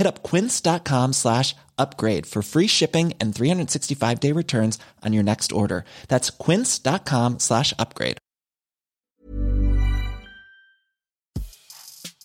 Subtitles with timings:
[0.00, 5.52] Hit up quince.com slash upgrade for free shipping and 365 day returns on your next
[5.52, 5.84] order.
[6.08, 8.16] That's quince.com slash upgrade.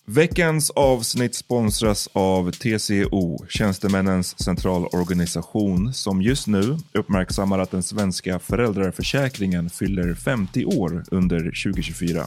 [0.08, 9.70] Veckans avsnitt sponsras av TCO, Tjänstemännens centralorganisation, som just nu uppmärksammar att den svenska föräldraförsäkringen
[9.70, 12.26] fyller 50 år under 2024.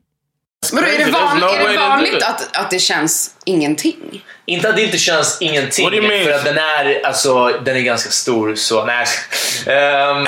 [0.69, 4.25] Men då är det, van, no är det vanligt att, att det känns ingenting?
[4.45, 6.25] Inte att det inte känns ingenting, What do you mean?
[6.25, 8.85] för att den är, alltså, den är ganska stor så...
[8.85, 9.05] Nej.
[9.67, 10.27] Ehm,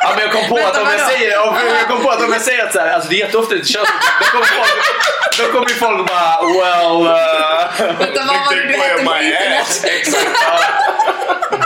[0.00, 2.42] ja, men jag kom på att om jag säger jag kom på att om jag
[2.42, 3.88] säger att så här, alltså det är jätteofta det känns
[4.20, 4.70] då kommer folk,
[5.38, 7.06] då kommer folk bara well...
[7.06, 9.84] Uh, Utan vad var det du hette på internet?
[9.84, 10.28] Exakt.
[10.46, 10.60] Ja.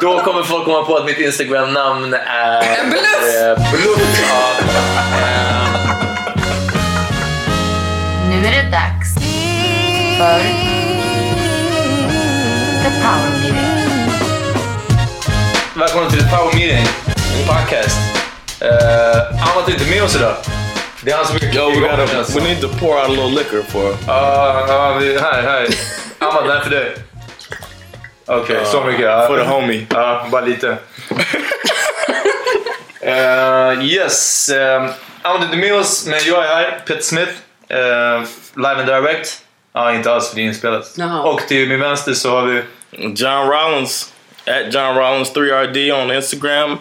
[0.01, 2.63] Då kommer folk komma på att mitt Instagram-namn är...
[2.63, 3.35] En bluff!
[3.35, 5.48] eh, bluff ja.
[8.49, 9.15] Är det dags
[10.19, 10.39] för
[12.83, 14.11] The Power Meeting.
[15.75, 16.87] Välkommen till The Power Meeting,
[17.41, 17.99] en podcast.
[18.63, 20.35] Uh, Amat är inte med oss idag.
[21.03, 23.31] Det är han som är Yo, we, gotta, we need to pour out a little
[23.31, 25.67] liquor for Ja, ja, vi- här, här.
[26.19, 26.95] Amat, den här är för dig.
[28.27, 29.05] Okej, så mycket.
[29.05, 29.27] Ja.
[29.27, 29.87] for the homie.
[29.91, 30.77] Ja, bara lite.
[33.07, 34.49] uh, yes.
[34.49, 34.89] Um,
[35.23, 36.81] Amat är inte med oss, men jag är här.
[36.87, 37.33] Peter Smith.
[37.71, 39.43] Uh, live and direct.
[39.73, 40.95] Ja, inte alls för det är inspelat.
[40.97, 41.23] Jaha.
[41.23, 42.63] Och till min vänster så har vi...
[42.91, 44.13] John Rollins
[44.47, 46.79] at John Rollins 3RD on Instagram,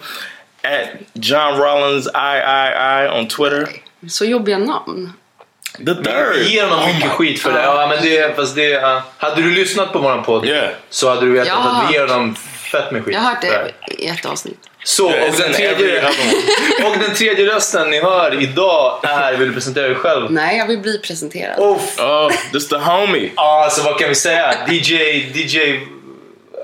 [0.64, 3.68] at John Rollins III on Twitter.
[4.10, 5.14] Så jobbiga namn.
[5.78, 6.36] The third.
[6.36, 7.64] Vi ger honom mycket skit för det.
[7.64, 10.70] Ja, men det fast det uh, hade du lyssnat på våran podd Yeah.
[10.90, 12.36] så hade du vetat att vi ger honom
[12.72, 13.14] fett med skit.
[13.14, 14.60] Jag har hört det i ett avsnitt.
[14.88, 16.08] Så, och den, tredje,
[16.86, 20.32] och den tredje rösten ni hör idag är, vill du presentera dig själv?
[20.32, 21.60] Nej, jag vill bli presenterad.
[21.60, 23.32] Oh, this the homie.
[23.36, 24.54] Ja, alltså vad kan vi säga?
[24.68, 24.94] DJ,
[25.34, 25.80] DJ...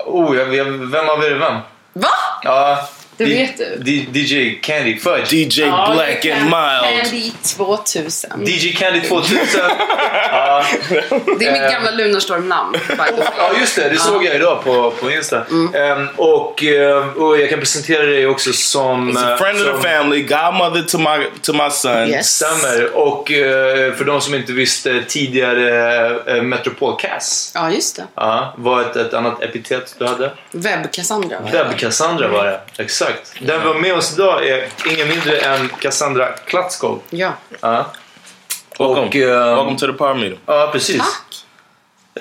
[0.06, 1.54] Oh, jag, jag, vem av er är vem?
[1.92, 2.08] Va?
[2.42, 3.76] Ja, Det vet du.
[3.84, 5.32] D- DJ Candy Fudge.
[5.32, 7.02] DJ Ja, Black and Mild.
[7.02, 8.44] Candy 2000.
[8.46, 9.38] DJ Candy 2000.
[10.32, 10.64] ja.
[11.38, 11.70] Det är mitt Eh.
[11.70, 12.74] gamla Lunarstorm-namn.
[13.38, 13.88] ja, just det.
[13.88, 15.36] Det såg jag idag på, på Insta.
[15.74, 19.16] Ehm, och, eh, och jag kan presentera dig också som...
[19.16, 22.08] He's a eh, friend of som, the family, godmother to my to my son.
[22.08, 22.26] Yes.
[22.36, 22.96] Stämmer.
[22.96, 23.28] Och
[23.96, 27.52] för de som inte visste tidigare, Metropol Cass.
[27.54, 28.04] Ja, just det.
[28.14, 30.32] Ja, var ett, ett annat epitet du hade.
[30.52, 31.42] Webb-Cassandra.
[31.42, 31.58] var det.
[31.64, 32.60] Webb Cassandra var det.
[32.82, 33.03] Exakt.
[33.40, 37.00] Den vi har med oss idag är ingen mindre än Cassandra Klatskov.
[37.10, 37.32] Ja.
[37.60, 37.86] Ja.
[38.78, 39.00] Welcome.
[39.08, 40.38] Och, eh, Welcome to the power meeting.
[40.46, 40.98] Ja, precis.
[40.98, 41.44] Tack.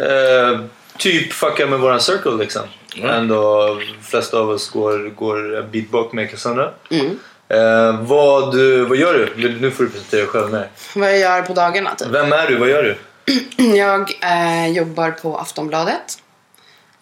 [0.07, 0.59] Eh,
[0.97, 2.61] typ fucka med våran circle liksom.
[3.03, 6.69] Ändå, de flesta av oss går, går en bit bak med Cassandra.
[6.91, 7.19] Mm.
[7.49, 8.55] Eh, vad,
[8.87, 9.33] vad gör du?
[9.35, 10.67] Nu- Nu får du presentera dig själv med.
[10.95, 12.07] Vad jag gör på dagarna typ.
[12.07, 12.55] Vem är du?
[12.57, 12.97] Vad gör du?
[13.77, 16.01] Jag eh, jobbar på Aftonbladet.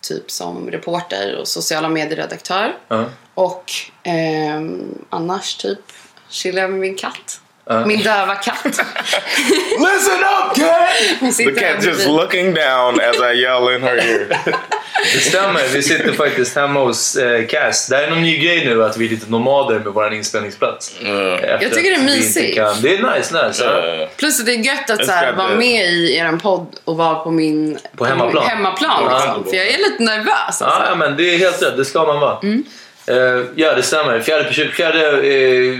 [0.02, 2.78] Typ som reporter och sociala medieredaktör.
[2.88, 3.06] Ja.
[3.34, 3.72] Och
[4.04, 5.80] ehm, annars typ
[6.30, 7.42] chillar jag med min katt.
[7.66, 7.86] Ja.
[7.86, 8.66] Min döva katt.
[8.66, 10.90] Listen up, cat!
[11.20, 14.28] Hon The cat just looking down as I yell in her ear.
[15.14, 17.88] Det stämmer, vi sitter faktiskt hemma hos eh, Cass.
[17.88, 20.96] Det här är någon ny grej nu att vi är lite nomader med vår inspelningsplats.
[21.00, 22.56] Efter Jag tycker det är mysigt.
[22.56, 23.66] kan- Det är nice, nice.
[23.66, 26.98] Uh, Plus att det är gött att så här, vara med i er podd och
[26.98, 28.44] vara på min På hemmaplan.
[28.44, 29.16] min hemmaplan Ja.
[29.16, 29.44] liksom.
[29.50, 30.34] För jag är lite nervös.
[30.48, 30.64] Alltså.
[30.66, 31.78] Ja, ja, men det är helt rätt.
[31.78, 32.38] Det ska man vara.
[33.08, 34.20] Eh, ja, det stämmer.
[34.20, 35.76] Fjärde, fjärde eh,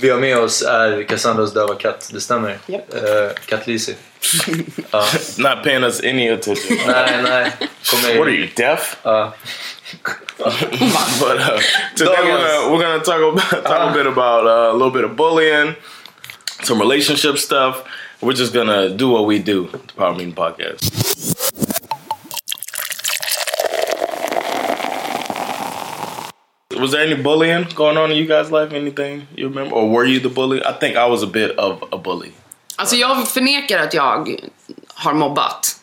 [0.00, 2.10] vi har med oss är Cassandras döva katt.
[2.12, 2.58] Det stämmer.
[2.66, 2.94] Japp.
[2.94, 3.00] Uh,
[3.46, 3.94] katt Lizzie.
[4.90, 5.04] ja.
[5.38, 6.78] not paying us any attention.
[6.86, 7.52] Nej, nej.
[7.90, 8.96] Kom What are you, deaf?
[9.02, 9.32] Ja.
[10.38, 11.60] but uh,
[11.96, 15.04] today we're gonna, we're gonna talk about talk a bit about uh, a little bit
[15.04, 15.74] of bullying,
[16.62, 17.82] some relationship stuff.
[18.20, 21.37] We're just gonna do what we do, the Power Meeting Podcast.
[26.78, 28.76] Was there any bullying going on in you guys' life?
[28.76, 30.58] Anything you remember, or were you the bully?
[30.60, 32.28] I think I was a bit of a bully.
[32.76, 34.36] Alltså jag förnekar att jag
[34.94, 35.76] har mobbat.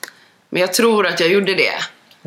[0.49, 1.73] Men jag tror att jag gjorde det.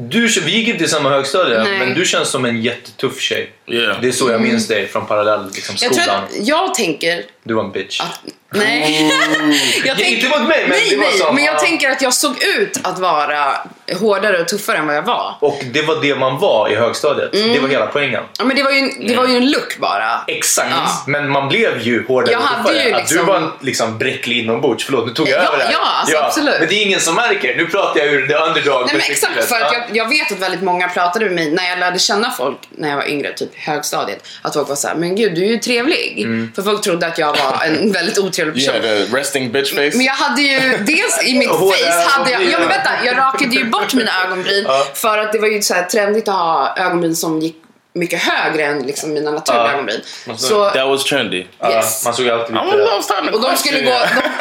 [0.00, 1.78] Du, vi gick inte i samma högstadie, Nej.
[1.78, 3.52] men du känns som en jättetuff tjej.
[3.66, 4.00] Yeah.
[4.00, 6.24] Det är så jag minns dig från parallell liksom, Jag tror skolan.
[6.24, 8.00] att jag tänker Du var en bitch.
[8.00, 8.20] att...
[8.54, 9.10] Nej.
[9.84, 11.32] jag Ja, inte mot mig, men nej, det var nej, så.
[11.32, 11.58] men jag Ja.
[11.58, 13.54] tänker att jag såg ut att vara
[14.00, 15.34] hårdare och tuffare än vad jag var.
[15.40, 17.32] Och det var det man var i högstadiet.
[17.32, 18.22] Det var hela poängen.
[18.38, 20.20] Ja, men det var ju en, det var ju en look bara.
[20.26, 20.68] Exakt.
[20.70, 21.02] Ja.
[21.06, 22.88] Men man blev ju hårdare Jag och hade tuffare.
[22.88, 24.84] ju Att liksom- du var en liksom bräcklig inombords.
[24.84, 25.72] Förlåt, nu tog jag Ja, över det här.
[25.72, 26.54] ja, alltså, absolut.
[26.58, 27.56] Men det är ingen som märker.
[27.56, 30.38] Nu pratar jag ur det underdog Nej, men exakt, för att jag, jag vet att
[30.38, 33.54] väldigt många pratade med mig när jag lärde känna folk när jag var yngre, typ
[33.56, 34.26] i högstadiet.
[34.42, 36.26] Att folk var såhär, men gud du är ju trevlig.
[36.54, 38.90] För folk trodde att jag var en väldigt otrevlig person.
[38.90, 39.90] a resting bitch face.
[39.94, 43.56] Men jag hade ju dels i mitt face hade jag, ja men vänta, jag rakade
[43.56, 47.16] ju bort mina ögonbryn för att det var ju så här trendigt att ha ögonbryn
[47.16, 47.56] som gick
[47.94, 49.72] mycket högre än liksom mina naturliga Ja.
[49.72, 50.00] ögonbryn.
[50.36, 51.46] Så, That was trendy.
[51.58, 52.04] Ja, yes.
[52.04, 53.32] man såg alltid lite...
[53.32, 53.96] och de skulle gå, de,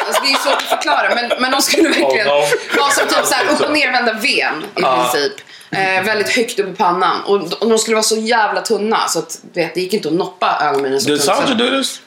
[0.06, 2.80] alltså det är svårt att förklara men, men de skulle verkligen Oh, no.
[2.80, 5.32] vara som typ så här upp och nervända ven i princip.
[5.70, 7.20] Eh, väldigt högt upp i pannan.
[7.26, 10.14] Och, och de skulle vara så jävla tunna så att vet, det gick inte att
[10.14, 11.20] noppa ögonbrynen så Did.
[11.22, 12.00] Sandra do this?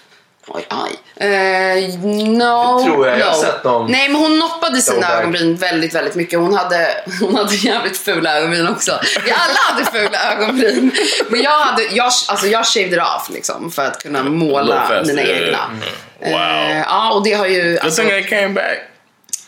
[0.48, 0.92] Oj, aj.
[1.28, 3.20] Eh, no, Det tror jag.
[3.20, 3.42] Jag har no.
[3.42, 3.88] sett dem.
[3.92, 5.20] Nej, men hon noppade sina Throwback.
[5.20, 6.40] ögonbryn väldigt, väldigt mycket.
[6.40, 9.00] Hon hade, hon hade jävligt fula ögonbryn också.
[9.26, 10.92] Vi alla hade fula ögonbryn.
[11.30, 15.04] Men jag, hade, jag, alltså jag shaved it off liksom, för att kunna måla faster,
[15.06, 15.60] mina yeah, egna.
[16.22, 16.32] yeah.
[16.32, 16.72] Wow.
[16.72, 17.72] Eh, ja, och det har ju...
[17.74, 18.80] Good Alltså, thing I came back.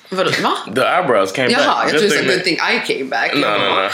[0.09, 0.51] vadå, va?
[0.75, 1.83] The eyebrows came Jaha, back.
[1.83, 3.31] jag Good trodde thing att that- du think I came back.
[3.35, 3.89] No, no, no.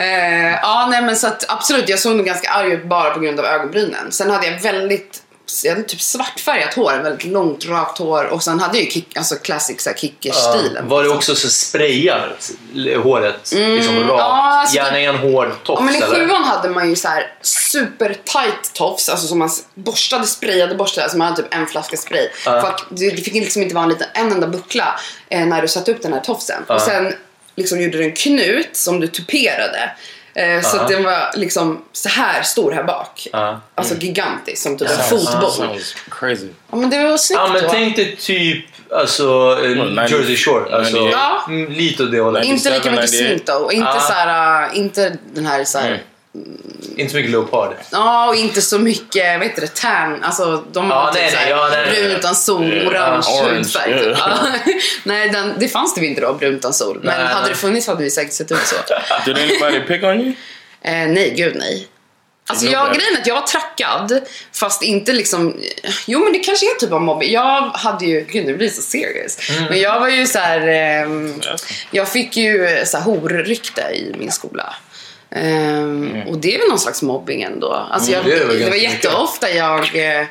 [0.00, 3.20] Eh, ja, nej men så att absolut, jag såg nog ganska arg ut bara på
[3.20, 4.12] grund av ögonbrynen.
[4.12, 5.22] Sen hade jag väldigt,
[5.64, 9.16] jag hade typ svartfärgat hår, väldigt långt rakt hår och sen hade jag ju kick,
[9.16, 10.88] alltså classic så här, kickers-stilen.
[10.88, 12.50] Var det också så sprayat
[13.02, 13.52] håret?
[13.52, 14.08] Liksom rakt?
[14.08, 14.08] Mm.
[14.08, 17.08] Ja, alltså Gärna i en hård tofs Ja, men i sjuan hade man ju så
[17.08, 21.66] här super tight tofs, alltså som man borstade, sprayade, borstade, alltså man hade typ en
[21.66, 22.28] flaska spray.
[22.44, 25.68] För att det, fick liksom inte vara en, liten, en enda buckla eh, när du
[25.68, 26.62] satte upp den här tofsen.
[26.68, 27.14] Och sen
[27.56, 29.90] liksom gjorde du en knut som du tuperade.
[30.40, 33.28] Eh, så att den var liksom så här stor här bak.
[33.32, 33.60] Ja.
[33.74, 35.50] Alltså gigantisk, som typ en Sounds- fotboll.
[35.52, 36.48] Sounds crazy.
[36.70, 37.68] Ja men det var snyggt Ja, men då.
[37.68, 40.76] tänk dig typ alltså, Well, 90 Jersey Shore.
[40.76, 41.18] Alltså, 98.
[41.18, 41.44] Ja.
[41.48, 42.44] mm, lite åt det hållet.
[42.44, 43.52] Inte lika mycket 97, smink då.
[43.52, 44.00] Och inte Ah.
[44.00, 46.02] så här, äh, inte den här så här.
[46.96, 47.74] Inte så mycket leopard.
[47.92, 50.24] Ja, och inte så mycket, vad heter det, tan.
[50.24, 52.02] Alltså de har typ nej, såhär nej, ja, nej, nej.
[52.02, 54.14] brun utan sol, Ja, orange orange, hudfärg.
[54.18, 54.38] ja.
[54.64, 54.76] Typ.
[55.04, 57.00] Nej, den, det fanns det inte då, brun utan sol.
[57.02, 57.50] Men Nej, hade nej.
[57.50, 58.76] det funnits hade vi säkert sett ut så.
[59.24, 60.28] Did anybody pick on you?
[60.82, 61.88] Eh, nej, gud nej.
[62.46, 64.20] Alltså jag, grejen är att jag var trackad,
[64.52, 65.56] fast inte liksom...
[66.06, 67.32] Jo men det kanske är typ av mobbing.
[67.32, 68.20] Jag hade ju...
[68.30, 69.38] Gud nu blir det så serious.
[69.68, 70.60] Men jag var ju så här...
[70.68, 71.40] ehm,
[71.90, 74.74] jag fick ju så här horrykte i min skola.
[75.34, 77.86] Ehm, Och det är väl någon slags mobbing ändå.
[77.90, 78.92] Alltså jag, Mm, det det var ganska mycket.
[79.04, 79.80] jätteofta jag...
[79.80, 80.26] eh,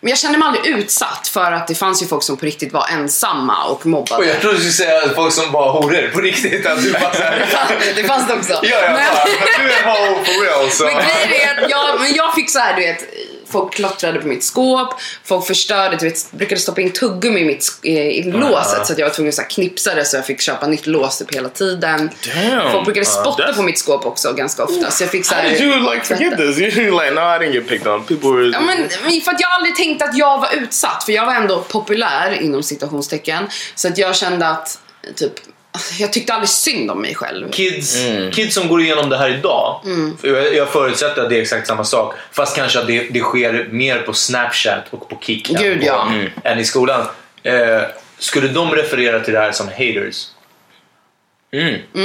[0.00, 2.72] Men jag kände mig aldrig utsatt för att det fanns ju folk som på riktigt
[2.72, 4.22] var ensamma och mobbade.
[4.22, 6.66] Och jag trodde du skulle säga folk som var horor på riktigt.
[6.66, 7.38] Att du bara så här,
[7.96, 8.52] det, fanns, det också.
[8.52, 10.70] Ja, jag Men- bara, men du är en ho for real.
[10.70, 10.84] Så.
[10.84, 12.98] Men grejen är att jag, men jag fick så här, du vet,
[13.52, 14.94] folk klottrade på mitt skåp,
[15.24, 18.98] folk förstörde, du vet, brukade stoppa in tuggummi i, mitt, eh, i låset så att
[18.98, 21.34] jag var tvungen att så här knipsa det så jag fick köpa nytt lås typ
[21.34, 22.10] hela tiden.
[22.34, 22.72] Damn.
[22.72, 25.42] Folk brukade spotta that's- på mitt skåp också ganska ofta så jag fick så How
[25.42, 26.58] did you like forget this?
[26.58, 28.04] You're like, no, I didn't get picked on.
[28.04, 28.50] People were.
[28.52, 31.34] Ja, men, men för att jag aldrig tänkte att jag var utsatt för jag var
[31.34, 34.78] ändå populär inom citationstecken så att jag kände att
[35.16, 35.32] typ
[35.98, 37.50] jag tyckte aldrig synd om mig själv.
[37.50, 38.30] Kids, Mm.
[38.32, 40.16] kids som går igenom det här idag, Mm.
[40.22, 43.68] jag, jag förutsätter att det är exakt samma sak, fast kanske att det, det sker
[43.70, 46.12] mer på Snapchat och på Kik än, Gud, på, ja.
[46.44, 47.06] än i skolan.
[47.42, 47.82] Eh,
[48.18, 50.26] skulle de referera till det här som haters?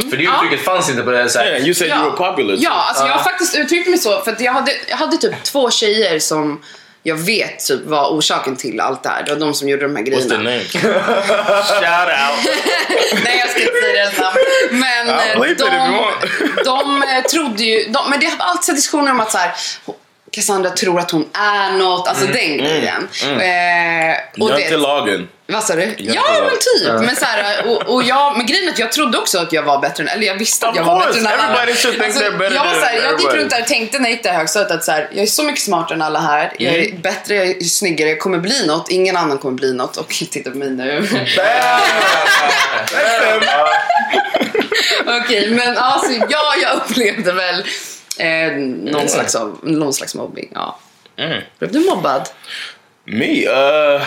[0.10, 2.56] För det uttrycket fanns inte på det här, Yeah, you said you were popular.
[2.60, 5.44] Ja, alltså jag har faktiskt uttryckt mig så för att jag hade, jag hade typ
[5.44, 6.62] två tjejer som
[7.08, 9.24] jag vet typ var orsaken till allt det här.
[9.24, 10.50] Det var de som gjorde de här What's their grejerna.
[10.50, 10.64] name?
[11.64, 12.56] Shout out.
[13.24, 14.36] Nej, jag ska inte säga deras namn.
[14.72, 17.84] Men eh, de, de eh, trodde ju...
[17.84, 19.52] De, men det har alltid diskussioner om att så här,
[20.32, 23.08] Cassandra tror att hon är något, alltså den grejen.
[23.24, 25.28] Eh, och det, Jantelagen.
[25.48, 25.96] vad sa du?
[25.98, 27.06] Ja, men typ.
[27.06, 29.64] Men, så här, och, och jag, men grejen är att jag trodde också att jag
[29.64, 31.44] var bättre än, eller jag visste att jag var bättre än alla.
[31.44, 34.00] everybody should think they're better jag, var så här, jag gick runt där och tänkte
[34.00, 36.20] när jag gick där högstadiet att så här, jag är så mycket smartare än alla
[36.20, 36.54] här.
[36.60, 37.02] Jag är Mm.
[37.02, 38.90] bättre, jag är snyggare, jag kommer bli något.
[38.92, 39.98] Ingen annan kommer bli något.
[39.98, 41.08] Och titta på mig nu.
[45.06, 47.64] Okej, men alltså, ja, jag upplevde väl
[48.20, 48.52] eh,
[48.92, 50.52] någon, slags av, någon slags mobbing.
[50.56, 50.80] Ja.
[51.18, 51.42] Mm.
[51.60, 52.30] Blev du mobbad?
[53.06, 54.02] Me, uh,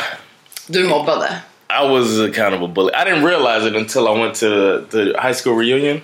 [0.67, 1.43] Du mobbade.
[1.71, 2.93] I was a kind of a bully.
[2.95, 6.03] I didn't realize it until I went to the high school reunion.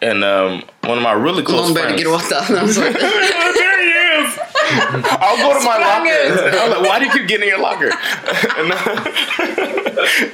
[0.00, 2.04] And um, one of my really close någon började friends.
[2.04, 2.44] gråta.
[3.54, 3.90] there he
[4.20, 4.38] is.
[5.20, 6.58] I'll go to my locker.
[6.60, 7.90] I'm like, why do you keep getting in your locker?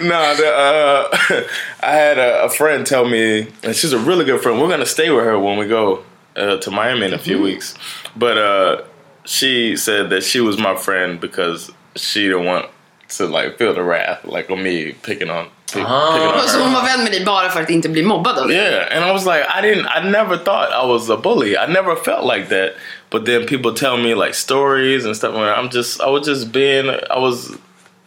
[0.00, 1.42] no, the, uh,
[1.80, 4.60] I had a, a friend tell me, and she's a really good friend.
[4.60, 6.02] We're gonna stay with her when we go
[6.36, 7.74] uh, to Miami in a few weeks.
[8.16, 8.82] But uh,
[9.24, 12.66] she said that she was my friend because she didn't want
[13.08, 15.46] to like feel the wrath like on me picking on.
[15.66, 18.38] Pick, picking on Så hon var vän med dig bara för att inte bli mobbad
[18.38, 18.56] av dig?
[18.56, 21.56] Yeah, and I was like, I didn't, I never thought I was a bully.
[21.56, 22.72] I never felt like that.
[23.10, 25.34] But then people tell me like stories and stuff.
[25.34, 27.56] Where I'm just, I was just being, I was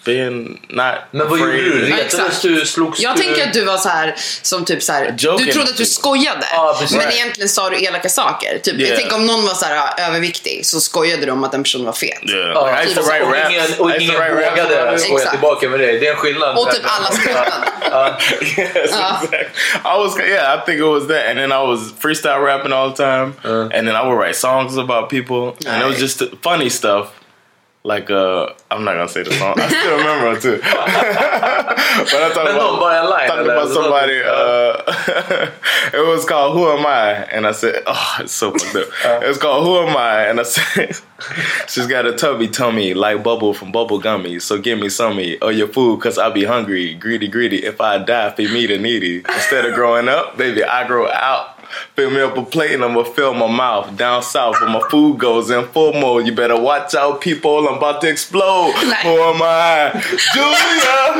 [0.06, 0.86] being not.
[1.12, 1.86] Men vad gjorde du?
[1.86, 2.66] Retades du?
[2.66, 3.24] Slogs Jag du?
[3.24, 5.16] tänker att du var så här som typ så här.
[5.18, 5.46] Joking.
[5.46, 6.46] Du trodde att du skojade.
[6.52, 6.98] Ja, precis.
[6.98, 7.16] men Right.
[7.20, 8.58] egentligen sa du elaka saker.
[8.64, 8.90] Typ, Yeah.
[8.90, 11.86] Jag tänker om någon var så här överviktig så skojade du om att den personen
[11.86, 12.20] var fet.
[12.30, 13.50] Yeah, Ja, like, I used to write och raps.
[13.50, 16.00] ingen, och ingen vågade skoja tillbaka med dig.
[16.00, 16.58] Det är en skillnad.
[16.58, 17.68] Och typ alla skrattade.
[17.92, 18.18] Ja.
[18.42, 19.38] yes, exactly.
[19.86, 22.90] I was, yeah, I think it was that, and then I was freestyle rapping all
[22.92, 26.70] the time, and then I would write songs about people, and it was just funny
[26.70, 27.08] stuff.
[27.86, 29.56] Like, uh, I'm not gonna say the song.
[29.58, 30.58] I still remember it too.
[30.64, 34.22] but I talked about, bara en line, talking about somebody.
[34.24, 35.52] Uh,
[35.94, 39.28] it was called "Who Am I?" and I said, "Oh, it's so fucked up." It
[39.28, 40.96] was called "Who Am I?" and I said,
[41.68, 45.54] "She's got a tubby tummy like bubble from bubble gummy, so give me some of
[45.54, 47.66] your food, cause I'll be hungry, greedy, greedy.
[47.66, 49.18] If I die, feed me the needy.
[49.28, 51.53] Instead of growing up, baby, I grow out."
[51.96, 53.96] Fill me up a plate and I'ma fill my mouth.
[53.98, 56.26] Down south where my food goes in full mode.
[56.26, 57.68] You better watch out, people.
[57.68, 58.72] I'm about to explode.
[59.04, 59.92] Who am I?
[60.34, 61.14] Julia!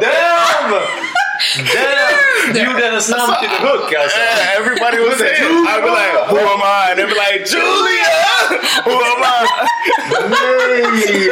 [0.00, 0.70] Damn!
[1.72, 2.06] Damn!
[2.54, 3.90] Gjorde hennes namn till the hook.
[3.90, 6.90] Yeah, everybody was saying, I'd be like, who am I?
[6.90, 8.25] And they'd be like, Julia!
[8.84, 9.46] Who am I?
[10.28, 11.30] Nej!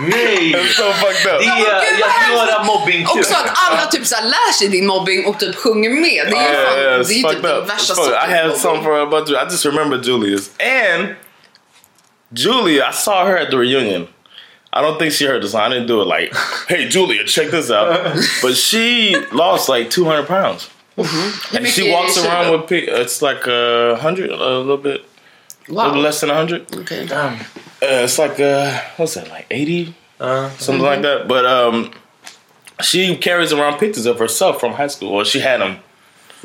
[0.00, 0.52] Nej!
[0.54, 1.40] It's so fucked up.
[1.40, 2.56] Det är, Gud, jag tror hemskt.
[2.56, 6.26] att mobbing Också att alla typ så lär sig din mobbing och typ sjunger med.
[6.30, 8.12] Det är ju Yeah, fan, yeah, det är typ den värsta It's.
[8.12, 9.10] I had sortens something mobbing.
[9.10, 9.38] for about you.
[9.38, 10.50] I just remember Julia's.
[10.60, 11.14] And
[12.34, 14.08] Julia, I saw her at the reunion.
[14.72, 15.62] I don't think she heard the song.
[15.62, 16.34] I didn't do it like,
[16.68, 18.14] hey, Julia, check this out.
[18.42, 20.68] but she lost like 200 pounds.
[20.98, 21.56] Mm-hmm.
[21.56, 25.02] And she walks är det i around with, it's like a 100, a little bit,
[25.68, 26.68] a little less than 100.
[26.68, 27.10] Okej.
[27.12, 27.36] Uh,
[27.80, 29.94] it's like, uh, what's that, like 80?
[30.58, 31.28] Something like that.
[31.28, 31.90] But um,
[32.82, 35.10] she carries around pictures of herself from high school.
[35.14, 35.76] or she had them.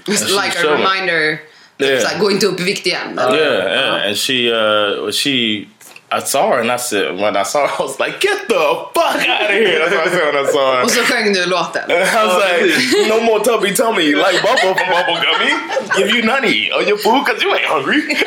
[0.07, 1.39] It's like a reminder.
[1.79, 1.99] Typ Yeah.
[1.99, 3.19] såhär, gå inte upp i vikt igen.
[3.19, 3.37] eller?
[3.37, 4.07] Yeah, yeah.
[4.07, 5.67] And she, uh, she,
[6.13, 8.59] I saw her and I said, when I saw her, I was like, get the
[8.93, 9.79] fuck out of here.
[9.79, 10.83] That's what I said when I saw her.
[10.83, 11.81] Och så sjöng du låten.
[11.91, 15.53] I was like, no more tubby tummy, like bubble from bubble gummy.
[15.97, 18.01] Give you nutty or your food because you ain't hungry.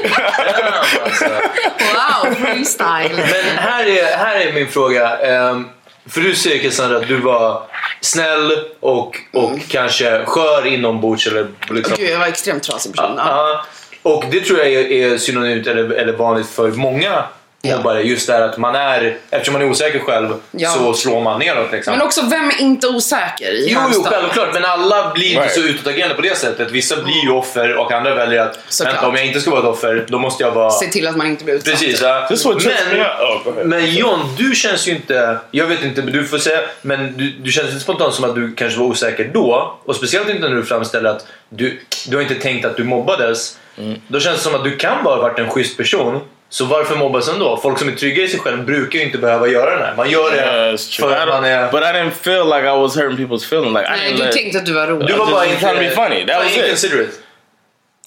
[1.05, 1.25] Alltså.
[1.95, 3.11] Wow, freestyle.
[3.17, 5.19] Men här är, här är min fråga.
[5.19, 5.69] Ehm,
[6.09, 7.63] För du säger Cassandra att du var
[8.01, 11.27] snäll och, och kanske skör inombords.
[11.27, 13.15] Eller liksom, Gud, jag var extremt trasig person.
[13.17, 13.25] Ja.
[13.27, 13.65] Ja,
[14.03, 17.25] och det tror jag är, är synonymt eller, eller vanligt för många
[17.65, 17.99] Ja.
[18.01, 20.71] Just det här att man är, eftersom man är osäker själv Ja.
[20.71, 21.73] så slår man neråt.
[21.73, 21.93] Liksom.
[21.99, 24.49] Men också, vem är inte osäker i Jo, jo, självklart.
[24.55, 25.55] Men alla blir inte Right.
[25.55, 26.71] så utåtagerande på det sättet.
[26.71, 28.95] Vissa blir ju offer och andra väljer att Såklart.
[28.95, 30.71] vänta, om jag inte ska vara ett offer, då måste jag vara...
[30.71, 31.73] Se till att man inte blir utsatt.
[31.73, 32.03] Precis.
[32.03, 32.29] Ja.
[33.57, 35.39] Men, men John, du känns ju inte...
[35.51, 36.61] Jag vet inte, men du får säga.
[36.83, 39.79] Men du, du känns inte spontant som att du kanske var osäker då.
[39.85, 43.59] Och speciellt inte när du framställer att du, du har inte tänkt att du mobbades.
[43.79, 44.01] Mm.
[44.09, 46.21] Då känns det som att du kan bara ha varit en schysst person.
[46.55, 47.57] Så varför mobbas ändå?
[47.57, 49.95] Folk som är trygga i sig själv brukar ju inte behöva göra det här.
[49.97, 51.09] Man gör det Yeah, true.
[51.09, 51.71] för att man är...
[51.71, 53.75] but I didn't feel like I was hurting people's feelings.
[53.79, 55.09] Like I Nej, didn't du let, tänkte att du var rolig.
[55.09, 55.61] Du var bara inte...
[55.61, 56.27] trying to be funny.
[56.27, 56.65] That was it.
[56.65, 57.13] inconsiderate.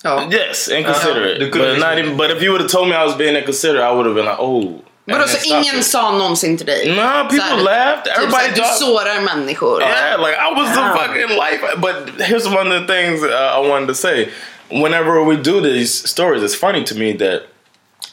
[0.04, 0.30] Ja.
[0.32, 1.40] Yes, inconsiderate.
[1.40, 2.18] Du but couldn't not even.
[2.18, 4.26] But if you would have told me I was being inconsiderate, I would have been
[4.26, 4.64] like, oh.
[5.06, 5.86] Vadå, så stop ingen it.
[5.86, 6.96] sa någonsin till dig?
[6.96, 8.04] Nah, people Så här, laughed.
[8.04, 9.82] Typ Everybody såhär, du sårar människor.
[9.82, 11.62] Yeah, like I was the fucking life.
[11.78, 11.96] But
[12.28, 14.28] here's one of the things uh, I wanted to say.
[14.70, 17.42] Whenever we do these stories, it's funny to me that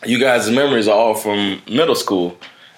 [0.06, 2.30] you guys' memories are all from middle school,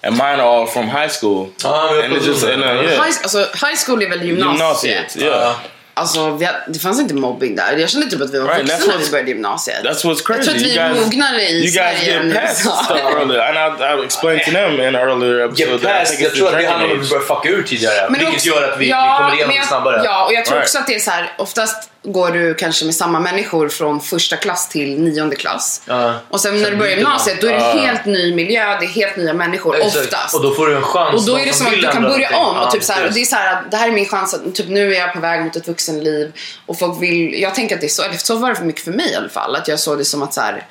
[0.03, 1.49] and mine are all from high school.
[1.65, 3.03] Ah, and it's just and, uh, yeah.
[3.03, 4.83] High, alltså, high school är väl gymnasiet?
[4.83, 5.17] gymnasiet.
[5.21, 5.55] Yeah.
[5.93, 7.77] Alltså, vi har, det fanns inte mobbing där.
[7.77, 9.83] Jag kände typ att vi var Right, vuxna när vi började gymnasiet.
[9.83, 10.37] That's what's crazy.
[10.37, 12.83] Jag tror att vi är mognare i you guys Sverige än USA.
[12.83, 15.99] stuff earlier, and I, I explained to them in an earlier episode Get that I
[15.99, 18.09] past, jag tror att det handlar om att vi börjar fucka ur tidigare.
[18.09, 20.01] Men vilket också- gör att vi, ja, vi kommer igenom jag- snabbare.
[20.05, 20.67] Ja, och jag tror Right.
[20.67, 24.35] också att det är så här, oftast går du kanske med samma människor från första
[24.35, 25.81] klass till nionde klass.
[25.85, 26.13] Ja.
[26.29, 28.89] Och sen när du börjar gymnasiet, då är det en helt ny miljö, det är
[28.89, 29.95] helt nya människor, Exakt.
[29.97, 30.35] oftast.
[30.35, 31.21] Och då får du en chans.
[31.21, 32.57] Och då är det som att du kan börja om.
[32.57, 34.33] Och Ja, typ så här, det är så här, att det här är min chans
[34.33, 36.31] att typ nu är jag på väg mot ett vuxenliv.
[36.65, 38.83] Och folk vill, jag tänker att det är så, eller så var det för mycket
[38.83, 39.55] för mig i alla fall.
[39.55, 40.65] Att jag såg det som att så här,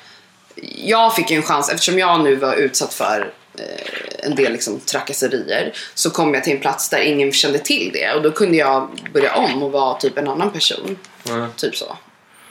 [0.83, 5.73] jag fick en chans eftersom jag nu var utsatt för Eh, en del liksom, trakasserier.
[5.93, 8.13] Så kom jag till en plats där ingen kände till det.
[8.13, 10.97] Och då kunde jag börja om och vara typ en annan person.
[11.29, 11.49] Mm.
[11.57, 11.97] Typ så.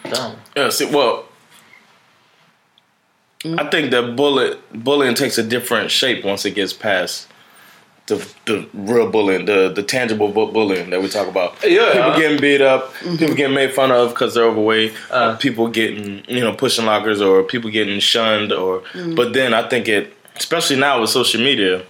[0.02, 0.32] Damn.
[0.54, 1.25] Yeah, see, well,
[3.44, 3.70] I mm.
[3.70, 7.28] think that bully, bullying takes a different shape once it gets past
[8.06, 11.56] the the real bullying, the the tangible bullying that we talk about.
[11.64, 11.92] Yeah.
[11.92, 13.16] people getting beat up, mm-hmm.
[13.16, 15.36] people getting made fun of because they're overweight, Uh.
[15.36, 18.80] people getting you know pushing lockers, or people getting shunned, or.
[18.92, 19.16] Mm.
[19.16, 21.81] But then I think it, especially now with social media.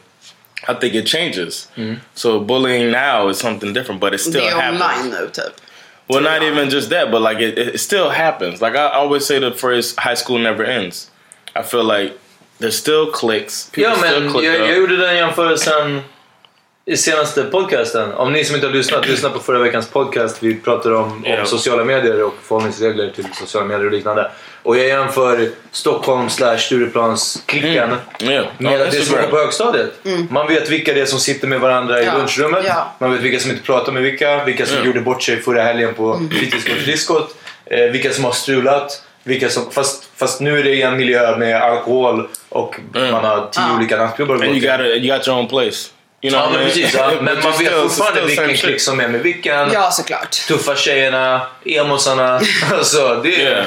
[0.69, 1.69] I think it changes.
[2.15, 4.83] So bullying now is something different, but it still det är happens.
[4.83, 5.53] online nu typ.
[6.09, 8.61] Well, not even just that, but like it, it still happens.
[8.63, 11.11] Like I always say the phrase "high school never ends."
[11.57, 12.13] I feel like
[12.61, 13.71] there's still cliques.
[13.73, 14.69] People Ja, still men click jag, up.
[14.69, 16.01] jag gjorde den jämförelsen
[16.89, 18.13] i senaste podcasten.
[18.13, 20.43] Om ni som inte har lyssnat, lyssna på förra veckans podcast.
[20.43, 21.41] Vi pratade om, Ja.
[21.41, 24.31] om sociala medier och förhållningsregler till sociala medier och liknande.
[24.63, 29.93] Och jag jämför Stockholm slash Stureplansklicken Yeah, med on det som går på högstadiet.
[30.31, 32.19] Man vet vilka det är som sitter med varandra i Ja.
[32.19, 32.65] lunchrummet.
[32.67, 32.95] Ja.
[32.99, 34.45] Man vet vilka som inte pratar med vilka.
[34.45, 34.85] Vilka som Ja.
[34.85, 37.35] gjorde bort sig förra helgen på fritidsgårdsdiskot.
[37.67, 39.03] Eh, vilka som har strulat.
[39.25, 43.49] Vilka som, fast, fast nu är det i en miljö med alkohol och man har
[43.53, 43.77] tio Ja.
[43.77, 44.71] olika nattklubbar att gå and you till.
[44.71, 45.89] got a, you got your own place.
[46.27, 46.95] You know Ja, men precis.
[46.95, 47.11] Ja.
[47.21, 49.73] Men man vet fortfarande vilken klick som är med vilken.
[49.73, 50.31] Ja, såklart.
[50.31, 52.41] Tuffa tjejerna, emosarna.
[52.73, 53.51] alltså, det är...
[53.51, 53.67] Yeah.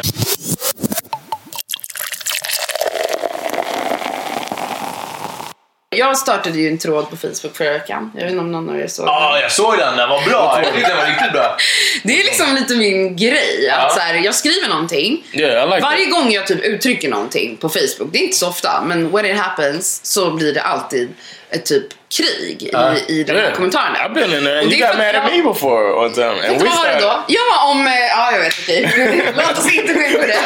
[5.95, 8.11] Jag startade ju en tråd på Facebook förra veckan.
[8.15, 9.41] Jag vet inte om någon av er såg Ja, den.
[9.41, 9.97] jag såg den.
[9.97, 10.61] Den var bra.
[10.63, 11.57] Jag tyckte den var riktigt bra.
[12.03, 13.69] Det är liksom lite min grej.
[13.69, 13.89] Att Ja.
[13.95, 15.25] så här, jag skriver någonting.
[15.33, 18.83] Yeah, like Varje gång jag typ uttrycker någonting på Facebook, det är inte så ofta,
[18.85, 21.09] men when it happens så blir det alltid
[21.49, 21.85] ett typ
[22.17, 22.93] krig Ja.
[23.07, 23.35] i, i that.
[23.35, 23.97] de här kommentarerna.
[23.99, 26.13] I've been in there, and det you är got mad at jag- me before one
[26.13, 26.27] time.
[26.29, 27.23] And Vet du vad det då?
[27.27, 27.87] Ja, om...
[27.87, 29.31] eh, Ja, jag vet inte.
[29.37, 30.37] Låt oss inte gå in på det.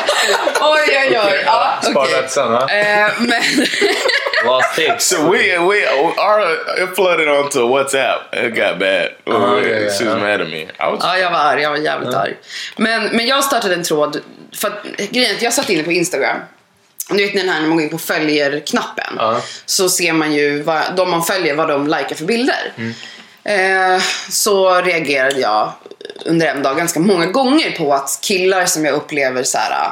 [0.61, 1.43] Oj, oj, oj.
[1.45, 2.21] Ja, Spara okej.
[2.21, 2.67] till sen, va?
[2.69, 3.41] Eh, men...
[4.45, 5.05] Last takes.
[5.07, 6.41] So we we our
[6.83, 8.35] it flooded onto WhatsApp.
[8.35, 9.09] It got bad.
[9.27, 10.17] Yeah, yeah, she was yeah.
[10.19, 10.65] mad at me.
[10.79, 11.61] Was Ja, jag var arg.
[11.61, 12.33] Jag var jävligt arg.
[12.77, 14.21] Men, men jag startade en tråd.
[14.55, 16.37] För att, grejen är att jag satt inne på Instagram.
[17.09, 19.15] Ni vet den här när man går in på följer-knappen.
[19.17, 19.41] Ja.
[19.65, 22.73] Så ser man ju vad, de man följer vad de likar för bilder.
[22.77, 22.93] Mm.
[23.43, 25.73] Eh, så reagerade jag
[26.25, 29.91] under en dag ganska många gånger på att killar som jag upplever så här.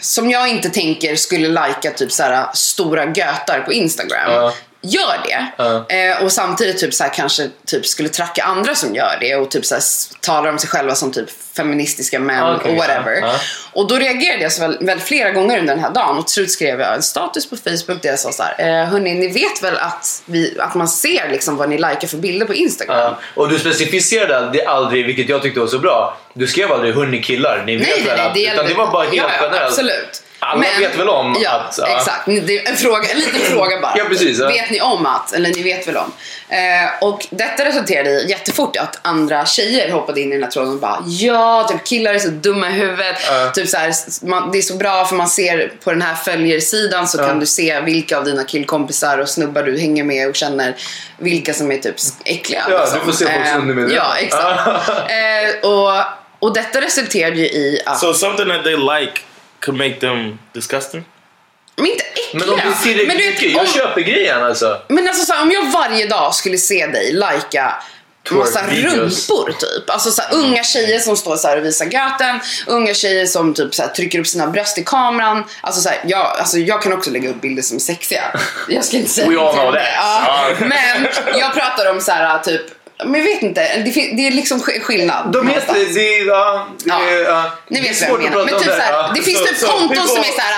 [0.00, 4.32] Som jag inte tänker skulle lajka typ så här stora götar på Instagram.
[4.32, 4.54] Ja.
[4.84, 5.46] Gör det.
[5.56, 5.86] Ja.
[5.88, 9.50] Eh, och samtidigt typ så här, kanske typ skulle tracka andra som gör det och
[9.50, 9.82] typ så här,
[10.20, 13.20] talar om sig själva som typ feministiska män okej, och whatever.
[13.20, 13.34] ja.
[13.72, 16.34] Och då reagerade jag så väl, väl flera gånger under den här dagen och till
[16.34, 19.28] slut skrev jag en status på Facebook där jag sa så här, eh, hörni ni
[19.28, 22.98] vet väl att, vi, att man ser liksom vad ni likar för bilder på Instagram?
[22.98, 23.18] Ja.
[23.34, 26.18] Och du specificerade det aldrig, vilket jag tyckte var så bra.
[26.34, 28.26] Du skrev aldrig hörni killar, ni vet Nej, väl nej.
[28.26, 28.34] att...
[28.34, 29.62] Det, utan det var bara helt ja, generellt.
[29.62, 30.22] Absolut.
[30.44, 31.78] Alla vet väl om ja, att...
[31.78, 31.86] ja.
[31.86, 32.26] Exakt.
[32.26, 33.94] Det är en, fråga, en liten fråga bara.
[33.96, 34.48] Ja, precis, ja.
[34.48, 35.32] Vet ni om att?
[35.32, 36.12] Eller ni vet väl om?
[36.48, 36.58] Eh,
[37.08, 40.80] och detta resulterade i jättefort att andra tjejer hoppade in i den här tråden och
[40.80, 43.16] bara ja, typ killar är så dumma i huvudet.
[43.54, 47.08] Typ så här, man, det är så bra för man ser på den här följersidan
[47.08, 50.76] så kan du se vilka av dina killkompisar och snubbar du hänger med och känner
[51.18, 52.62] vilka som är typ äckliga.
[52.70, 52.98] Ja, liksom.
[52.98, 54.04] du får se folks Eh, undermedvetna.
[54.04, 54.88] Ja, exakt.
[54.88, 56.02] eh, och,
[56.38, 57.98] och detta resulterade ju i att...
[57.98, 59.20] So something that they like
[59.64, 61.04] could make them disgusting?
[61.76, 62.44] men inte äckliga.
[62.46, 64.78] Men om du ser det Men du vet, mycket, jag om- köper grejen alltså.
[64.88, 67.82] Men alltså så här, om jag varje dag skulle se dig lajka
[68.30, 69.90] massa rumpor typ.
[69.90, 72.40] Alltså så här, unga tjejer som står så här och visar göten.
[72.66, 75.44] Unga tjejer som typ så här, trycker upp sina bröst i kameran.
[75.60, 78.22] Alltså, så här, jag, alltså jag kan också lägga upp bilder som är sexiga.
[78.68, 79.82] Jag ska inte säga We all know that.
[79.96, 81.06] Ja, men
[81.38, 82.62] jag pratar om så här typ
[83.04, 85.32] men jag vet inte, det, det är liksom sk- skillnad.
[85.32, 85.74] De heter...
[85.94, 87.00] Det, är- ja, det, Ja.
[87.10, 88.36] är- ja, Ni det är vet vad jag svårt att menar.
[88.36, 88.76] prata Men om typ det.
[88.76, 89.12] såhär, Ja.
[89.14, 90.54] det finns So- typ so konton people- som är såhär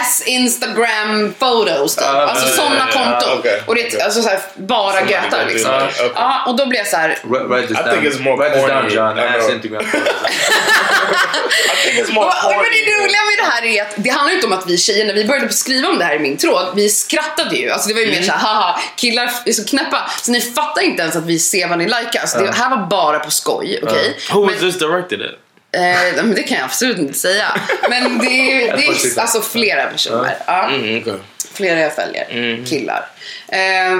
[0.00, 2.04] ass instagram photos typ.
[2.06, 3.38] Ja, alltså ja, sådana ja, ja, konton.
[3.38, 5.70] okej, och det är alltså såhär, bara Somebody götar liksom.
[5.70, 6.10] that, okay.
[6.14, 7.94] Ja, och då blir jag såhär, Write write this I down.
[8.00, 8.88] think it's more write this down.
[8.90, 9.18] John.
[9.18, 9.50] Ass.
[9.50, 9.84] Instagram.
[9.84, 14.30] I think it's more Och- Men det roliga med det här är att det handlar
[14.30, 16.36] ju inte om att vi tjejer, när vi började skriva om det här i min
[16.36, 17.70] tråd, vi skrattade ju.
[17.70, 20.10] Alltså det var ju mer såhär, haha, killar är så knäppa.
[20.22, 22.20] Så ni fattar inte ens att vi ser vad ni likar.
[22.20, 24.16] Alltså det här var bara på skoj, okej?
[24.32, 25.30] Who Men- was this directed at?
[25.76, 27.46] Eh, det kan jag absolut inte säga.
[27.90, 30.36] Men det är, det är alltså flera personer.
[30.46, 30.68] Ja.
[30.68, 31.14] Mm, okay.
[31.54, 32.64] Flera jag följer.
[32.66, 33.06] Killar.
[33.48, 33.58] Eh,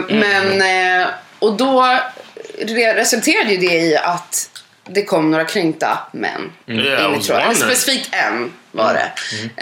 [0.08, 0.62] Men,
[1.02, 1.06] eh,
[1.38, 1.82] och då
[2.58, 4.50] re- resulterade ju det i att
[4.88, 7.20] det kom några kränkta män Yeah, I in
[7.52, 7.54] i.
[7.54, 9.12] Specifikt en var det.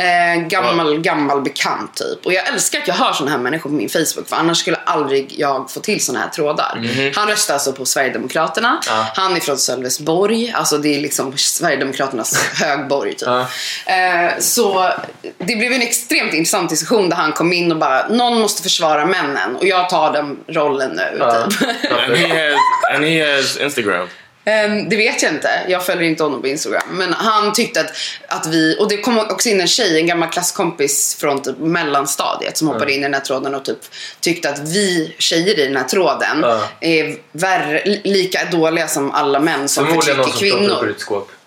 [0.03, 2.27] Eh, gammal, gammal bekant typ.
[2.27, 4.77] Och jag älskar att jag har såna här människor på min Facebook för annars skulle
[4.77, 7.13] aldrig jag få till såna här trådar.
[7.15, 8.81] Han röstar alltså på Sverigedemokraterna.
[9.15, 10.53] Han är från Sölvesborg.
[10.55, 13.29] Alltså det är liksom Sverigedemokraternas högborg typ.
[13.29, 13.47] Ja.
[13.87, 14.93] Eh, så
[15.39, 19.07] det blev en extremt intressant diskussion där han kom in och bara någon måste försvara
[19.07, 21.17] männen och jag tar den rollen nu.
[21.19, 21.47] Ja.
[21.47, 21.63] Typ.
[21.93, 22.59] And he has
[22.95, 24.09] and he has Instagram.
[24.45, 25.49] Ehm, det vet jag inte.
[25.69, 26.83] Jag följer inte honom på Instagram.
[26.91, 27.93] Men han tyckte att,
[28.29, 32.57] att vi, och det kom också in en tjej, en gammal klasskompis från typ mellanstadiet
[32.57, 33.79] som hoppade in i den här tråden och typ
[34.21, 36.61] tyckte att vi tjejer i den här tråden Ja.
[36.81, 40.95] är värre, li- lika dåliga som alla män som Förmodligen någon förtrycker som kvinnor.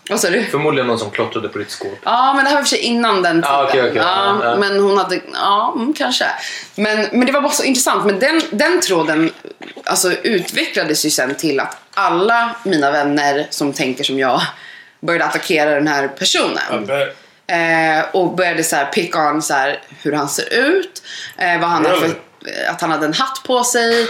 [0.10, 0.44] Vad sa du?
[0.44, 2.00] Förmodligen någon som klottrade på ditt skåp.
[2.04, 3.56] Ja, men det här var för sig innan den tiden.
[3.56, 3.96] Ah, okej, okej.
[3.96, 4.56] Ja, Ja.
[4.56, 6.26] Men hon hade, ja, mm, kanske.
[6.76, 8.06] Men, men det var bara så intressant.
[8.06, 9.32] Men den, den tråden
[9.86, 14.42] alltså, utvecklades ju sen till att alla mina vänner som tänker som jag
[15.00, 16.90] började attackera den här personen.
[17.48, 21.04] Eh, och började så här pick on så här, hur han ser ut,
[21.38, 22.10] eh, vad han har för
[22.70, 24.08] att han hade en hatt på sig, eh,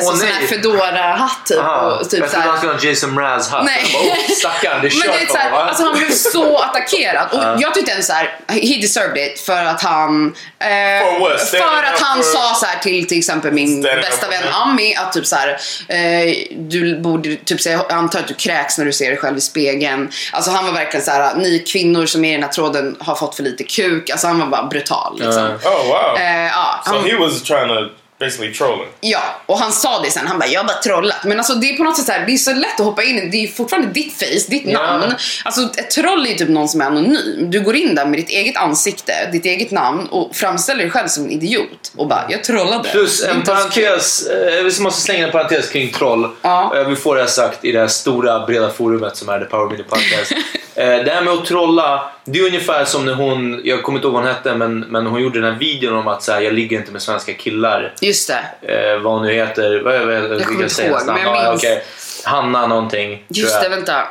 [0.00, 0.48] Åh, så sån här nej.
[0.48, 1.58] Fedora-hatt typ.
[1.58, 1.98] Aha.
[2.00, 3.64] och, typ jag trodde han skulle ha en Jason Mraz-hatt.
[3.64, 3.82] Nej.
[3.92, 5.64] Bara, oh, Stackarn, det är men det är så här, för honom, va?
[5.68, 7.28] alltså han blev så attackerad.
[7.32, 10.34] Och jag tyckte ändå så här, he deserved it för att han...
[10.58, 11.38] Eh?
[11.38, 14.96] Standing för att han for- sa så här till till exempel min bästa vän Ami
[14.96, 15.48] att typ så här,
[15.88, 19.36] eh, du borde typ säga, jag antar att du kräks när du ser dig själv
[19.38, 20.10] i spegeln.
[20.32, 23.14] Alltså han var verkligen så här, ni kvinnor som är i den här tråden har
[23.14, 24.10] fått för lite kuk.
[24.10, 25.42] Alltså han var bara brutal liksom.
[25.64, 26.18] Oh wow.
[26.18, 27.74] Eh, ja, so han- he was trying to
[28.20, 28.88] basically troll him.
[29.00, 30.26] Ja, och han sa det sen.
[30.26, 31.24] Han bara, jag har bara trollat.
[31.24, 33.02] Men alltså det är på något sätt så här, det är så lätt att hoppa
[33.02, 33.30] in.
[33.30, 34.82] Det är fortfarande ditt face, ditt Ja.
[34.82, 35.14] namn.
[35.44, 37.50] Alltså ett troll är ju typ någon som är anonym.
[37.50, 41.08] Du går in där med ditt eget ansikte, ditt eget namn och framställer dig själv
[41.08, 41.92] som en idiot.
[41.96, 42.88] Och bara, jag trollade.
[42.88, 46.28] Plus en parentes, eh, vi måste slänga en parentes kring troll.
[46.42, 46.64] Ja.
[46.68, 49.38] Och Jag vill få det här sagt i det här stora breda forumet som är
[49.38, 50.32] The Power Media Podcast.
[50.78, 54.06] Eh, det här med att trolla, det är ungefär som när hon, jag kommer inte
[54.06, 56.40] ihåg vad hon hette, men, men hon gjorde den här videon om att så här,
[56.40, 57.94] jag ligger inte med svenska killar.
[58.00, 58.30] Just
[58.62, 58.72] det.
[58.94, 61.62] Eh, vad hon nu heter, vad, vad, jag kommer inte ihåg, men jag Ja, minns.
[61.62, 61.82] okej.
[62.24, 63.24] Hanna någonting.
[63.28, 64.02] Just det, vänta.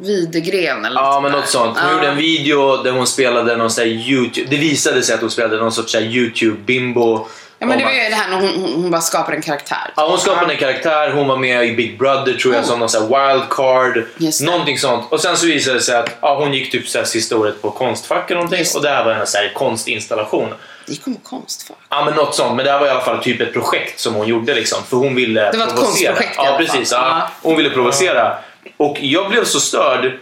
[0.00, 1.78] Videgren eller Ja, något men något sånt.
[1.78, 1.94] Hon Ja.
[1.94, 4.46] gjorde en video där hon spelade någon sån här YouTube...
[4.50, 7.26] Det visade sig att hon spelade någon sorts YouTube-bimbo.
[7.58, 9.92] Ja, men det var ju det här när hon, hon, hon bara skapar en karaktär.
[9.96, 12.68] Ja, hon skapade en karaktär, hon var med i Big Brother tror jag Oh.
[12.68, 14.04] som någon sån här wildcard.
[14.16, 14.46] Just det.
[14.46, 15.04] Någonting sånt.
[15.12, 17.62] Och sen så visade det sig att ja, hon gick typ så här sista året
[17.62, 20.48] på Konstfack eller någonting Just och det här var en så här konstinstallation.
[20.86, 21.76] Det gick om konstfack.
[21.90, 24.14] Ja men något sånt, men det här var i alla fall typ ett projekt som
[24.14, 24.78] hon gjorde liksom.
[24.88, 26.12] För hon ville Det var ett provocera.
[26.12, 27.00] konstprojekt i Ja alla precis, fall.
[27.10, 27.18] ja.
[27.18, 27.28] Ja.
[27.42, 28.36] hon ville provocera.
[28.76, 30.12] Och jag blev så störd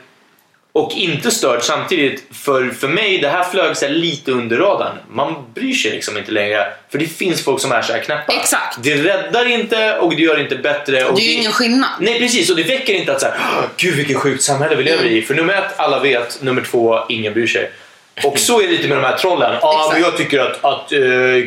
[0.75, 2.25] och inte störd samtidigt.
[2.33, 4.99] För, för mig, det här flög så här lite under radarn.
[5.11, 6.67] Man bryr sig liksom inte längre.
[6.91, 8.33] För det finns folk som är så här knäppa.
[8.33, 8.79] Exakt.
[8.83, 11.05] Det räddar inte och det gör inte bättre.
[11.05, 11.91] Och Det är ju ingen skillnad.
[12.01, 14.83] Nej precis, och det väcker inte att så här, "Åh, gud vilket sjukt samhälle vi
[14.83, 15.23] lever i.
[15.23, 16.43] För nummer ett, alla vet.
[16.43, 17.71] Nummer två, ingen bryr sig.
[18.25, 19.55] Och så är det lite med de här trollen.
[19.63, 19.93] Ja, Exakt.
[19.93, 20.99] men jag tycker att, att eh,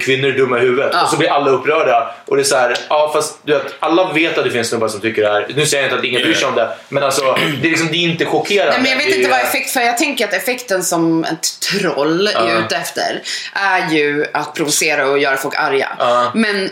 [0.01, 0.89] kvinnor är dumma i huvudet.
[0.93, 1.03] Ja.
[1.03, 2.15] Och så blir alla upprörda.
[2.25, 4.87] Och det är så här, ja fast du vet, alla vet att det finns snubbar
[4.87, 5.47] som tycker det här.
[5.55, 6.69] Nu säger jag inte att ingen bryr sig om det.
[6.89, 8.71] Men alltså, det är, liksom, det är inte chockerande.
[8.71, 11.59] Nej, men jag vet inte är- vad effekt, för jag tänker att effekten som ett
[11.71, 13.21] troll är ute efter
[13.53, 15.89] är ju att provocera och göra folk arga.
[16.33, 16.69] Men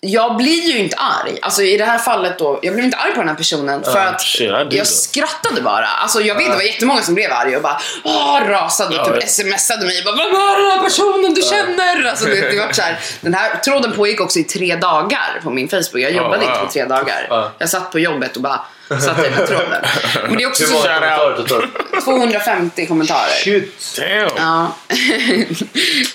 [0.00, 1.38] jag blir ju inte arg.
[1.42, 3.98] Alltså i det här fallet då, jag blev inte arg på den här personen för
[3.98, 5.86] att I did jag skrattade bara.
[5.86, 9.28] Alltså jag vet det var jättemånga som blev arga och bara åh, rasade och typ
[9.28, 10.02] smsade mig.
[10.04, 12.08] Bara, Vem är den här personen du känner?
[12.10, 15.50] Alltså, det, det var så här, den här tråden pågick också i tre dagar på
[15.50, 16.00] min Facebook.
[16.02, 17.26] Jag jobbade inte på tre dagar.
[17.30, 17.52] Ja.
[17.58, 19.84] Jag satt på jobbet och bara satte den här tråden.
[20.28, 22.04] Men det är också Hur så många kommentarer totalt?
[22.04, 23.30] 250 kommentarer.
[23.44, 23.96] Shit.
[23.98, 24.30] Damn.
[24.36, 24.72] Ja.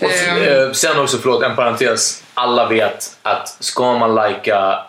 [0.01, 2.23] Och Ehm, eh, sen också, förlåt, en parentes.
[2.33, 4.79] Alla vet att ska man lajka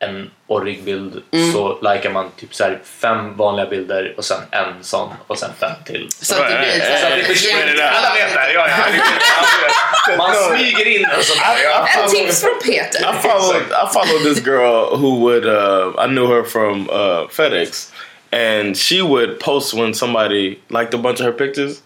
[0.00, 1.52] en orrig bild Mm.
[1.52, 5.50] så likar man typ så här fem vanliga bilder och sen en sån och sen
[5.60, 6.08] fem till.
[6.10, 7.82] så att det blir så Så att det här, försvinner.
[7.82, 8.52] Alla vet det.
[8.52, 10.16] Ja, ja.
[10.16, 12.04] Man smyger in och sånt där.
[12.04, 13.00] Ett tips från Peter.
[13.00, 17.92] I followed I followed this girl who would uh, I knew her from uh, FedEx,
[18.32, 21.80] and she would post when somebody liked a bunch of her pictures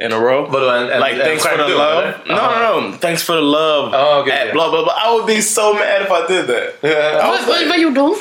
[0.00, 0.46] in a row.
[0.46, 2.04] Vadå, en- en- like en thanks for the skärmdump, love.
[2.04, 2.36] eller?
[2.36, 2.96] No, no, no.
[2.98, 3.90] Thanks for the love.
[3.94, 4.52] Oh, okay, at okay.
[4.52, 4.94] Blah blah blah.
[4.96, 6.74] I would be so mad if I did that.
[6.82, 8.16] I Vad, was vad, like- vad gjorde hon?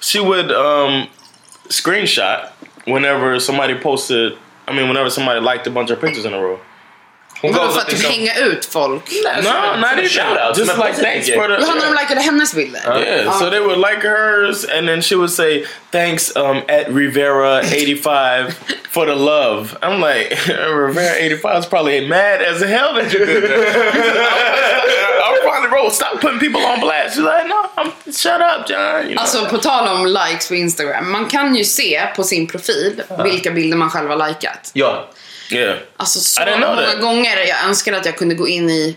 [0.00, 1.08] she would um,
[1.68, 2.50] screenshot
[2.86, 4.32] whenever somebody posted.
[4.68, 6.58] I mean, whenever somebody liked a bunch of pictures in a row.
[7.42, 9.10] Hon Vadå för att typ liksom- hänga ut folk?
[9.42, 10.08] No, not even.
[10.08, 11.54] shout-out, Just like thanks for the.
[11.54, 13.02] Jaha, de likade hennes bilder?
[13.06, 17.60] Yeah, so they would like hers, and then she would say, "Thanks, um, at Rivera
[17.60, 18.54] eighty five
[18.90, 23.26] for the love." I'm like, Rivera eighty five is probably mad as hell that you
[23.26, 24.26] did that.
[25.26, 27.14] I'm probably bro, stop putting people on blast.
[27.16, 29.08] She's like, no, I'm, shut up, John.
[29.08, 29.20] You know?
[29.22, 31.10] Alltså på tal om likes på Instagram.
[31.12, 34.70] Man kan ju se på sin profil vilka bilder man själv har likat.
[34.72, 35.08] Ja.
[35.50, 37.00] Yeah, Alltså så många that.
[37.00, 38.96] gånger jag önskar att jag kunde gå in i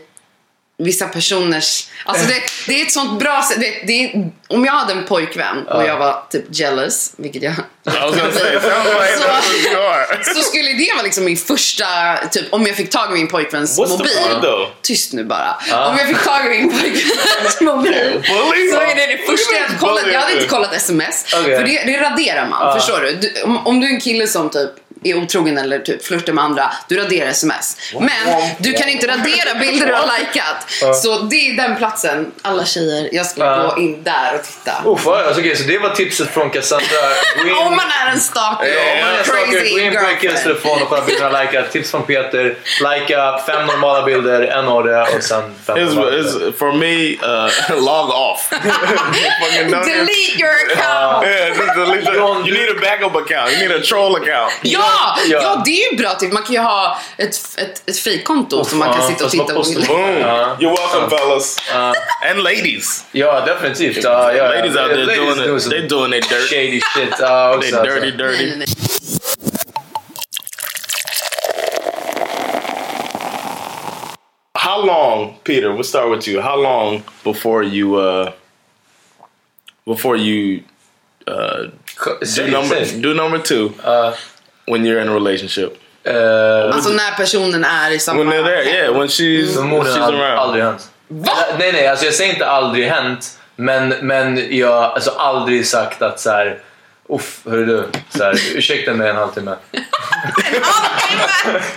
[0.79, 1.87] vissa personers...
[2.05, 3.59] Alltså det, det är ett sånt bra sätt.
[3.61, 7.53] Det, det är, om jag hade en pojkvän och jag var typ jealous, vilket jag...
[7.53, 7.93] It
[10.23, 11.85] Så- så skulle det vara liksom min första,
[12.31, 14.67] typ om jag fick tag i min pojkväns What's mobil.
[14.81, 15.55] Tyst nu bara.
[15.89, 17.93] Om jag fick tag i min pojkväns mobil
[18.73, 20.03] så är det det första jag hade kollat.
[20.13, 21.25] Jag hade inte kollat sms.
[21.33, 21.57] Okej.
[21.57, 23.15] För det, det raderar man, förstår du?
[23.15, 24.71] du om, om du är en kille som typ
[25.03, 27.77] är otrogen eller typ flörtar med andra, du raderar sms.
[27.99, 30.95] Men du kan inte radera bilder du har likat.
[31.03, 34.71] Så det är den platsen, alla tjejer, jag skulle gå in där och titta.
[34.85, 36.85] Ja, alltså, okej, så det var tipset från Cassandra.
[37.59, 40.43] Om man är en stalker, om man är stalker, crazy gå in på en killes
[40.43, 41.63] telefon och kolla bilderna likea.
[41.63, 42.57] Tips från Peter.
[42.81, 46.49] Likea fem normala bilder, en orre och sen fem It's, normala bilder.
[46.49, 48.49] it's, for me, uh, log off.
[48.49, 51.25] Delete your account!
[51.25, 53.51] Yeah, just delete the- you need a backup account.
[53.51, 54.51] You need a troll account.
[54.61, 54.88] Ja,
[55.29, 55.39] Ja.
[55.41, 56.33] ja, det är ju bra tips.
[56.33, 59.53] Man kan ju ha ett, ett, ett fejkkonto som man kan sitta och titta på
[59.53, 59.87] postar.
[59.87, 59.99] Boom.
[60.59, 61.57] You're welcome, fellas.
[62.31, 63.05] And ladies.
[63.11, 64.03] Ja, definitivt.
[64.03, 65.61] Ja, ja, Ladies out there Ladies doing do it.
[65.63, 66.49] some They doing their dirt.
[66.49, 67.13] Shady shit.
[67.19, 67.93] Ja, också, They alltså.
[67.95, 68.45] dirty, dirty.
[68.45, 68.67] Nej, nej, nej.
[74.53, 75.71] How long, Peter?
[75.71, 76.41] We'll start with you.
[76.41, 78.31] How long before you uh
[79.85, 80.63] before you
[81.27, 81.67] uh
[82.35, 84.13] do number do number two Ja,
[84.71, 85.69] when you're in a relationship?
[86.03, 88.23] eh, Alltså när personen är i samma...
[88.23, 88.99] When they're there, yeah.
[88.99, 90.39] When she's Förmodligen she's aldrig, around.
[90.39, 90.89] aldrig hänt.
[91.09, 93.39] Eller, Nej, nej, alltså jag säger inte aldrig hänt.
[93.55, 96.59] Men, men jag har alltså aldrig sagt att så här.
[97.09, 97.89] Uff, hörru du.
[98.17, 99.55] Så här, ursäkta mig en halvtimme.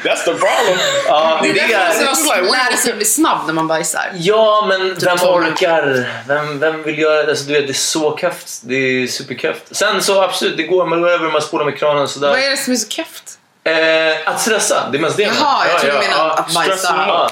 [0.04, 0.78] That's the problem.
[1.06, 4.10] Ja, Det är därför man ska lära sig att bli snabb när man bajsar.
[4.14, 5.46] Ja, men vem tolv.
[5.46, 6.08] orkar?
[6.28, 7.30] Vem, vem vill göra det?
[7.30, 8.60] Alltså, du vet, det är så keft.
[8.62, 9.62] Det är superkeft.
[9.76, 10.86] Sen så absolut, det går.
[10.86, 12.28] Man går över, man spolar med kranen sådär.
[12.28, 13.38] Vad är det som är så keft?
[13.64, 15.22] Eh, att stressa, det är mest det.
[15.22, 17.04] Jaha, jag tror du menar att Stress bajsa.
[17.08, 17.30] Ja.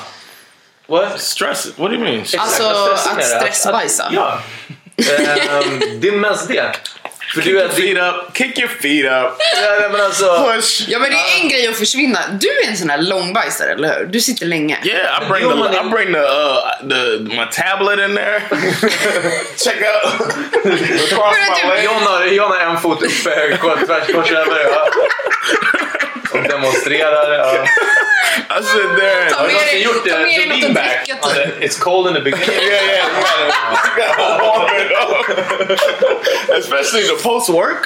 [0.87, 1.21] What?
[1.21, 1.67] Stress.
[1.77, 2.19] What do you mean?
[2.39, 4.09] Alltså stressa att stressbajsa.
[4.13, 4.39] Ja.
[5.01, 6.73] Ehm, det är mest det.
[7.35, 8.37] För du vet, Feet up.
[8.37, 9.39] Kick your feet up.
[9.81, 10.85] Ja, men alltså, Push.
[10.89, 12.19] Ja men det är en grej att försvinna.
[12.41, 14.07] Du är en sån här långbajsare, eller hur?
[14.07, 14.79] Du sitter länge.
[14.85, 18.41] Yeah, I bring the I bring the uh the my tablet in there.
[19.65, 20.21] Check out
[21.13, 21.85] across my leg.
[21.85, 24.61] John har, John har en fot uppe, kors- tvärs över.
[24.73, 24.89] Ja.
[26.39, 27.33] Och demonstrerar.
[27.39, 27.65] Ja.
[28.51, 29.31] I sit there.
[29.31, 30.11] Ta And, Har med du någonsin dig- gjort det?
[30.11, 31.07] ta med dig Så något lean back.
[31.07, 31.61] dricka, Ja, typ.
[31.61, 32.61] det- It's cold in the beginning.
[32.71, 33.47] yeah, yeah, you gotta,
[33.87, 36.59] you gotta warm it up.
[36.59, 37.83] Especially the post work.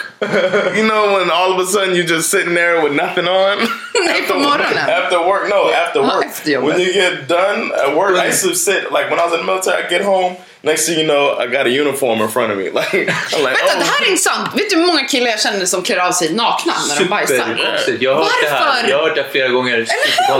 [0.76, 3.56] you know when all of a sudden you're just sitting there with nothing on?
[4.06, 4.78] Nej, på morgonen.
[4.90, 6.26] After work, no, after work.
[6.68, 9.38] when you get done at work, I used to sit like when I was in
[9.38, 9.84] the military.
[9.84, 10.36] I get home.
[10.62, 12.64] Next thing you know, I got a uniform in front of me.
[12.80, 13.78] Like I'm like, Vänta, oh.
[13.78, 14.48] det oh, här är intressant.
[14.54, 17.34] Vet du hur många killar jag känner som klär av sig nakna när de bajsar?
[17.34, 18.02] Superkonstigt.
[18.02, 18.88] Jag har hört det här, Varför?
[18.88, 19.86] jag det flera gånger.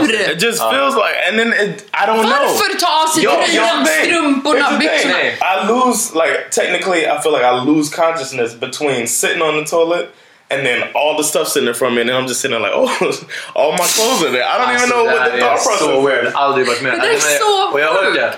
[0.01, 0.31] Hur?
[0.31, 2.29] It just feels like, and then it, I don't know.
[2.29, 4.05] Varför ta av sig Yo, tröjan, thing.
[4.11, 4.89] strumporna, Here's the thing.
[4.89, 5.19] byxorna?
[5.41, 10.05] I lose like technically I feel like I lose consciousness between sitting on the toilet
[10.51, 12.61] and then all the stuff sitting in front of me and then I'm just sitting
[12.61, 14.43] there like, oh all my clothes are there.
[14.53, 16.05] I don't even know what the här thought process så is.
[16.05, 16.31] weird.
[16.35, 16.91] Aldrig varit med.
[16.93, 18.33] Det där är Alltså, så Och jag har hört det.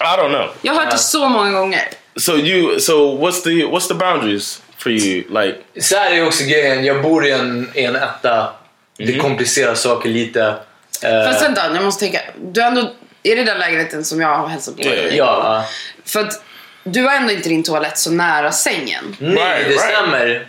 [0.00, 0.48] I don't know.
[0.62, 1.82] Jag har hört det så många gånger.
[2.16, 5.24] So you so what's the what's the boundaries for you?
[5.28, 6.84] Like Så här är också grejen.
[6.84, 8.52] Jag bor i en, i en etta.
[8.98, 9.20] Det Mm.
[9.20, 10.54] komplicerar saker lite.
[11.02, 12.20] Eh, Fast vänta, jag måste tänka.
[12.36, 12.92] Du är ändå...
[13.22, 15.16] Är det den lägenheten som jag har hälsat på dig i?
[15.16, 15.64] ja.
[16.04, 16.42] För att
[16.84, 19.16] du har ändå inte din toalett så nära sängen.
[19.18, 19.80] Nej, Right, det right.
[19.80, 20.46] stämmer.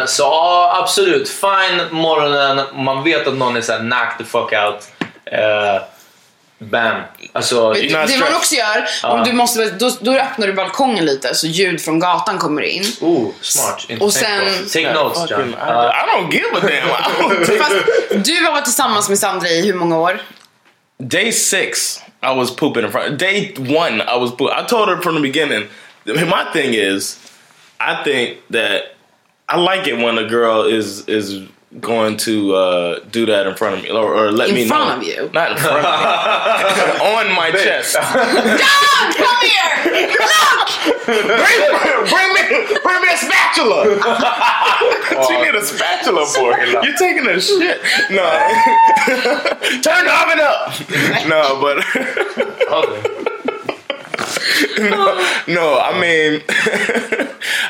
[0.00, 1.28] Eh, så ja, absolut.
[1.28, 4.84] Fine morgonen, man vet att någon är såhär knock the fuck out.
[5.24, 5.82] Eh,
[6.60, 7.02] bam.
[7.32, 11.34] Alltså, not det man också gör, om du måste, då, då öppnar du balkongen lite
[11.34, 12.84] så ljud från gatan kommer in.
[13.00, 13.86] oh, smart.
[13.88, 14.68] Inte Och sen-.
[14.72, 15.48] Take notes John.
[15.48, 17.44] I, I don't give a damn.
[17.58, 17.74] Fast
[18.24, 20.22] du har varit tillsammans med Sandra i hur många år?
[20.98, 23.18] Day six, I was pooping in front.
[23.18, 24.30] Day one, I was.
[24.36, 25.68] Poop- I told her from the beginning.
[26.04, 27.18] My thing is,
[27.80, 28.82] I think that
[29.48, 33.76] I like it when a girl is is going to uh, do that in front
[33.76, 34.74] of me or, or let In me know.
[34.74, 35.30] In front of you?
[35.32, 37.94] not in front of me, on my chest.
[37.94, 39.60] John, come here!
[41.06, 41.60] bring,
[42.10, 42.42] bring me,
[42.82, 43.84] bring me a spatula.
[45.28, 46.82] she need a spatula for it.
[46.82, 47.80] You're taking a shit.
[48.10, 48.26] No,
[49.80, 50.74] turn the oven up.
[51.28, 51.76] No, but.
[54.80, 54.98] no,
[55.46, 56.42] no, I mean,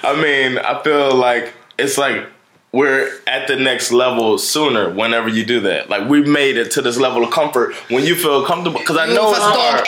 [0.02, 2.26] I mean, I feel like it's like
[2.72, 5.90] we're at the next level sooner whenever you do that.
[5.90, 8.78] Like we made it to this level of comfort when you feel comfortable.
[8.78, 9.86] Because I know it's hard.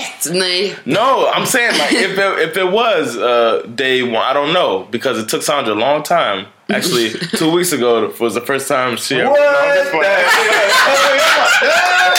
[0.85, 4.89] No, I'm saying like if it, if it was uh, day one, I don't know
[4.91, 6.47] because it took Sandra a long time.
[6.71, 9.17] Actually, two weeks ago was the first time she.
[9.17, 10.27] Ever, No, I'm just playing.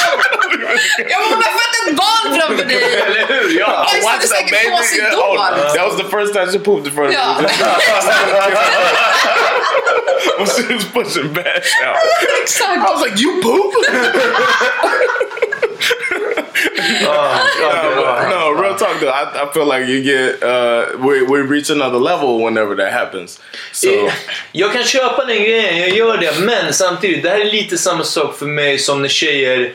[1.09, 2.83] Ja, hon har fött ett barn framför dig!
[3.07, 3.59] Eller hur?
[3.59, 3.87] Ja.
[3.93, 4.69] Du that säkert baby.
[4.69, 5.17] på då.
[5.23, 7.47] oh, that was the first time she pooped in front of me.
[10.37, 11.97] when she was pushing back out.
[11.97, 12.81] I Exakt.
[12.83, 13.73] was like, "You poop?"
[17.01, 19.09] no, no, real talk though.
[19.09, 23.39] I, I feel like you get uh, we we reach another level whenever that happens.
[23.71, 24.13] So Eh,
[24.51, 26.39] Jag kan köpa den grejen, jag gör det.
[26.39, 29.73] Men samtidigt, det här är lite samma sak för mig som när tjejer...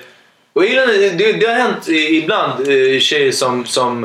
[0.58, 3.66] Och det, det har hänt ibland eh, tjejer som...
[3.66, 4.04] som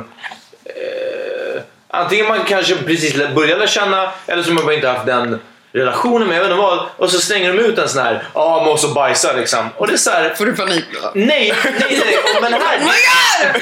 [0.66, 5.40] eh, antingen man kanske precis börjar lära känna eller som man bara inte haft den
[5.72, 6.86] relationen med, jag vet inte vad.
[6.98, 9.70] Och så slänger de ut en sån här, ja ah, måste bajsa liksom.
[9.78, 11.12] Och det är så här, Får du panik då?
[11.14, 12.18] nej, nej, nej.
[12.42, 13.62] Men här, Oh my god!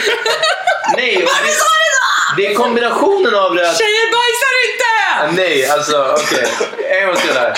[0.97, 1.15] nej.
[1.25, 1.65] Varför det, sa
[2.36, 5.41] du det är kombinationen av det att Tjejer bajsar inte!
[5.41, 6.47] Nej, alltså okej.
[7.01, 7.58] En gång till där.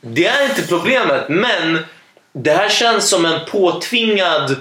[0.00, 1.84] Det är inte problemet, men
[2.32, 4.56] det här känns som en påtvingad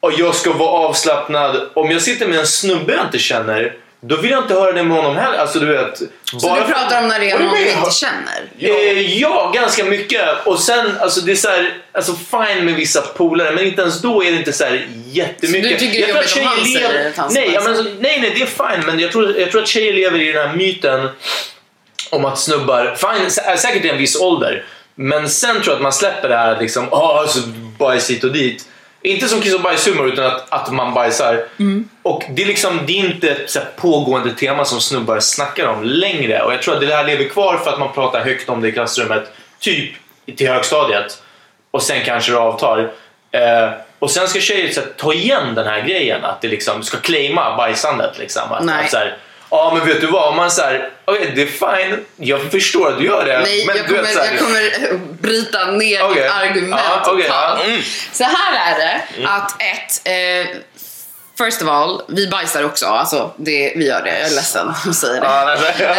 [0.00, 1.70] och jag ska vara avslappnad.
[1.74, 4.82] Om jag sitter med en snubbe jag inte känner, då vill jag inte höra det
[4.82, 5.38] med honom heller.
[5.38, 5.98] Alltså du vet.
[5.98, 8.42] Så du pratar om när det är någon du inte känner?
[8.58, 10.22] Eh, ja, ganska mycket.
[10.46, 14.00] Och sen, alltså det är så här, alltså fine med vissa polare, men inte ens
[14.02, 15.78] då är det inte så här jättemycket.
[15.78, 18.42] Så du tycker det är jobbigt om han lever- nej, ja, men, nej, nej, det
[18.42, 18.46] är
[18.76, 21.08] fine, men jag tror, jag tror att tjejer lever i den här myten
[22.10, 25.82] om att snubbar, fine, sä- säkert i en viss ålder, men sen tror jag att
[25.82, 27.40] man släpper det här att liksom, åh, alltså,
[27.78, 28.68] bajs hit och dit.
[29.02, 31.44] Inte som kiss och bajshumor utan att, att man bajsar.
[32.02, 36.42] Och det är, liksom, det är inte ett pågående tema som snubbar snackar om längre.
[36.42, 38.68] Och jag tror att det här lever kvar för att man pratar högt om det
[38.68, 39.94] i klassrummet, typ
[40.36, 41.22] till högstadiet.
[41.70, 42.92] Och sen kanske det avtar.
[43.30, 46.82] Eh, och sen ska tjejer så här, ta igen den här grejen, att det liksom
[46.82, 48.18] ska claima bajsandet.
[48.18, 48.42] Liksom.
[48.50, 49.16] Att, att, så här,
[49.56, 52.98] Ja men vet du vad, om man säger okej det är fine, jag förstår att
[52.98, 53.40] du gör det.
[53.40, 56.22] Nej, men jag du kommer, vet, så här, jag kommer bryta ner Okej.
[56.22, 57.60] ditt argument okej, totalt.
[57.60, 57.64] ja.
[57.64, 57.82] Mm.
[58.12, 60.00] Så här är det, att ett...
[60.04, 60.56] Eh,
[61.38, 62.86] First of all, vi bajsar också.
[62.86, 64.18] Alltså, det, vi gör det.
[64.18, 65.26] Jag är ledsen att säga det.
[65.26, 65.96] Ja, nej,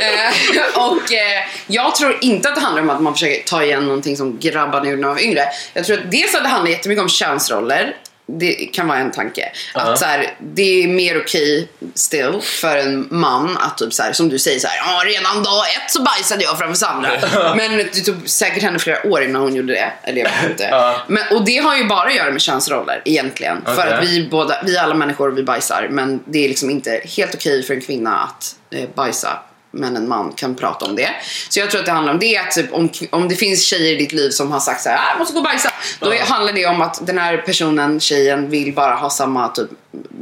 [0.00, 3.62] Eh, eh, och eh, jag tror inte att det handlar om att man försöker ta
[3.62, 5.44] igen någonting som grabbarna gjorde när de var yngre.
[5.74, 7.96] Jag tror att dels att det handlar jättemycket om könsroller.
[8.38, 9.52] Det kan vara en tanke.
[9.74, 14.12] Att så här, det är mer okej still för en man att typ så här,
[14.12, 17.10] som du säger så här, redan dag ett så bajsade jag framför Sandra.
[17.56, 19.92] Men det tog säkert henne flera år innan hon gjorde det.
[20.02, 20.68] Eller jag vet inte.
[20.70, 20.96] Ja.
[21.06, 23.62] Men, och det har ju bara att göra med könsroller egentligen.
[23.64, 23.92] För Okej.
[23.92, 25.88] att vi båda, vi är alla människor, vi bajsar.
[25.90, 29.38] Men det är liksom inte helt okej för en kvinna att eh, bajsa
[29.70, 31.10] men en man kan prata om det.
[31.48, 32.36] Så jag tror att det handlar om det.
[32.36, 34.96] Att typ, om, om det finns tjejer i ditt liv som har sagt så här,
[34.96, 35.72] ah, jag måste gå och bajsa.
[36.00, 39.68] Då är, handlar det om att den här personen, tjejen, vill bara ha samma typ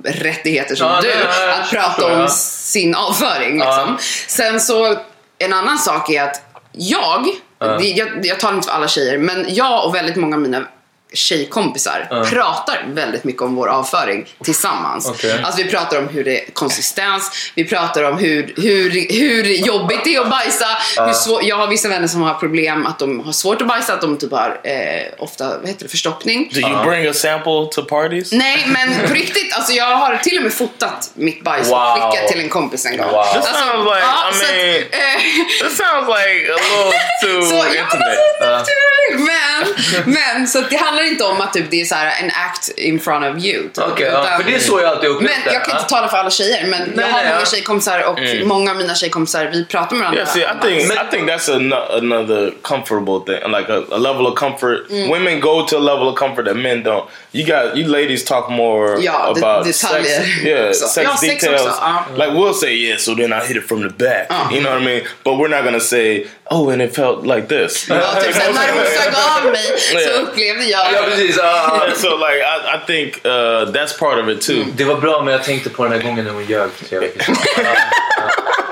[0.05, 1.11] rättigheter som Ja, du.
[1.11, 3.55] är- att prata om sin avföring.
[3.59, 3.99] Liksom.
[4.27, 4.97] Sen så,
[5.39, 7.27] en annan sak är att jag,
[7.59, 10.63] det, jag, jag talar inte för alla tjejer, men jag och väldigt många av mina
[11.13, 15.09] tjejkompisar pratar väldigt mycket om vår avföring tillsammans.
[15.09, 15.41] Okej.
[15.45, 20.01] Alltså vi pratar om hur det är konsistens, vi pratar om hur, hur, hur jobbigt
[20.05, 20.67] det är att bajsa.
[21.07, 23.93] Hur svår, jag har vissa vänner som har problem att de har svårt att bajsa,
[23.95, 24.73] att de typ har eh,
[25.19, 26.51] ofta vad heter det, förstoppning.
[26.55, 28.33] Do you bring a sample to parties?
[28.33, 29.55] Nej, men på riktigt.
[29.57, 31.75] Alltså jag har till och med fotat mitt bajs Wow.
[31.77, 33.07] och skickat till en kompis en gång.
[33.07, 33.25] Wow.
[33.25, 37.43] That Alltså, sounds like, ja, I så att, mean, eh, sounds like a little too
[37.43, 38.57] så, ja, men, intimate.
[38.57, 38.73] alltså,
[39.15, 42.31] men, men så att det handlar inte om att typ, det är så här en
[42.31, 43.63] act in front of you.
[43.63, 45.53] Typ, Okej, ja, för det är så jag alltid upplevt Men det.
[45.53, 45.81] jag kan ja.
[45.81, 47.47] inte tala för alla tjejer, men Nej, jag har nej, många ja.
[47.47, 50.21] tjejkompisar och många av mina tjejkompisar, vi pratar med varandra.
[50.21, 54.27] Yeah, see, I think I think that's a, another comfortable thing, like a, a level
[54.27, 54.91] of comfort.
[54.91, 55.09] Mm.
[55.11, 57.05] Women go to a level of comfort that men don't.
[57.33, 60.87] You got you ladies talk more Ja, det- about detaljer sex, yeah, också.
[60.89, 61.63] sex Ja, sex details.
[61.63, 62.05] också, ja.
[62.17, 64.27] Like we'll say yeah, so then I hit it from the back.
[64.29, 64.49] Ja.
[64.53, 65.01] You know what I mean?
[65.25, 67.87] But we're not gonna say oh, and it felt like this.
[67.89, 70.87] Ja, typ såhär, när hon sög av mig så upplevde jag...
[70.93, 71.39] Ja, precis.
[71.39, 74.65] And so like I, I think uh, that's part of it too.
[74.77, 76.71] Det var bra, men jag tänkte på den här gången när hon ljög.
[76.89, 77.11] Så jag, ja,
[77.57, 78.65] ja.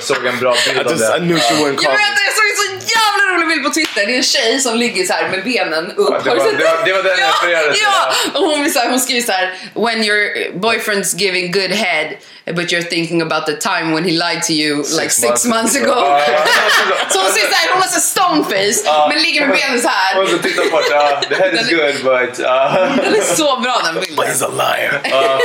[0.00, 1.18] Såg en bra bild av det.
[1.18, 2.66] knew she wouldn't Jag vet jag såg en så
[2.96, 4.06] jävla rolig bild på Twitter.
[4.06, 6.08] Det är en tjej som ligger så här med benen upp.
[6.10, 8.70] Ja, det var- det var- det var den jag ja, refererade till, Ja, och hon,
[8.70, 12.06] så här, hon skriver så här: When your boyfriend's giving good head
[12.52, 15.76] but you're thinking about the time when he lied to you like six months months
[15.76, 15.86] ago.
[15.96, 16.96] Ja, ja, ja.
[17.12, 19.06] så hon ser så här, hon har så stone face Ja.
[19.12, 20.22] men ligger med benen så här.
[20.22, 22.38] Och så tittar på att ja, the head is good but...
[22.38, 22.88] ja.
[23.02, 24.16] Den är så bra den bilden.
[24.16, 25.00] But he's a liar.
[25.10, 25.38] Ja.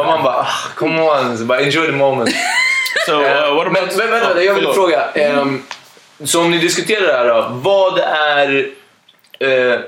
[0.00, 2.30] och man bara, ah, come on, bara enjoy the moment.
[3.06, 3.96] So uh, what Men, about?
[3.96, 4.74] men vänta, jag vill förlåt.
[4.74, 5.10] fråga.
[5.14, 5.62] ehm,
[6.24, 8.70] så om ni diskuterar det här då, vad är...
[9.40, 9.78] Eh,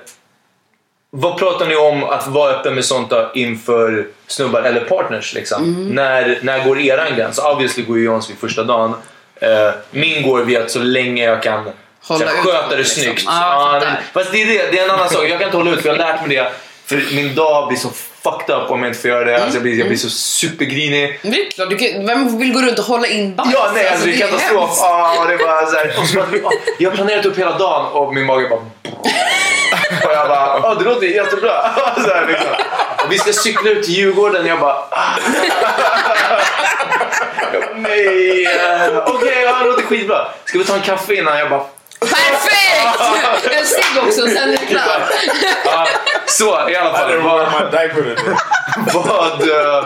[1.13, 5.35] vad pratar ni om att vara öppen med sånt då inför snubbar eller partners?
[5.35, 5.65] Liksom?
[5.65, 5.89] Mm.
[5.89, 7.39] När, när går eran gräns?
[7.39, 8.95] Obviously går ju Johns vid första dagen.
[9.41, 11.71] Eh, min går vid att så länge jag kan
[12.03, 13.03] Hålla så sköta det liksom.
[13.03, 13.25] snyggt.
[13.25, 13.81] Fattar.
[13.81, 15.23] men, fast det är, det, det är en annan sak.
[15.25, 16.53] Jag kan inte hålla ut för jag har lärt mig det.
[16.85, 17.89] För min dag blir så
[18.23, 19.43] fucked up om jag inte får göra det.
[19.43, 21.21] Alltså, jag, blir, jag blir så supergrinig.
[21.23, 23.51] Det är klart, du kan, vem vill gå runt och hålla in bajs?
[23.53, 24.79] Ja, nej, alltså, det är katastrof.
[24.83, 27.59] Ah, det är bara så här, och så bara, ah, jag har planerat upp hela
[27.59, 28.61] dagen och min mage bara...
[30.05, 31.53] Och jag bara, ah, det låter jättebra.
[31.97, 32.49] Så här, liksom.
[33.05, 34.75] och vi ska cykla ut till Djurgården jag bara...
[34.91, 35.19] Ah.
[37.53, 38.49] Jag bara, nej.
[39.07, 40.29] Okej, ja, det låter skitbra.
[40.45, 41.39] Ska vi ta en kaffe innan?
[41.39, 41.67] Jag bara...
[42.01, 43.51] Perfekt!
[43.61, 45.03] En cigg också, sen är det klart.
[46.27, 47.19] Så, i alla fall.
[47.23, 47.53] Vad...
[48.95, 49.85] vad eh,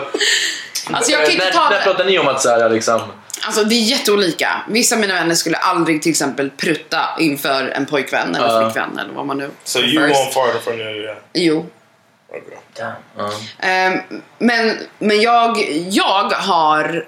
[0.93, 3.01] Alltså jag kan inte när, ta när pratar ni om att så här, liksom...
[3.45, 4.61] Alltså det är jätteolika.
[4.69, 8.61] Vissa av mina vänner skulle aldrig till exempel prutta inför en pojkvän eller Ja.
[8.61, 10.17] flickvän eller vad man nu So you prefers.
[10.17, 11.15] won't fart in front of you?
[11.33, 11.65] Jo.
[12.29, 12.91] Okay.
[13.59, 13.99] Ehm,
[14.37, 15.57] men men jag,
[15.89, 17.05] jag har...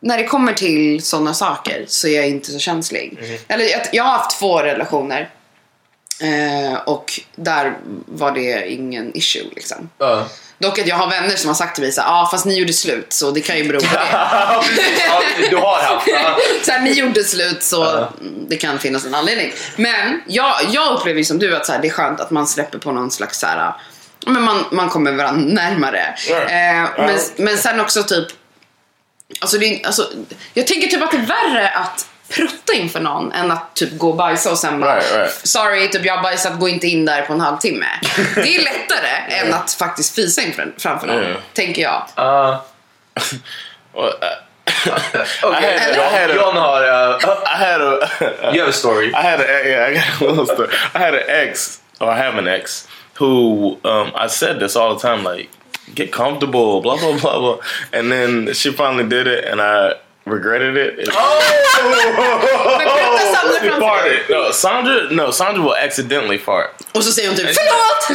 [0.00, 3.18] När det kommer till sådana saker så är jag inte så känslig.
[3.22, 3.36] Mhm.
[3.48, 5.30] Eller jag, jag har haft två relationer.
[6.20, 7.76] Eh, och där
[8.06, 9.90] var det ingen issue liksom.
[9.98, 10.26] Ja.
[10.58, 12.58] Dock att jag har vänner som har sagt till mig såhär, ja ah, fast ni
[12.58, 14.00] gjorde slut så det kan ju bero på det.
[14.12, 14.62] Ja,
[15.50, 16.06] du har haft.
[16.08, 16.36] Ja.
[16.62, 18.12] så här, ni gjorde slut så Ja.
[18.48, 19.52] det kan finnas en anledning.
[19.76, 22.78] Men jag, jag upplever som du att så här, det är skönt att man släpper
[22.78, 23.56] på någon slags så här,
[24.26, 26.14] ja, men man, man kommer varandra närmare.
[26.28, 26.36] Ja.
[26.36, 28.26] Eh, men, men sen också typ,
[29.40, 30.10] alltså, det, är- alltså
[30.54, 34.08] jag tänker typ att det är värre att prutta inför någon än att typ gå
[34.10, 35.46] och bajsa och sen bara Right, right.
[35.48, 37.86] sorry, typ jag har bajsat, gå inte in där på en halvtimme.
[38.34, 41.36] Det är lättare än att faktiskt fisa inför, framför någon, Ja.
[41.54, 42.06] tänker jag.
[42.16, 42.64] Ja.
[43.94, 44.12] Well, uh,
[45.42, 46.82] Okej, I had- I had a- John har...
[46.82, 48.08] Uh, I had a.
[48.54, 49.08] you have a story.
[49.08, 50.68] I had a yeah, I got a little story.
[50.94, 54.94] I had an ex, or I have an ex, who um, I said this all
[54.98, 55.48] the time, like
[55.94, 57.58] get comfortable, blah blah blah blah,
[57.92, 59.92] and then she finally did it, and I
[60.26, 60.98] regretted it.
[60.98, 63.80] It- Men prutta Sandra She framför dig.
[63.80, 64.20] farted.
[64.30, 64.94] No, Sandra.
[65.10, 66.70] No, Sandra will accidentally fart.
[66.92, 67.56] Och så säger hon typ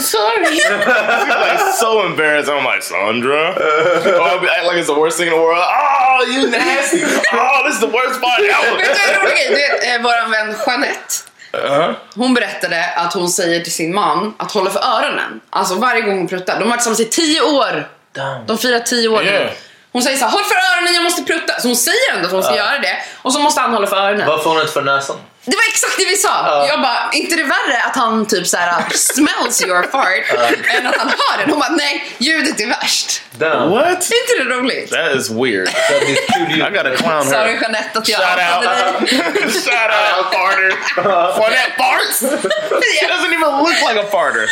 [0.01, 0.45] sorry.
[0.55, 2.49] like so embarrassed.
[2.51, 3.55] I'm like Sandra.
[3.55, 5.63] oh, I'll be act like it's the worst thing in the world.
[5.63, 7.01] Oh, you nasty.
[7.33, 8.77] Oh, this is the worst fart Vet ever.
[8.77, 9.47] du en rolig grej?
[9.49, 11.32] Du vet, eh, vän Jeanette.
[11.53, 11.93] Uh-huh.
[12.15, 15.41] Hon berättade att hon säger till sin man att hålla för öronen.
[15.49, 16.59] Alltså varje gång hon pruttar.
[16.59, 17.89] De har varit tillsammans i tio år.
[18.11, 18.45] Damn.
[18.45, 19.49] De firar tio år nu.
[19.91, 21.59] Hon säger så här, håll för öronen, jag måste prutta.
[21.59, 22.97] Så hon säger ändå att hon ska göra det.
[23.21, 24.27] Och så måste han hålla för öronen.
[24.27, 25.15] Varför har hon inte för näsan?
[25.45, 26.65] Det var exakt det vi sa.
[26.67, 30.31] Jag bara, inte det värre att han typ så här äh, smells your fart
[30.77, 31.49] än att han hör den?
[31.49, 33.21] Hon bara, nej, ljudet är värst.
[33.31, 33.69] Damn.
[33.71, 33.85] What?
[33.85, 34.91] Är inte det roligt?
[34.91, 35.67] That is weird.
[36.49, 37.53] I gotta clown Sorry.
[37.61, 38.65] Jeanette att jag Shout out.
[38.65, 39.51] outade dig.
[39.51, 40.69] Shout out, farter.
[40.97, 41.35] Uh-huh.
[41.35, 42.19] For that farts.
[42.99, 44.47] She doesn't even look like a farter.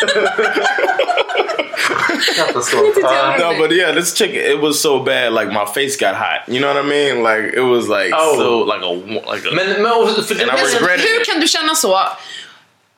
[2.35, 2.95] Katastrof.
[3.01, 3.09] Ja.
[3.09, 3.37] Uh-huh.
[3.53, 5.33] No, but yeah, this chick, it was so bad.
[5.33, 6.47] Like my face got hot.
[6.47, 7.23] You know what I mean?
[7.23, 8.35] Like it was like Oh.
[8.37, 9.55] so, like a, like a.
[9.55, 10.35] Men, men för,
[10.81, 11.99] I Men hur kan du känna så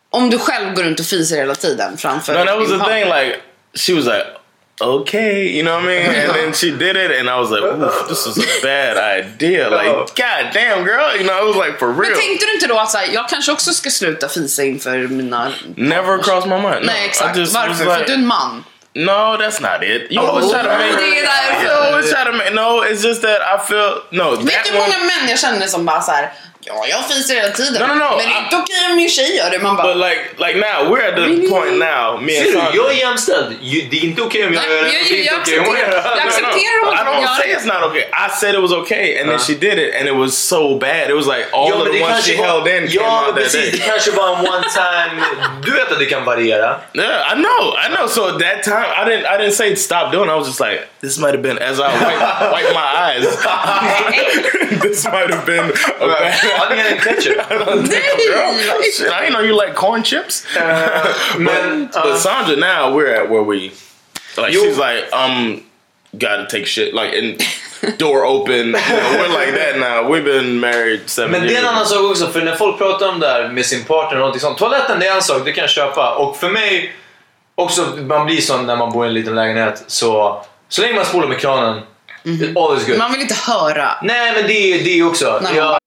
[0.09, 2.85] om du själv går runt och fiser hela tiden framför No, that was din the
[2.85, 3.05] thing.
[3.05, 3.39] Like
[3.75, 4.25] she was like,
[4.81, 6.15] okay, you know what I mean?
[6.15, 9.69] And then she did it, and I was like, Oof, this is a bad idea.
[9.69, 12.15] Like, god damn, girl, you know, it was like for Men real.
[12.19, 15.51] tänkte du inte då att så här, jag kanske också ska sluta fisa inför mina...
[15.75, 16.81] Never crossed my mind.
[16.81, 17.73] No, Nej exakt, I just varför?
[17.73, 18.63] För like, att du är en man.
[18.95, 20.11] No, that's not it.
[20.11, 20.95] You always try to make.
[20.97, 21.65] Det är därför.
[21.65, 22.51] You always try to make.
[22.51, 24.35] No, it's just that I feel no.
[24.35, 26.31] Vet du hur många män jag känner som bara så här.
[26.65, 27.81] Ja, jag fiser hela tiden.
[27.81, 29.59] No, no, no, Men det är I- inte okej om min tjej gör det.
[29.59, 29.87] Man bara...
[29.87, 31.49] But like, like now we're at the Really?
[31.49, 32.21] point now.
[32.21, 32.71] Me and Ser du, Sandra.
[32.75, 33.49] jag är jämställd.
[33.91, 34.89] Det är inte okej om jag gör det.
[34.89, 36.21] jag- okej om hon accepterar- gör det.
[36.23, 37.55] accepterar I don't say det.
[37.57, 38.01] it's not okay.
[38.01, 41.09] I said it was okay, and then she did it, and it was so bad.
[41.09, 43.71] It was like all Ja, of the det ones she held in ja, precis.
[43.71, 45.23] Det kanske var en one time.
[45.65, 46.69] Du vet att det kan variera.
[46.93, 48.07] Yeah, I know, I know.
[48.07, 50.29] So at that time, I didn't, I didn't say stop doing.
[50.29, 50.33] it.
[50.35, 53.25] I was just like, this might have been as I wipe, wipe my eyes.
[54.81, 56.33] this might have been a bad.
[56.43, 57.37] Ja, det är en ketchup.
[57.51, 58.81] I don't think, girl.
[58.97, 60.45] Shit, I didn't know you like corn chips.
[61.37, 63.71] Men, but, but Sandra, now we're at where we,
[64.37, 65.63] like, You- she's like, um,
[66.17, 68.55] gotta take shit, like, and door open.
[68.67, 70.09] You know, we're like that now.
[70.09, 71.63] We've been married seven Men det är years.
[71.63, 74.19] en annan sak också, för när folk pratar om det här med sin partner och
[74.19, 74.57] någonting sånt.
[74.57, 76.15] Toaletten det är en sak, det kan jag köpa.
[76.15, 76.93] Och för mig,
[77.55, 79.83] också, man blir sån när man bor i en liten lägenhet.
[79.87, 81.83] Så, så länge man spolar med kranen,
[82.55, 82.97] all is good.
[82.97, 83.91] Man vill inte höra.
[84.01, 85.39] Nej, men det är det också.
[85.43, 85.77] Nej, Jag,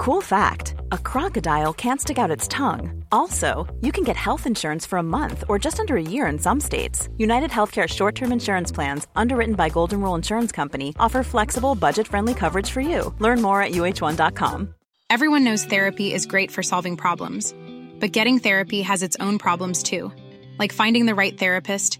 [0.00, 3.04] Cool fact a crocodile can't stick out its tongue.
[3.12, 6.38] Also, you can get health insurance for a month or just under a year in
[6.38, 7.10] some states.
[7.18, 12.08] United Healthcare short term insurance plans, underwritten by Golden Rule Insurance Company, offer flexible, budget
[12.08, 13.14] friendly coverage for you.
[13.18, 14.74] Learn more at uh1.com.
[15.10, 17.54] Everyone knows therapy is great for solving problems,
[18.00, 20.10] but getting therapy has its own problems too,
[20.58, 21.99] like finding the right therapist,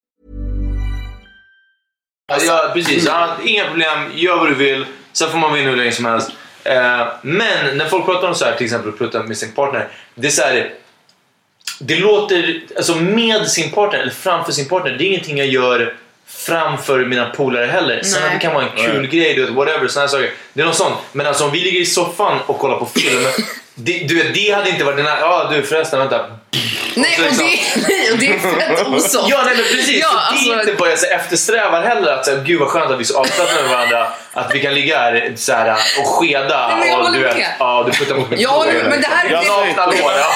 [2.39, 3.05] Ja, ja, precis.
[3.05, 4.85] Ja, inga problem, gör vad du vill.
[5.13, 6.31] Sen får man vinna hur länge som helst.
[6.63, 9.87] Eh, men när folk pratar om så här, till exempel prutta med sin partner.
[10.15, 10.73] Det är så här,
[11.79, 15.95] Det låter, alltså med sin partner eller framför sin partner, det är ingenting jag gör
[16.27, 18.03] framför mina polare heller.
[18.03, 18.27] Sen Nej.
[18.27, 19.07] att det kan vara en kul Nej.
[19.07, 20.31] grej, du vet, whatever, såna här saker.
[20.53, 20.95] Det är något sånt.
[21.11, 23.23] Men alltså om vi ligger i soffan och kollar på film.
[23.75, 26.25] det, du vet, det hade inte varit den här, ja du förresten vänta.
[26.95, 27.43] Nej, och det,
[27.87, 29.29] nej, och det är fett osoft.
[29.29, 30.01] Ja, nej men precis.
[30.01, 32.11] Ja, Så det alltså- är inte vad jag eftersträvar heller.
[32.13, 34.07] Att så här, gud vad skönt att vi är så avslappnade med varandra.
[34.33, 36.67] Att vi kan ligga här så här, och skeda.
[36.67, 39.29] Nej, men jag och, du vet, ja, du puttar mot håller med, men det här-
[39.31, 39.95] Jag nakna lår.
[40.17, 40.31] Ja.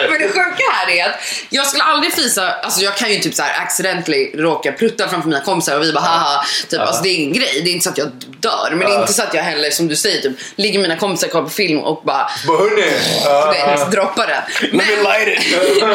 [0.10, 1.10] Men det sjuka här är att
[1.50, 5.28] jag skulle aldrig fisa, alltså jag kan ju typ så här accidentally råka prutta framför
[5.28, 7.60] mina kompisar och vi bara haha, typ, alltså det är ingen grej.
[7.64, 8.08] Det är inte så att jag
[8.40, 8.68] dör.
[8.70, 11.28] Men det är inte så att jag heller, som du säger, typ, ligger mina kompisar
[11.28, 12.92] kollar på film och bara hörni.
[13.24, 14.70] Ja, vet, droppar den.
[14.72, 14.86] Men,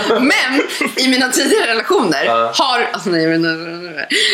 [0.28, 0.62] men
[0.96, 2.90] i mina tidigare relationer har...
[2.94, 3.44] Alltså, nej, men,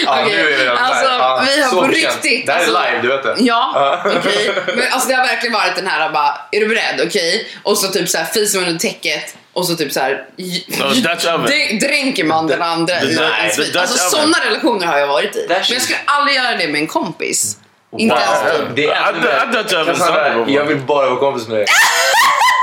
[0.06, 1.06] Ja, nu är redan alltså.
[1.06, 2.46] Ja, vi har så på riktigt...
[2.46, 3.36] Det här är alltså, live, du vet det.
[3.38, 4.54] Ja, okej.
[4.68, 7.02] Men alltså det har verkligen varit den här bara, är du beredd?
[7.08, 7.48] Okej.
[7.64, 10.26] Och så typ så här fiser man under täcket och så typ så här
[10.68, 15.46] No, dränker man den andra i Nej, en Alltså sådana relationer har jag varit i.
[15.50, 17.58] Men jag skulle aldrig göra det med en kompis.
[17.98, 18.24] Inte Wow.
[18.24, 18.76] ens typ.
[18.76, 21.66] Det är ännu Jag vill bara vara kompis med dig.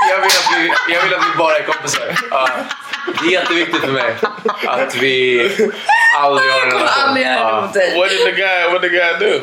[0.09, 2.15] Jag vill att vi, jag vill att vi bara är kompisar.
[2.31, 2.49] Ja.
[3.21, 4.15] Det är jätteviktigt för mig
[4.67, 5.39] att vi
[6.17, 7.09] aldrig har en Jag kommer relation.
[7.09, 7.97] aldrig göra det mot dig.
[7.99, 8.63] What did the guy?
[8.71, 9.39] What did the guy do?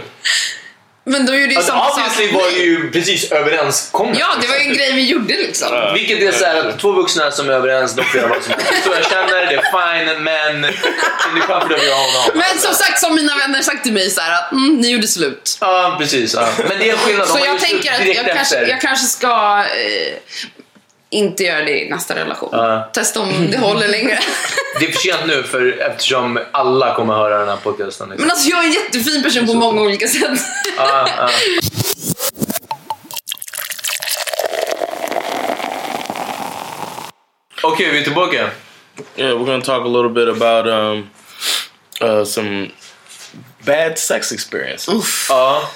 [1.05, 1.98] Men de gjorde ju Alltså, samma sak.
[1.98, 4.18] obviously var det ju precis överenskommet.
[4.18, 5.68] Ja, det var ju en grej vi gjorde liksom.
[5.94, 8.84] Vilket är såhär att två vuxna som är överens, de får göra vad som helst.
[8.84, 10.64] Så jag känner, det är fine, men...
[10.64, 12.32] Of your own home.
[12.34, 15.07] Men som sagt, som mina vänner sagt till mig så här att mm, ni gjorde
[15.09, 15.59] slut.
[15.61, 16.34] Ja, precis.
[16.34, 16.48] Ja.
[16.68, 17.28] Men det är en skillnad.
[17.28, 20.14] Så jag tänker att jag kanske, jag kanske ska eh,
[21.12, 22.48] inte göra det i nästa relation.
[22.52, 22.90] Ja.
[22.92, 24.18] Testa om det håller längre.
[24.80, 28.08] Det är för sent nu för, eftersom alla kommer höra den här podcasten.
[28.08, 28.26] Liksom.
[28.26, 30.40] Men alltså jag är en jättefin person på många olika sätt.
[30.76, 31.28] Ja, ja.
[37.62, 38.50] Okej, vi är tillbaka.
[39.16, 41.10] Yeah, we're gonna talk a little bit about um,
[42.00, 42.70] uh, some
[43.64, 45.26] bad sex experiences.
[45.28, 45.68] Ja.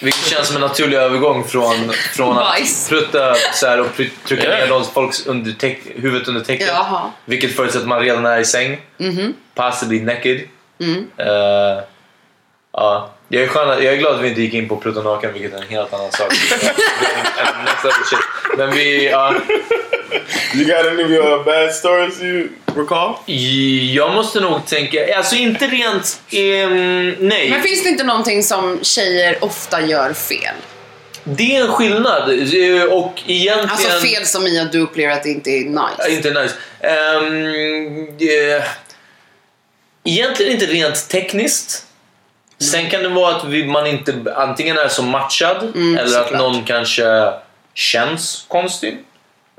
[0.00, 3.86] Vilket känns som en naturlig övergång från, från att prutta så här, och
[4.24, 5.54] trycka ner någons folks under
[6.00, 6.66] huvudet under täcket.
[6.68, 7.10] Jaha.
[7.24, 8.80] Vilket förutsätter att man redan är i säng.
[8.96, 9.34] Mhm.
[9.54, 10.40] Possibly naked.
[10.80, 11.10] Mm.
[11.16, 11.82] Eh,
[12.72, 13.10] ja.
[13.34, 15.52] Jag, är skön, jag är glad att vi inte gick in på prutta naken, vilket
[15.52, 16.34] är en helt annan sak.
[16.34, 18.18] Shit.
[18.58, 19.10] Men vi...
[19.10, 19.34] Ja.
[20.54, 23.14] You got any of your bad stories you recall?
[23.94, 25.16] Jag måste nog tänka...
[25.16, 26.20] Alltså inte rent...
[26.30, 27.50] ehm, nej.
[27.50, 30.54] Men finns det inte någonting som tjejer ofta gör fel?
[31.24, 32.22] Det är en skillnad.
[32.90, 33.70] Och egentligen...
[33.70, 36.10] Alltså fel som i att du upplever att det inte är Ja, nice.
[36.10, 36.54] Inte nice.
[37.18, 38.64] Um, yeah.
[40.04, 41.86] Egentligen inte rent tekniskt.
[42.70, 46.24] Sen kan det vara att vi, man inte antingen är så matchad Mm, eller att
[46.24, 46.40] såklart.
[46.40, 47.32] någon kanske
[47.74, 48.98] känns konstig.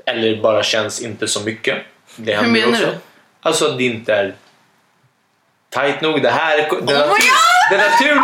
[0.06, 1.76] Eller bara känns inte så mycket.
[2.16, 2.86] Det Hur händer menar också.
[2.86, 2.96] du?
[3.40, 4.34] Alltså att det inte är
[5.74, 6.22] tight nog.
[6.22, 6.62] Det här är...
[6.62, 7.70] Det, Oh my natur- God!
[7.70, 8.22] det naturliga.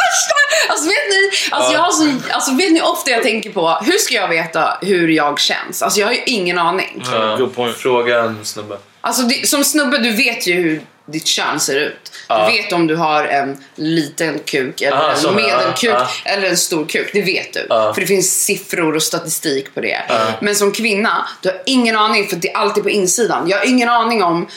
[0.00, 0.34] Värsta!
[0.68, 3.98] Alltså vet ni, alltså, jag har så, alltså vet ni ofta jag tänker på, hur
[3.98, 5.82] ska jag veta hur jag känns?
[5.82, 7.02] Alltså jag har ju ingen aning.
[7.12, 7.76] Ja, Good point.
[7.76, 8.78] Fråga en snubbe.
[9.04, 12.12] Alltså det, som snubbe, du vet ju hur ditt kön ser ut.
[12.28, 12.46] Ja.
[12.48, 16.48] Du vet om du har en liten kuk eller Aha, en så, medelkuk ja, eller
[16.48, 17.10] en stor kuk.
[17.12, 17.66] Det vet du.
[17.68, 17.94] Ja.
[17.94, 20.02] För det finns siffror och statistik på det.
[20.40, 23.48] Men som kvinna, du har ingen aning för det är alltid på insidan.
[23.48, 24.48] Jag har ingen aning om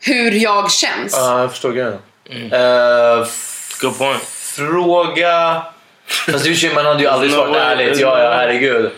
[0.00, 1.12] hur jag känns.
[1.12, 1.98] Ja, jag förstår grejen.
[2.52, 4.22] Eh, f- Good point.
[4.22, 5.62] fråga...
[6.06, 8.00] Fast sig, man hade ju aldrig svarat ärligt.
[8.00, 8.90] Ja, ja, herregud.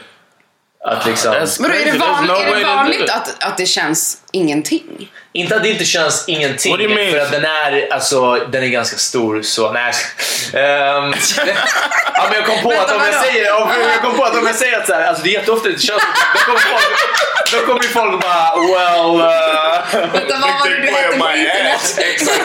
[0.87, 1.33] Att liksom...
[1.61, 5.11] Men då är det, van, no är det vanligt att, att det känns ingenting?
[5.33, 6.73] Inte att det inte känns ingenting.
[6.73, 7.11] What do you mean?
[7.13, 9.73] För att den är, alltså, den är ganska stor så...
[9.73, 9.93] Nej.
[10.53, 11.15] Ehm,
[12.15, 14.47] ja, men jag kom på att om jag säger, om jag kom på att om
[14.47, 16.03] jag säger att så här, alltså det är jätteofta det känns
[16.35, 16.85] då kommer folk,
[17.53, 19.21] då kommer ju folk bara well...
[19.21, 21.99] Uh, Vänta, vad var det du hette på internet?
[21.99, 22.41] Exakt.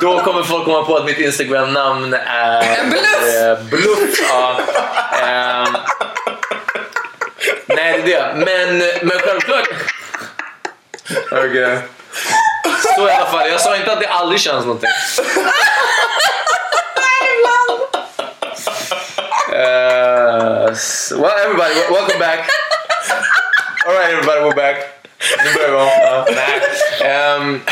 [0.00, 2.78] Då kommer folk komma på att mitt Instagram-namn är...
[2.78, 3.34] En bluff.
[3.34, 4.60] eh, bluff, ja.
[7.78, 8.44] Ehm, nej, det är det.
[8.44, 9.68] Men, men självklart...
[11.30, 11.78] Okej.
[12.96, 13.48] Så i alla fall.
[13.48, 14.90] Jag sa inte att det aldrig känns någonting.
[19.52, 22.48] Uh, so- well, everybody, wel- welcome back.
[23.86, 24.76] All right, everybody, we're back.
[25.44, 25.86] Nu börjar vi om.
[25.88, 26.60] Ja, nej,
[27.10, 27.62] Ehm,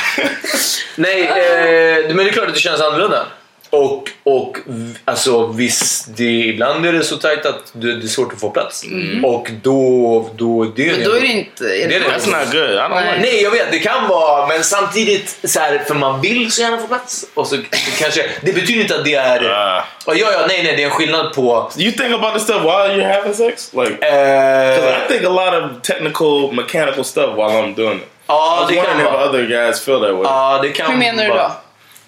[0.94, 3.26] nej eh, men det är klart att det känns annorlunda.
[3.74, 4.56] Och, och
[5.04, 8.50] alltså visst, det, ibland är det så tajt att det, det är svårt att få
[8.50, 8.84] plats.
[9.24, 11.64] Och då, då, det Men då är det inte...
[11.64, 12.06] Är Det är det.
[12.06, 12.90] That's not good.
[12.90, 13.18] Nej.
[13.20, 13.70] Nej, jag vet.
[13.70, 17.24] Det kan vara, men samtidigt så här, för man vill så gärna få plats.
[17.34, 17.56] Och så
[17.98, 19.44] kanske, det betyder inte att det är...
[19.50, 19.84] Ah.
[20.06, 21.70] Ja, ja, nej, nej, det är en skillnad på...
[21.78, 23.70] You think about this stuff while you're having sex?
[23.74, 28.08] Like, Eh, 'cause I think a lot of technical, mechanical stuff while I'm doing it.
[28.26, 29.28] ja, I was det kan wondering if vara.
[29.28, 30.22] other guys feel that way.
[30.24, 31.50] Ja, det kan Hur menar du då?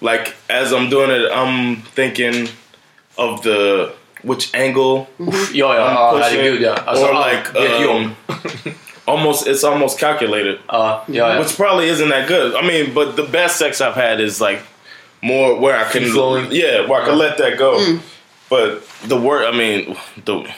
[0.01, 2.49] Like, as I'm doing it, I'm thinking
[3.17, 3.93] of the
[4.23, 5.07] which angle
[5.53, 6.73] Ja, ja, ja pushing, herregud ja.
[6.85, 7.95] Alltså, or like det är ett jobb.
[7.95, 8.73] um,
[9.05, 10.59] almost it's almost calculated.
[10.67, 11.39] Ja, ja, ja.
[11.39, 12.55] Which probably isn't that good.
[12.55, 14.61] I mean, but the best sex I've had is like
[15.21, 16.51] more where I can, flowing.
[16.51, 17.77] yeah, where I can let that go.
[17.79, 17.99] Mm.
[18.49, 20.49] But the word, I mean, the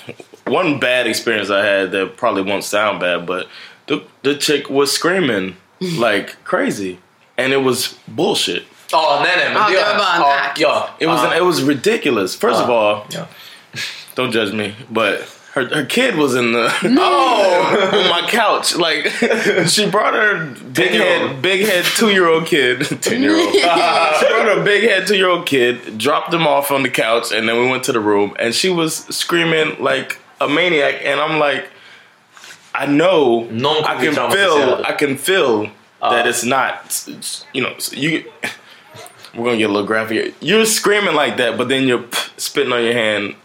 [0.45, 3.47] one bad experience I had that probably won't sound bad, but
[3.87, 5.55] the the chick was screaming
[5.97, 6.99] like crazy,
[7.37, 8.63] and it was bullshit.
[8.91, 9.45] Ja, nej, nej.
[9.53, 10.59] Men Ja, det, det var bara en ja, act.
[10.59, 11.35] Ja, It was ja.
[11.37, 12.35] it was ridiculous.
[12.35, 13.25] First of all, Yeah.
[14.15, 15.21] don't judge me, but
[15.53, 18.75] her her kid was in the oh on my couch.
[18.75, 19.05] Like
[19.67, 23.53] she brought her big head big head two year old kid ten year old.
[23.53, 27.31] she brought her big head two year old kid, dropped him off on the couch,
[27.31, 31.19] and then we went to the room, and she was screaming like a maniac, and
[31.19, 31.65] I'm like.
[32.75, 34.81] I know Någon I kommer bli can feel.
[34.85, 35.69] I can feel
[36.01, 37.05] that it's not
[37.53, 38.23] you know you
[39.35, 40.33] we're gonna get a little graphic.
[40.41, 42.05] You're screaming like that, but then you're
[42.37, 43.35] spitting on your hand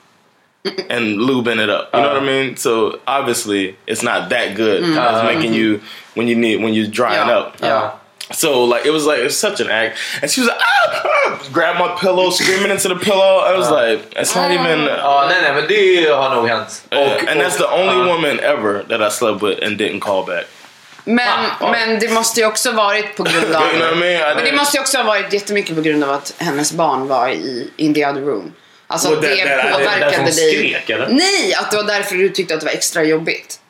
[0.65, 1.91] and lubing it up.
[1.95, 2.57] You know what I mean?
[2.57, 4.83] So obviously, it's not that good.
[4.83, 5.81] It's making you
[6.15, 7.37] when you need when you're drying Yeah.
[7.39, 7.61] up.
[7.61, 7.91] Yeah.
[8.33, 11.03] So like it was like it was such an act, and she was like, ah,
[11.27, 13.39] ah, grab my pillow, screaming into the pillow.
[13.45, 14.89] I was like, it's not even.
[14.89, 16.83] Oh, nej, nej, men det har nog hänt.
[16.91, 16.97] Uh,
[17.29, 20.47] and that's the only woman ever that I slept with and didn't call back.
[21.05, 23.63] Men, men det måste ju också varit på grund av...
[24.01, 27.29] Men det måste ju också ha varit jättemycket på grund av att hennes barn var
[27.29, 28.53] i in the other room.
[28.87, 30.33] Alltså det- det, det- påverkade dig.
[30.33, 31.09] skrek, eller?
[31.09, 33.61] Nej, att det var därför du tyckte att det var extra jobbigt.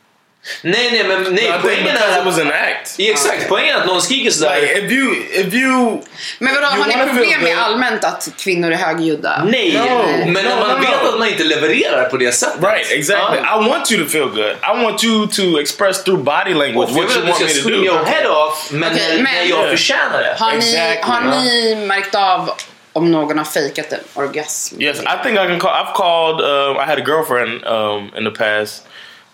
[0.63, 2.95] Nej, nej, men nej, poängen är it was an act.
[2.99, 4.61] Ja, Exakt, poängen är att någon skriker sådär.
[4.61, 6.03] Like if you if you
[6.39, 9.43] Men vadå, har ni problem med allmänt att kvinnor är högljudda?
[9.45, 11.09] Nej, No, men no, när man no, vet no.
[11.09, 12.63] att man inte levererar på det sättet.
[12.65, 13.65] right exactly, Ja.
[13.65, 14.57] I want you to feel good.
[14.63, 17.69] I want you to express through body language Och jag what you want me to
[17.69, 17.75] do.
[17.85, 20.37] your head off, men, när, men- när jag förtjänar det.
[20.39, 21.41] Har ni, Exactly, har ja.
[21.43, 22.51] ni märkt av
[22.93, 24.81] om någon har fejkat en orgasm?
[24.83, 25.71] Yes, I think I can call.
[25.71, 26.41] I've called.
[26.41, 28.83] Um, I had a girlfriend um, in the past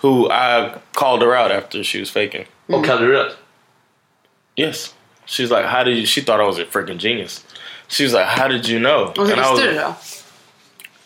[0.01, 2.47] who I called her out after she was faking.
[2.69, 3.37] Och hade du rätt?
[4.57, 4.95] Yes,
[5.27, 7.45] she's like, "How did you?" She thought I was a freaking genius.
[7.89, 9.95] She was like, "How did you know?" Och hur And I was visste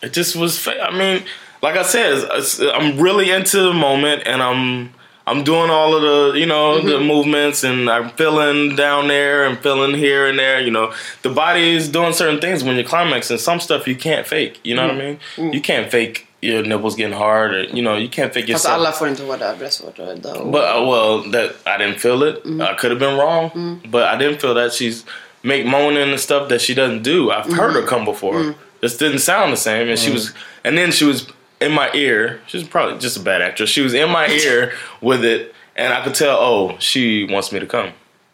[0.01, 1.23] it just was fa- i mean
[1.63, 4.93] like i said it's, it's- i'm really into the moment and i'm
[5.25, 9.57] i'm doing all of the you know the movements and i'm feeling down there and
[9.59, 10.93] feeling here and there you know
[11.23, 14.75] the body is doing certain things when you're climaxing some stuff you can't fake you
[14.75, 14.97] know what i
[15.37, 18.49] mean you can't fake your nipples getting hard or you know you can't fake Fast
[18.65, 20.15] yourself alla får inte hårda bröstvårtor.
[20.15, 20.45] då.
[20.51, 22.35] but uh, well, that I didn't feel it.
[22.45, 25.03] I could have been wrong, but I didn't feel that she's
[25.41, 27.31] make moaning and stuff that she doesn't do.
[27.31, 28.55] I've heard her come before.
[28.81, 30.33] This didn't sound the same, and she was,
[30.63, 31.27] and then she was
[31.59, 32.39] in my ear.
[32.47, 33.69] She's probably just a bad actress.
[33.69, 34.71] She was in my ear
[35.01, 36.37] with it, and I could tell.
[36.39, 37.89] Oh, she wants me to come.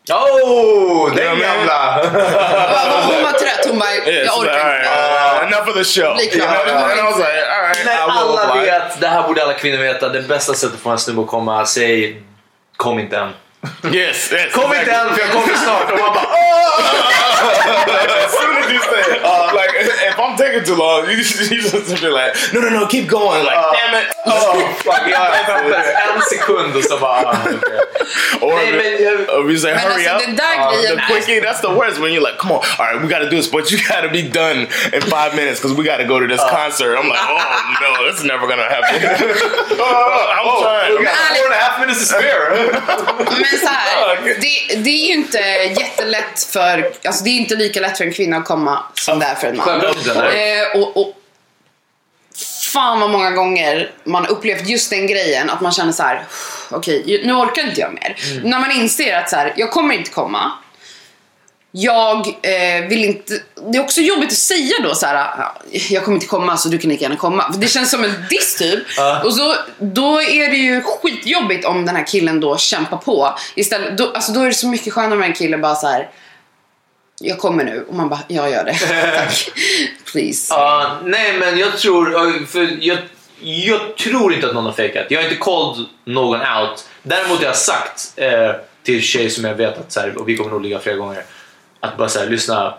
[0.09, 1.68] Oh, den Yeah, man.
[1.68, 2.09] gamla!
[3.07, 3.95] Hon var trött, hon bara,
[4.26, 4.89] jag orkar inte.
[4.89, 6.14] uh, enough of the show.
[6.16, 6.89] Bli You know, klar.
[6.91, 7.36] and I was like,
[7.86, 11.22] När alla vet, det här borde alla kvinnor veta, det bästa sättet få en snubbe
[11.22, 12.22] att komma, säg
[12.78, 13.30] kom inte än.
[13.93, 14.53] Yes, yes.
[14.53, 15.09] Kom inte exactly.
[15.09, 15.91] än för jag kommer snart.
[15.91, 19.22] Och man bara "Åh!" as soon as you say, it,
[19.53, 19.72] like,
[20.09, 23.07] if I'm taking too long, you just, you just be like, no, no, no, keep
[23.07, 23.43] going.
[23.43, 24.07] Like, uh, damn it.
[24.26, 25.86] Oh, fuck, jag har fattat.
[26.16, 27.22] En sekund och så bara...
[27.30, 27.59] okej.
[28.41, 30.22] Or, Nej, men jag- or we say, Men hurry alltså, up.
[30.26, 32.86] den där Uh, grejen the quickie, that's the worst when you're like, come on, all
[32.86, 35.59] right, we got to do this, but you got to be done in five minutes
[35.59, 36.97] because we got to go to this uh, concert.
[36.99, 38.95] I'm like, oh, no, it's never going to happen.
[39.80, 40.20] oh,
[41.91, 42.81] minutes to spare.
[43.39, 45.39] Men så här, det, det är ju inte
[45.81, 49.25] jättelätt för, alltså det är inte lika lätt för en kvinna att komma som det
[49.25, 49.81] är för en man.
[49.81, 51.13] Eh, och, och
[52.73, 56.25] fan vad många gånger man upplevt just den grejen att man känner så här:
[56.69, 58.15] okej nu orkar inte jag mer.
[58.43, 60.51] När man inser att så här, jag kommer inte komma.
[61.72, 63.34] Jag eh, vill inte,
[63.72, 65.55] det är också jobbigt att säga då så här, "Ja,
[65.89, 67.53] jag kommer inte komma så du kan lika gärna komma.
[67.53, 68.84] För det känns som en diss typ.
[68.97, 69.24] Ja.
[69.24, 73.34] Och så, då är det ju skitjobbigt om den här killen då kämpar på.
[73.55, 76.09] Istället, då, alltså då är det så mycket skönare med en kille bara så här.
[77.22, 78.74] Jag kommer nu och man bara, jag gör det.
[79.17, 79.51] Tack.
[80.11, 80.53] Please.
[80.53, 82.97] Ja, nej men jag tror, för jag,
[83.39, 85.05] jag tror inte att någon har fejkat.
[85.09, 86.86] Jag har inte called någon out.
[87.03, 88.51] Däremot har jag sagt eh,
[88.84, 91.24] till tjejer som jag vet att så här, och vi kommer nog ligga flera gånger.
[91.82, 92.73] Att bara säga lyssna,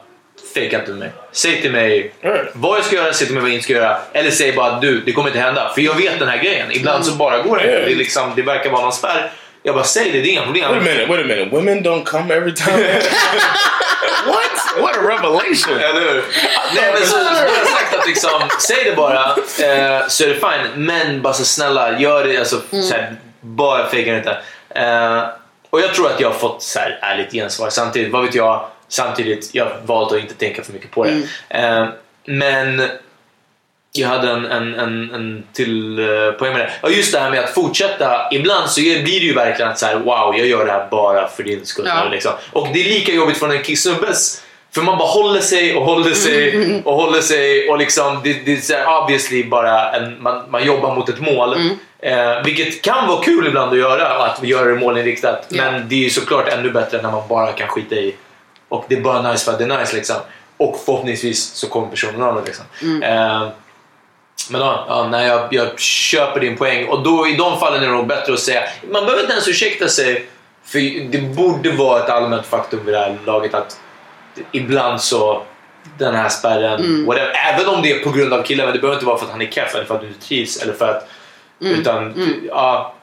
[0.54, 1.10] fejka inte med mig.
[1.32, 2.14] Säg till mig
[2.52, 3.98] vad jag ska göra, säg till mig vad jag inte ska göra.
[4.12, 5.72] Eller säg bara du, det kommer inte hända.
[5.74, 6.72] För jag vet den här grejen.
[6.72, 7.88] Ibland så bara går det inte.
[7.88, 9.32] Det, liksom, det verkar vara någon spärr.
[9.62, 10.70] Jag bara säg det, det är inga problem.
[10.70, 11.56] Wait a minute, wait a minute.
[11.56, 12.76] Women don't come every time.
[14.26, 14.82] what?
[14.82, 15.78] What a revelation.
[15.78, 16.24] Eller hur?
[16.74, 20.28] Nej men så, så jag har sagt att liksom, säg det bara eh, så är
[20.28, 20.84] det fine.
[20.84, 22.38] Men bara så snälla, gör det.
[22.38, 24.36] Alltså, så här, bara fejka inte.
[24.74, 25.22] Eh,
[25.70, 27.70] och jag tror att jag har fått så här, ärligt gensvar.
[27.70, 28.68] Samtidigt, vad vet jag?
[28.92, 31.22] Samtidigt, jag valt att inte tänka för mycket på det.
[31.48, 31.88] Eh,
[32.24, 32.82] men
[33.92, 36.72] jag hade en, en, en, en till uh, poäng med det.
[36.82, 38.28] Ja, just det här med att fortsätta.
[38.32, 41.28] Ibland så blir det ju verkligen att så här, wow, jag gör det här bara
[41.28, 41.84] för din skull.
[41.88, 42.08] Ja.
[42.10, 42.32] Liksom.
[42.52, 44.42] Och det är lika jobbigt från en kissnubbes.
[44.74, 48.52] För man bara håller sig och håller sig och håller sig och liksom det, det
[48.52, 51.56] är så här, obviously bara en, man, man jobbar mot ett mål.
[52.02, 55.46] Eh, vilket kan vara kul ibland att göra, att göra det målinriktat.
[55.48, 55.62] Ja.
[55.62, 58.14] Men det är ju såklart ännu bättre när man bara kan skita i
[58.72, 60.16] och det är bara nice för att det är nice liksom.
[60.56, 62.64] Och förhoppningsvis så kommer personen av det liksom.
[63.02, 63.48] Eh,
[64.50, 66.88] men ja, ja nej, jag, jag köper din poäng.
[66.88, 68.62] Och då, i de fallen är det nog bättre att säga...
[68.90, 70.28] Man behöver inte ens ursäkta sig.
[70.64, 73.80] För det borde vara ett allmänt faktum vid det här laget att
[74.52, 75.42] ibland så...
[75.98, 78.96] Den här spärren, whatever, även om det är på grund av killen, men det behöver
[78.96, 80.62] inte vara för att han är keff eller för att du trivs.
[80.62, 81.08] Eller för att,
[81.60, 82.14] Utan,
[82.48, 82.94] ja,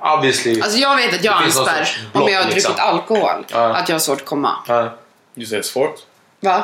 [0.00, 0.60] obviously.
[0.60, 2.74] Alltså jag vet att jag har en spärr om jag har druckit liksom.
[2.78, 3.46] alkohol.
[3.48, 3.58] Ja.
[3.58, 4.56] Att jag har svårt att komma.
[4.68, 4.90] ja.
[5.36, 5.94] You say it's fort?
[6.40, 6.62] Va?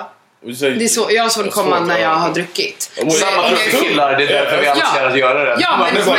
[0.58, 2.00] Say Det är så, jag har svårt att komma svårt, när ja.
[2.02, 2.90] jag har druckit.
[2.96, 5.08] Well, Samma killar, det är därför vi alla Ja.
[5.08, 5.56] att göra det.
[5.60, 6.04] Ja, men- men-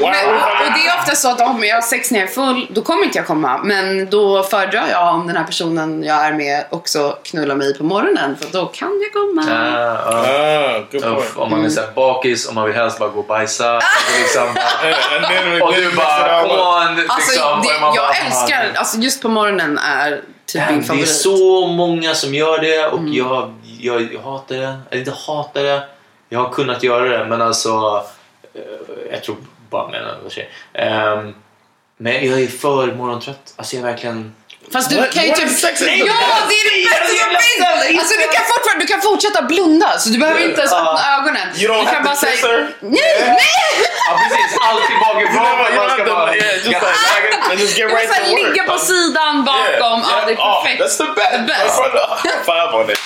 [0.00, 0.34] Men,
[0.66, 2.82] och det är ofta så att om jag har sex när jag är full, då
[2.82, 3.60] kommer inte jag komma.
[3.64, 7.84] Men då föredrar jag om den här personen jag är med också knullar mig på
[7.84, 8.36] morgonen.
[8.40, 9.44] För då kan jag komma.
[9.50, 10.74] Ah, ah.
[10.74, 11.18] Ah, good point.
[11.18, 13.76] Uff, om man är så här bakis och man vill helst bara gå och bajsa.
[13.76, 13.82] och
[14.18, 14.46] Liksom,
[15.54, 17.06] we och du bara, come on.
[17.08, 20.20] Alltså, liksom, det, och man jag bara, älskar, ah, alltså just på morgonen är
[20.52, 23.12] typ Damn, det är så många som gör det och Mm.
[23.12, 24.78] jag, jag, jag hatar det.
[24.90, 25.82] Eller inte hatar det.
[26.28, 28.04] Jag har kunnat göra det men alltså...
[28.54, 28.60] eh,
[29.12, 29.36] Jag tror
[29.70, 30.48] bara män eller tjejer.
[30.72, 31.34] Ehm,
[31.96, 33.54] Men jag är för morgontrött.
[33.56, 34.34] Alltså jag är verkligen...
[34.72, 35.50] Fast du What- kan ju typ...
[35.60, 35.80] sex?
[35.80, 37.14] Ja, Nej, det är det bästa
[37.64, 37.98] jag vet!
[38.00, 41.46] Alltså du kan fortfarande du kan fortsätta blunda så du behöver inte ens öppna ögonen.
[41.56, 42.32] You don't du kan bara säga...
[42.80, 43.38] Nej, nej!
[44.08, 45.58] Ja precis, alltid bakifrån.
[45.58, 46.34] Man don't ska bara-
[47.58, 48.42] just get Du right måste to work.
[48.56, 50.00] ligga på sidan bakom.
[50.10, 50.82] Ja, det är Oh, perfekt.
[50.82, 51.32] that's the best.
[51.32, 51.74] The best.
[52.44, 52.98] Five on shit.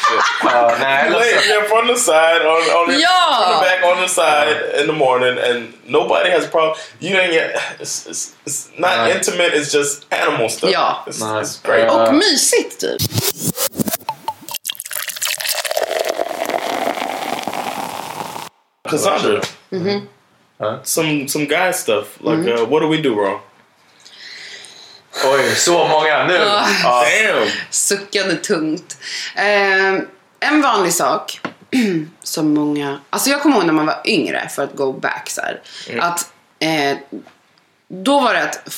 [0.45, 1.51] Ja, nej, You lay ledsen.
[1.51, 3.45] yeah, from the side, on, on the, Ja.
[3.47, 6.77] from the back, on the side in the morning, and nobody has a problem.
[7.01, 7.51] You didn't get.
[7.81, 9.51] It's, it's, it's not intimate.
[9.59, 10.71] It's just animal stuff.
[10.71, 11.05] Ja.
[11.07, 11.93] It's, Great.
[11.93, 13.03] Och mysigt typ.
[18.91, 19.41] Cassandra.
[20.59, 20.79] Huh?
[20.85, 22.19] Some some guy stuff.
[22.21, 23.41] Like, uh, what do we do wrong?
[25.25, 26.39] Oj, så många nu.
[26.39, 26.69] Ah.
[26.83, 27.05] Ja.
[27.05, 27.51] Damn.
[27.71, 28.99] Suckande tungt.
[29.37, 29.95] Eh,
[30.41, 31.41] en vanlig sak
[32.23, 33.01] som många...
[33.11, 35.63] Alltså jag kommer ihåg när man var yngre, för att go back så här,
[36.01, 36.99] Att eh,
[37.89, 38.69] då var det att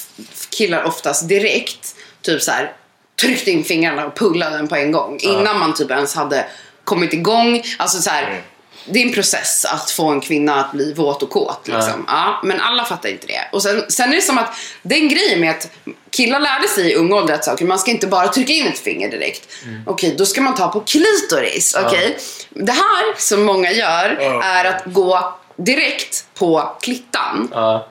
[0.51, 1.95] killar oftast direkt
[2.29, 2.73] typ så här
[3.21, 5.19] tryckte in fingrarna och pullade den på en gång.
[5.21, 6.47] Innan man typ ens hade
[6.85, 7.63] kommit igång.
[7.79, 8.43] Alltså så här,
[8.85, 11.61] Det är en process att få en kvinna att bli våt och kåt.
[11.69, 12.05] Liksom.
[12.09, 13.41] Ja, men alla fattar inte det.
[13.53, 15.71] Och sen, sen är det som att den grejen med att
[16.11, 18.79] killar lärde sig i ung ålder att saker, man ska inte bara trycka in ett
[18.79, 19.49] finger direkt.
[19.87, 21.77] Okej, då ska man ta på klitoris.
[21.87, 22.19] Okej?
[22.51, 24.09] Det här som många gör
[24.45, 27.49] är att gå direkt på klittan.
[27.53, 27.89] Ja.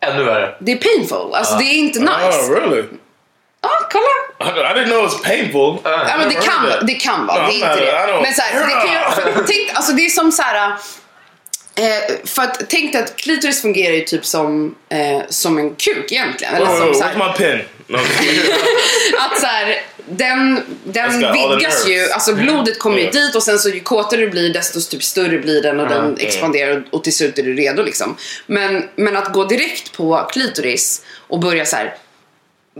[0.00, 0.56] Ännu värre.
[0.60, 1.34] Det är painful.
[1.34, 2.50] Alltså det är inte nice.
[2.50, 2.84] Really?
[3.60, 4.50] Ja, kolla.
[4.50, 5.78] I, didn't know it was painful.
[5.84, 7.42] Ja, men det kan, det kan vara.
[7.42, 8.20] No, det är inte det.
[8.22, 10.72] Men så här, det kan ju, för, tänk, alltså det är som så här...
[11.74, 16.12] Eh, för att tänk dig att klitoris fungerar ju typ som, eh, som en kuk
[16.12, 16.54] egentligen.
[16.54, 17.60] Eller Wait, som wait, så where's här, my pen?
[17.86, 17.96] No,
[19.18, 23.14] att så här, den, den vidgas ju, alltså blodet kommer ju Yeah.
[23.14, 26.16] dit och sen så ju kåtare du blir desto typ större blir den och den
[26.20, 28.16] expanderar och, och till slut är du redo liksom.
[28.46, 31.94] Men, men att gå direkt på klitoris och börja så här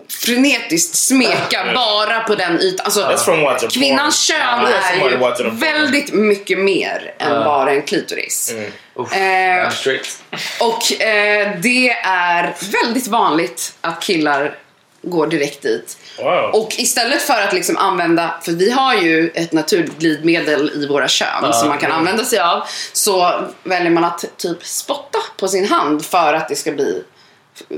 [0.08, 2.84] frenetiskt smeka bara på den ytan.
[2.84, 7.82] Alltså, That's from watching kvinnans kön Yeah, är ju väldigt mycket mer än bara en
[7.82, 8.54] klitoris.
[8.94, 10.22] Uff, Eh, I'm straight.
[10.60, 14.58] och eh, det är väldigt vanligt att killar
[15.02, 15.98] går direkt dit.
[16.18, 16.50] Wow.
[16.52, 21.08] Och istället för att liksom använda, för vi har ju ett naturligt glidmedel i våra
[21.08, 22.62] kön som man kan använda sig av.
[22.92, 27.02] Så väljer man att typ spotta på sin hand för att det ska bli,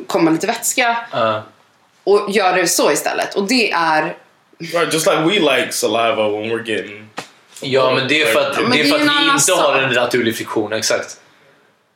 [0.07, 0.97] komma lite vätska.
[1.13, 1.43] Ja.
[2.11, 3.35] Och gör det så istället.
[3.35, 4.17] Och det är,
[4.61, 7.07] Right, just like we like saliva when we're getting.
[7.61, 9.61] Ja, men det är för att, det är för att vi inte sak.
[9.61, 11.17] har en naturlig friktion, exakt.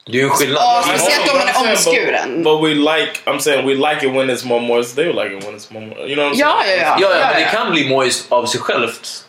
[0.07, 0.63] Det är ju en skillnad.
[0.63, 2.43] Ja, Vi speciellt om man är omskuren.
[2.43, 4.97] But, but we like, I'm saying we like it when it's more moist.
[4.97, 6.09] They like it when it's more moist.
[6.09, 6.81] You know what I'm ja, saying?
[6.81, 6.97] ja, ja.
[7.01, 9.25] Ja, ja, ja, men det kan bli moist av sig självt.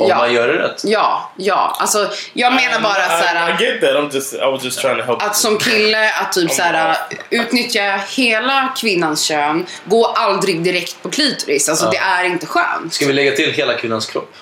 [0.00, 0.16] Om Ja.
[0.18, 0.82] man gör det rätt.
[0.84, 1.76] Ja, ja.
[1.80, 3.50] Alltså, jag menar bara så här.
[3.50, 3.90] I, I get that.
[3.90, 5.22] I'm just, I was just trying to help.
[5.22, 6.96] Att som kille att typ så här,
[7.30, 11.68] utnyttja hela kvinnans kön, gå aldrig direkt på klitoris.
[11.68, 12.94] Alltså det är inte skönt.
[12.94, 14.34] Ska vi lägga till hela kvinnans kropp?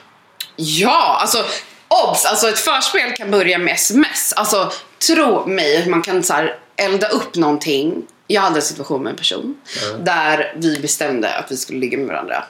[0.56, 1.44] Ja, alltså
[1.88, 2.24] obs!
[2.24, 4.32] Alltså ett förspel kan börja med sms.
[4.36, 4.72] Alltså
[5.06, 8.02] tro mig, man kan så här, elda upp någonting.
[8.26, 9.60] Jag hade en situation med en person
[10.00, 12.44] där vi bestämde att vi skulle ligga med varandra.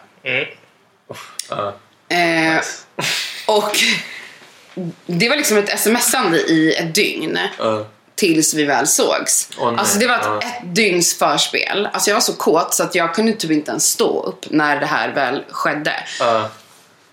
[1.48, 1.74] Ja.
[2.16, 2.60] Eh,
[3.46, 3.78] och
[5.06, 7.38] det var liksom ett smsande i ett dygn.
[7.58, 7.86] Ja.
[8.14, 9.48] tills vi väl sågs.
[9.60, 9.74] Nej.
[9.78, 10.40] alltså det var ett, Ja.
[10.42, 11.88] ett dygns förspel.
[11.92, 14.80] Alltså jag var så kåt så att jag kunde typ inte ens stå upp när
[14.80, 15.92] det här väl skedde.
[16.20, 16.50] Ja.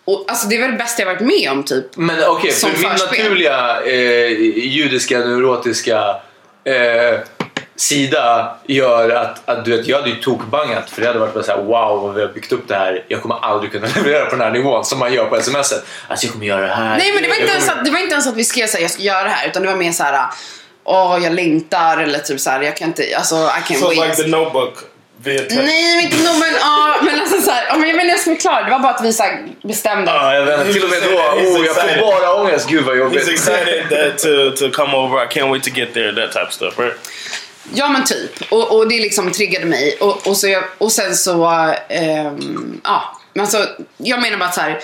[0.06, 1.86] Och, alltså det var det bästa jag varit med om typ.
[1.98, 3.20] Men okej, Som för min förspel.
[3.24, 4.28] naturliga eh,
[4.66, 6.16] judiska, neurotiska
[6.64, 7.20] eh,
[7.78, 11.44] sida gör att, att du vet, jag hade ju tokbangat för det hade varit bara
[11.44, 13.04] såhär wow vad vi har byggt upp det här.
[13.08, 15.86] Jag kommer aldrig kunna leverera på den här nivån som man gör på smset.
[16.08, 16.98] Alltså jag kommer göra det här.
[16.98, 18.68] Nej men det var, inte ens kommer- att, det var inte ens att vi skrev
[18.68, 20.26] såhär jag ska göra det här utan det var mer så här.
[20.84, 23.98] Åh jag längtar eller typ såhär jag kan inte, alltså I can't So wait.
[23.98, 24.74] like the notebook.
[25.24, 28.32] Nej, men inte nog men, ja, men alltså såhär, ja, men jag inte jag ska
[28.32, 28.64] förklara.
[28.64, 30.12] Det var bara att vi så här, bestämde.
[30.12, 30.74] Ja, jag vet.
[30.74, 32.70] Till och med då, He's oh, jag får bara ångest.
[32.70, 33.28] Gud vad He's jobbigt.
[33.28, 35.24] excited that to, to come over.
[35.24, 36.12] I can't wait to get there.
[36.12, 36.96] That type of stuff, right?
[37.74, 38.52] Ja men typ.
[38.52, 39.98] Och, och det liksom triggade mig.
[40.00, 41.46] Och, och, så jag, och sen så,
[41.90, 43.18] ehm, ja.
[43.34, 44.80] Men alltså, jag menar bara så här.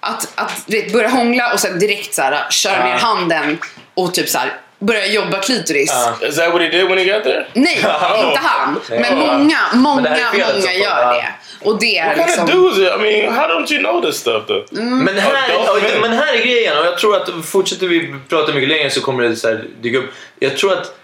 [0.00, 3.58] Att, att vet, börja hångla och sen direkt så här, köra ner handen
[3.94, 5.92] och typ så här, börja jobba klitoris.
[6.28, 7.46] Is that what he did when he got there?
[7.52, 8.28] Nej, Oh.
[8.28, 8.80] inte han.
[8.88, 10.70] Men många, många, Men många alltså.
[10.70, 11.28] gör det.
[11.60, 12.44] Och det är What kind liksom...
[12.44, 12.94] of dudes?
[12.94, 14.82] I mean, how don't you know this stuff though?
[14.82, 18.90] Men här, men här är grejen och jag tror att fortsätter vi prata mycket längre
[18.90, 20.10] så kommer det så här dyka upp.
[20.38, 20.98] Jag tror att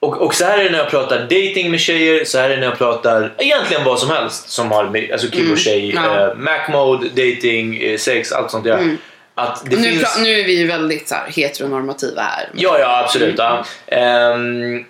[0.00, 2.54] och, och så här är det när jag pratar dating med tjejer, så här är
[2.54, 5.56] det när jag pratar egentligen vad som helst som har med alltså kille och Mm,
[5.56, 6.20] tjej, ja.
[6.30, 8.78] eh, Mac mode, dating, eh, sex, allt sånt där.
[8.78, 8.98] Mm.
[9.34, 10.18] Att det nu, finns...
[10.22, 12.48] nu är vi ju väldigt så här, heteronormativa här.
[12.54, 13.38] Ja, ja absolut.
[13.40, 13.52] Mm.
[13.86, 13.96] Ja.
[13.96, 14.84] Ehm,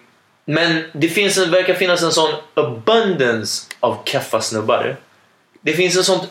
[0.45, 4.97] men det finns en, verkar finnas en sån abundance av kaffasnubbar.
[5.61, 6.23] Det finns en sånt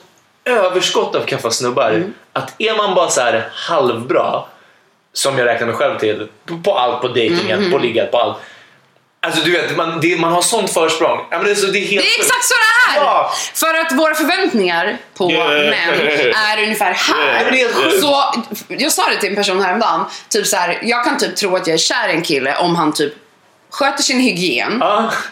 [0.45, 2.13] överskott av kaffasnubbar Mm.
[2.33, 3.21] att är man bara så
[3.53, 4.43] halvbra,
[5.13, 7.71] som jag räknar mig själv till, på, på allt, på dejtingen, Mhm.
[7.71, 8.37] på ligga, på allt.
[9.25, 11.19] Alltså du vet, man, det, man har sånt försprång.
[11.31, 13.03] Ja, men det, är så, det är helt Det är exakt så det är!
[13.03, 13.33] Ja.
[13.53, 15.49] För att våra förväntningar på Yeah.
[15.49, 17.55] män är ungefär här.
[17.55, 17.71] Yeah.
[18.01, 18.33] Så
[18.67, 20.05] jag sa det till en person häromdagen.
[20.29, 22.75] Typ så här, jag kan typ tro att jag är kär i en kille om
[22.75, 23.13] han typ
[23.71, 24.83] sköter sin hygien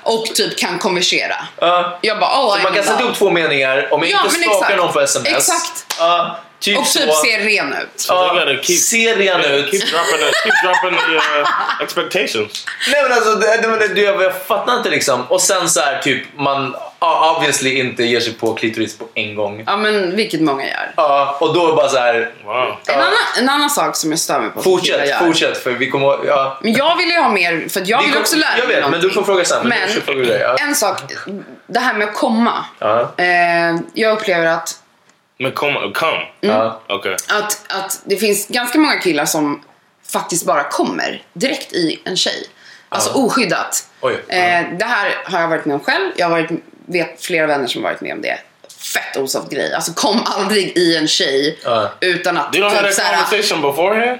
[0.04, 1.36] och typ kan konversera.
[1.60, 2.00] Ja.
[2.02, 4.78] Jag bara, oh, Så man kan sätta ihop två meningar om jag Ja, inte stalkar
[4.78, 5.28] någon på sms.
[5.28, 5.86] Exakt.
[6.00, 7.14] Ja, typ och typ så.
[7.14, 8.06] ser ren ut.
[8.10, 8.30] Ja,
[8.66, 9.72] ser ren ut.
[9.72, 11.48] Keep dropping the, keep dropping the uh,
[11.82, 12.66] expectations.
[12.92, 15.24] Nej men alltså, det, det, det, det, jag fattar inte liksom.
[15.28, 16.76] Och sen så här typ, man
[17.36, 19.64] obviously inte ger sig på klitoris på en gång.
[19.68, 20.94] Ja men vilket många gör.
[20.98, 22.32] Ja, och då bara så här.
[22.46, 22.76] Wow.
[22.88, 26.26] En, annan, en annan sak som jag stör mig på Fortsätt, fortsätt för vi kommer
[26.28, 26.58] ja.
[26.62, 28.68] Men jag vill ju ha mer, för att jag Vi vill kom- också lära Jag
[28.68, 29.24] mig vet, men du någonting.
[29.26, 29.68] får fråga sen.
[29.68, 30.56] Men, Men- fråga dig, ja.
[30.60, 31.00] En sak,
[31.68, 32.66] det här med att komma.
[32.80, 33.12] Ja.
[33.18, 34.76] Eh, jag upplever att,
[35.44, 36.22] Men come, come.
[36.42, 36.82] Ja.
[36.90, 37.14] Okay.
[37.14, 39.64] att, att det finns ganska många killar som
[40.12, 42.48] faktiskt bara kommer direkt i en tjej.
[42.90, 43.88] Alltså oskyddat.
[44.02, 44.14] Oj.
[44.28, 46.12] Eh, det här har jag varit med om själv.
[46.16, 46.50] Jag har varit,
[46.86, 48.38] vet flera vänner som har varit med om det.
[48.94, 49.74] Fett osoft grej.
[49.74, 51.92] Alltså kom aldrig i en tjej Ja.
[52.00, 54.20] utan att You don't have that conversation beforehand?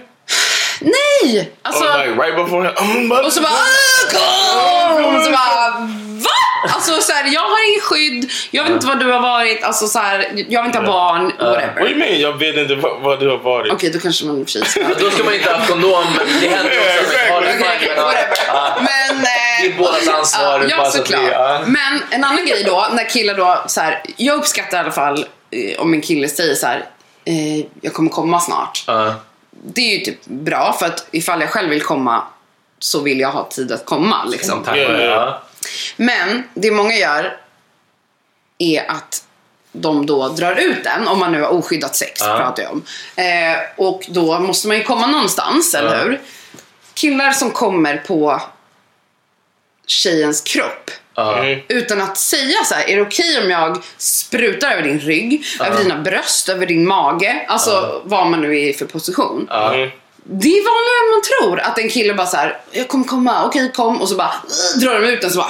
[0.82, 1.52] Nej!
[1.62, 3.14] Alltså, Or like right beforehand?
[3.26, 5.16] Och så bara "Ah, kom!
[5.16, 5.90] Och så bara?
[6.64, 9.88] Alltså så här, jag har ingen skydd, jag vet inte vad du har varit, alltså
[9.88, 11.90] så här, jag vill inte ha barn, What do whatever.
[11.90, 12.20] you mean?
[12.20, 13.74] Jag vet inte vad vad du har varit.
[13.74, 14.82] Okej, då kanske man i och för sig ska.
[15.00, 16.04] Då ska man inte ha kondom,
[16.42, 17.38] det händer också det.
[17.38, 18.38] Okej, okej, whatever.
[18.48, 18.76] Ja.
[18.78, 19.18] Men...
[19.18, 19.24] eh,
[19.62, 20.66] Det är bådas ansvar.
[20.70, 21.68] Ja, såklart.
[21.68, 25.26] Men en annan grej då, när killar då så här, jag uppskattar i alla fall
[25.52, 26.86] eh, om en kille säger så här,
[27.26, 28.84] eh, jag kommer komma snart.
[28.88, 29.14] Ja.
[29.66, 32.24] Det är ju typ bra för att ifall jag själv vill komma
[32.80, 34.64] så vill jag ha tid att komma liksom.
[34.64, 35.42] Tack ja.
[35.96, 37.38] Men det många gör
[38.58, 39.24] är att
[39.72, 42.38] de då drar ut den, om man nu har oskyddat sex Ja.
[42.38, 42.84] pratar jag om.
[43.16, 46.04] Eh, och då måste man ju komma någonstans, eller Ja.
[46.04, 46.22] hur?
[46.94, 48.42] Killar som kommer på
[49.88, 51.46] tjejens kropp Ja.
[51.68, 55.84] utan att säga så här, är det okej om jag sprutar över din rygg, över
[55.84, 59.48] dina bröst, över din mage, alltså vad man nu är i för position.
[59.50, 59.88] Ja.
[60.26, 63.46] Det är vanligare än man tror att en kille bara så här, jag kommer komma,
[63.46, 64.34] okej kom och så bara
[64.82, 65.50] drar de ut den så bara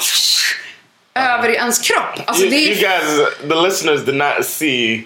[1.16, 2.20] över i ens kropp.
[2.26, 3.00] Alltså You, det you är...
[3.00, 5.04] guys, the listeners did not see.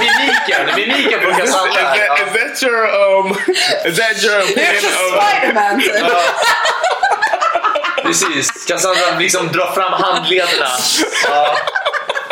[0.00, 2.16] Mimiken, mimiken på Is, this, is, that, Ja.
[2.26, 3.30] is that your um?
[3.90, 5.24] Is that your Det är opinion som of?
[5.24, 5.94] Spiderman typ.
[8.02, 10.68] Precis, Cassandra liksom drar fram handlederna.
[11.28, 11.56] Ja.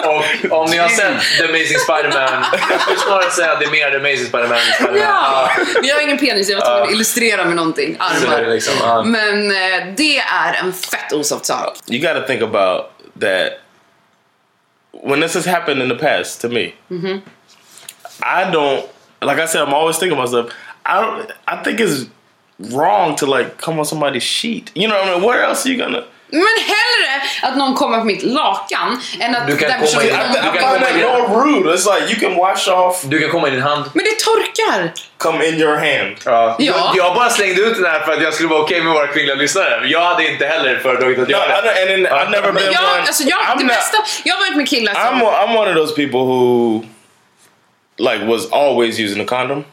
[0.04, 3.70] Och om ni har sett The Amazing Spider-Man, jag skulle snarare säga att det är
[3.70, 4.98] mer The Amazing Spider-Man än Spider-Man.
[4.98, 7.96] Ja, men jag har ingen penis, jag var tvungen att illustrera med någonting.
[7.98, 8.46] Armar.
[8.46, 9.10] liksom.
[9.10, 11.78] Men eh, det är en fett osoft sak.
[11.90, 12.84] You got to think about
[13.20, 13.52] that.
[15.04, 16.72] When this has happened in the past to me,
[18.22, 18.84] I don't
[19.20, 19.38] like.
[19.40, 20.52] I said, I'm always thinking to myself.
[20.84, 21.30] I don't.
[21.46, 22.06] I think it's
[22.58, 24.70] wrong to like come on somebody's sheet.
[24.74, 26.04] You know, what I mean, where else are you gonna?
[26.34, 30.06] Men hellre att någon kommer på mitt lakan än att Du kan den komma personen
[30.06, 31.74] in- I, kommer I Du find kan that komma in- more rude.
[31.76, 33.84] It's like you can wash off, Du kan komma i din hand.
[33.94, 34.92] Men det torkar!
[35.18, 36.16] come in your hand.
[36.24, 36.56] Ja.
[36.58, 36.92] Ja.
[36.94, 39.06] Jag, jag bara slängde ut den här för att jag skulle vara okej med våra
[39.06, 39.86] kvinnliga lyssnare.
[39.86, 41.68] Jag hade inte heller föredragit att No, I, göra det.
[41.82, 43.00] and then I've never been Ja, one.
[43.00, 45.02] alltså jag, I'm det not- mesta, jag har varit med killar som...
[45.02, 46.82] I'm one, I'm one of those people who
[47.98, 49.64] like was always using a condom.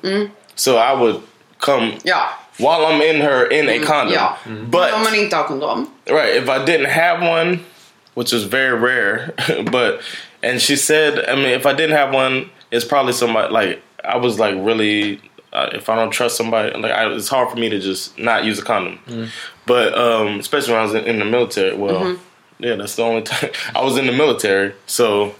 [0.55, 1.15] So I would
[1.59, 4.13] come Ja, while I'm in her in a condom.
[4.13, 4.37] ja.
[4.45, 5.89] But om man inte har kondom.
[6.09, 7.65] Right, if I didn't have one,
[8.13, 9.33] which is very rare,
[9.71, 10.01] but
[10.43, 14.17] and she said, I mean, if I didn't have one, it's probably somebody like I
[14.17, 15.21] was like really.
[15.51, 18.43] Uh, if I don't trust somebody, like I, it's hard for me to just not
[18.45, 18.99] use a condom.
[19.65, 22.19] But um, especially when I was in, in the military, well,
[22.59, 24.75] yeah, that's the only time I was in the military.
[24.85, 25.33] So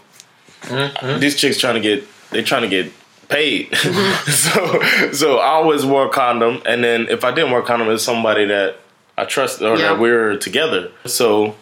[1.20, 2.92] these chicks trying to get they trying to get
[3.28, 3.72] paid.
[4.26, 4.80] so
[5.12, 8.02] so I always wore a condom, and then if I didn't wear a condom, it's
[8.02, 8.78] somebody that
[9.22, 9.88] I trust or Yeah.
[9.88, 10.88] that we're together.
[11.04, 11.54] So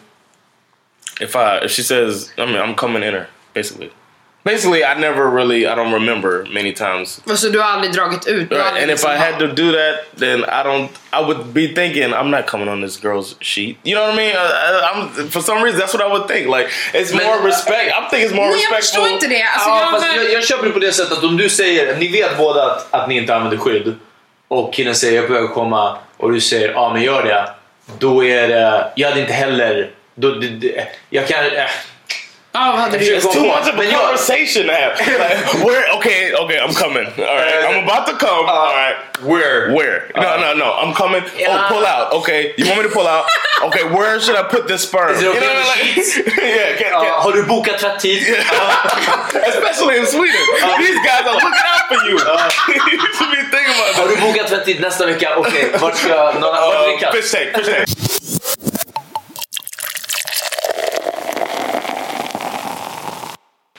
[1.21, 3.89] if I if she says, I mean, I'm coming in her basically.
[4.43, 7.21] basically, I never really, I don't remember many times.
[7.25, 8.51] Och så du har aldrig dragit ut?
[8.51, 8.61] Right.
[8.65, 10.89] aldrig And if I had to do that, then I don't.
[11.13, 13.77] I would be thinking I'm not coming on this girl's sheet.
[13.83, 14.35] You know what I mean?
[14.35, 16.47] I, I, I'm for some reason that's what I would think.
[16.47, 17.91] Like it's Men- more respect.
[17.99, 19.03] I think it's more Nej, jag respectful.
[19.03, 19.43] förstår inte det.
[19.43, 21.95] Alltså, ja, jag, fast jag, jag köper det på det sättet att om du säger,
[21.97, 23.95] ni vet båda att, att ni inte använder skydd
[24.49, 27.23] och killen säger jag är på väg att komma och du säger ja men gör
[27.23, 27.49] det.
[27.99, 31.65] Då är det, jag hade inte heller, då, det, det, jag kan, äh,
[32.59, 33.23] Ja, vad hade du Jag gjort?
[33.23, 34.93] It's too Come on, much of a man, conversation to have.
[35.23, 35.83] Like, where?
[35.97, 37.05] Okay, okay, I'm coming.
[37.05, 38.45] All right, Uh, I'm about to come.
[38.45, 38.95] Uh, All right,
[39.31, 39.71] where?
[39.77, 39.97] where?
[40.15, 40.69] No, uh, no, no.
[40.81, 41.23] I'm coming.
[41.25, 41.65] Oh, yeah.
[41.65, 42.13] Oh, pull out.
[42.19, 43.25] Okay, you want me to pull out?
[43.69, 45.11] Okay, where should I put this sperm?
[45.15, 46.17] Is it okay you know, on the like, sheets?
[46.37, 47.23] yeah, can't, Ja, can't.
[47.23, 48.19] har du bokat tvättid?
[49.51, 52.15] Especially in Sweden, uh, these guys are looking out for you.
[52.91, 54.15] you should be thinking about Har that.
[54.15, 55.29] du bokat tvättid nästa vecka?
[55.35, 58.08] Okej, vart ska jag, någon, vart är Uh, fish tank, fish tank.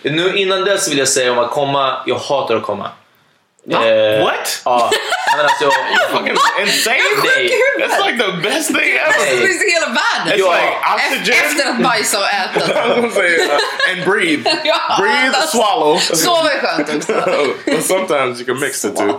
[0.03, 2.91] Nu innan dess vill jag säga om att komma, jag hatar att komma.
[3.65, 3.87] Va?
[3.87, 4.63] Eh, What?
[4.65, 4.91] Ja,
[5.37, 5.65] men alltså...
[6.13, 6.97] Fucking insane.
[7.25, 7.51] Nej.
[7.81, 9.47] That's like the best thing Det ever.
[9.47, 10.27] finns i hela världen.
[10.27, 11.45] It's like oxygen.
[11.45, 12.61] efter att bajsa och äta.
[13.21, 14.51] Uh, and breathe.
[14.65, 15.99] Ja, breathe, swallow.
[15.99, 17.13] Sova är skönt också.
[17.67, 19.13] but sometimes you can mix the two.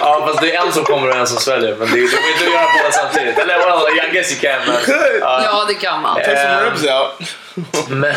[0.00, 1.76] Ja, fast det är en som kommer och en som sväljer.
[1.76, 3.38] Men det, det går inte göra båda samtidigt.
[3.38, 4.60] Eller well, I guess you can.
[4.66, 5.20] Men, Could.
[5.20, 6.14] Ja, det kan man.
[6.14, 7.88] Take some Eh, ribs out.
[7.88, 8.14] men,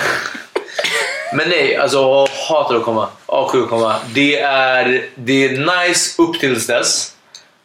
[1.33, 3.07] men nej, alltså hatar att komma.
[3.25, 3.95] Avsky att komma.
[4.13, 7.15] Det är, det är nice upp tills dess.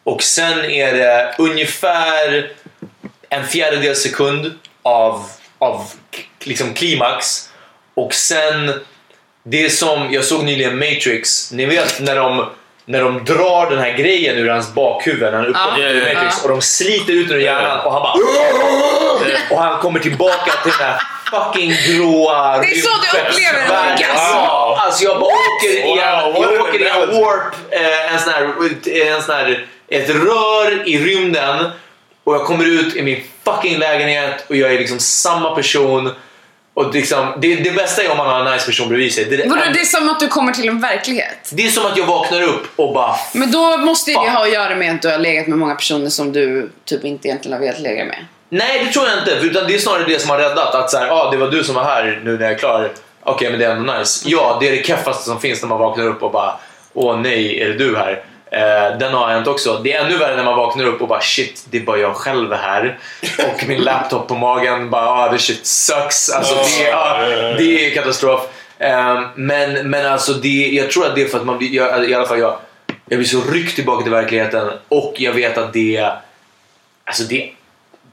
[0.03, 2.51] Och sen är det ungefär
[3.29, 4.53] en fjärdedel sekund
[4.83, 5.23] av,
[5.59, 5.85] av
[6.43, 7.49] liksom klimax.
[7.93, 8.73] Och sen,
[9.43, 12.49] det är som, jag såg nyligen Matrix, ni vet när de,
[12.85, 15.89] när de drar den här grejen ur hans bakhuvud när han är uppe Ja.
[15.89, 16.43] i Matrix Ja.
[16.43, 18.13] och de sliter ut ur hjärnan och han bara
[19.51, 21.01] och han kommer tillbaka till den här
[21.31, 24.35] fucking gråa Det är så du upplever en orgasm.
[24.35, 28.33] Ja, alltså jag bara åker i en, jag åker i en warp, eh, en sån
[28.33, 28.43] här,
[29.15, 31.71] en sån här, ett rör i rymden
[32.23, 36.11] och jag kommer ut i min fucking lägenhet och jag är liksom samma person.
[36.73, 39.25] Och liksom, det, det bästa är om man har en nice person bredvid sig.
[39.25, 41.49] Det, är det, Vadå, det är som att du kommer till en verklighet.
[41.51, 44.43] det är som att jag vaknar upp och bara Men då måste ju det ha
[44.43, 47.53] att göra med att du har legat med många personer som du typ inte egentligen
[47.53, 48.25] har velat lägga med.
[48.49, 49.31] Nej, det tror jag inte.
[49.31, 50.75] Utan det är snarare det som har räddat.
[50.75, 52.91] Att så här, ah, det var du som var här nu när jag är klar.
[53.23, 54.29] Okej, men det är ändå nice.
[54.29, 56.53] Ja, det är det keffaste som finns när man vaknar upp och bara
[56.93, 58.23] Åh nej, är det du här?
[58.51, 59.79] Eh, den har hänt också.
[59.83, 62.15] Det är ännu värre när man vaknar upp och bara shit, det är bara jag
[62.15, 62.99] själv här.
[63.37, 66.29] Och min laptop på magen bara ah, this shit sucks.
[66.29, 67.17] Alltså, det, är, ah,
[67.57, 68.41] det är katastrof.
[68.79, 72.09] Eh, men, men alltså, det, jag tror att det är för att man blir, jag,
[72.09, 72.57] i alla fall jag,
[73.05, 76.11] jag blir så ryckt tillbaka till verkligheten och jag vet att det,
[77.05, 77.51] alltså det,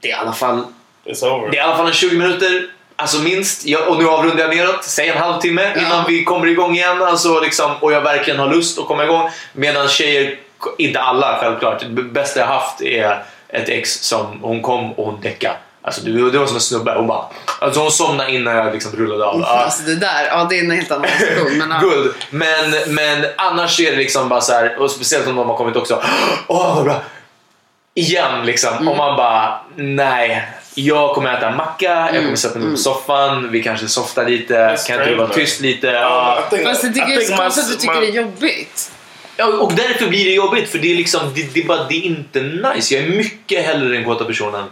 [0.04, 0.64] det är i alla fall
[1.04, 1.50] It's over.
[1.50, 3.66] det är i alla fall en 20 minuter, alltså minst.
[3.66, 7.02] Jag, och nu avrundar jag neråt, säg en halvtimme innan vi kommer igång igen.
[7.02, 9.30] Alltså liksom, och jag verkligen har lust att komma igång.
[9.52, 10.38] Medan tjejer,
[10.78, 15.20] inte alla självklart, det bästa jag haft är ett ex som hon kom och hon
[15.20, 15.56] däckade.
[15.82, 16.94] Alltså det, det var som en snubbe.
[16.96, 17.24] Hon bara,
[17.58, 19.44] alltså hon somnade innan jag liksom rullade av.
[19.44, 21.58] Alltså det där, ja det är en helt annan diskussion.
[21.58, 21.78] Men, ja.
[21.78, 22.14] Guld.
[22.30, 25.76] Men, men annars är det liksom bara så här, och speciellt om de har kommit
[25.76, 26.02] också.
[26.46, 27.00] Åh vad bra!
[27.94, 28.88] Igen liksom.
[28.88, 30.48] Och man bara, nej.
[30.76, 34.54] Jag kommer äta en macka, jag kommer sätta mig på soffan, vi kanske softar lite,
[34.54, 35.86] That's kan inte du vara tyst lite?
[35.86, 36.38] Ja.
[36.64, 38.92] Fast jag tycker I det är konstigt att du tycker my- det är jobbigt.
[39.36, 41.94] Ja, och därför blir det jobbigt för det är liksom, det, det, är bara, det
[41.94, 42.94] är inte nice.
[42.94, 44.64] Jag är mycket hellre den kåta personen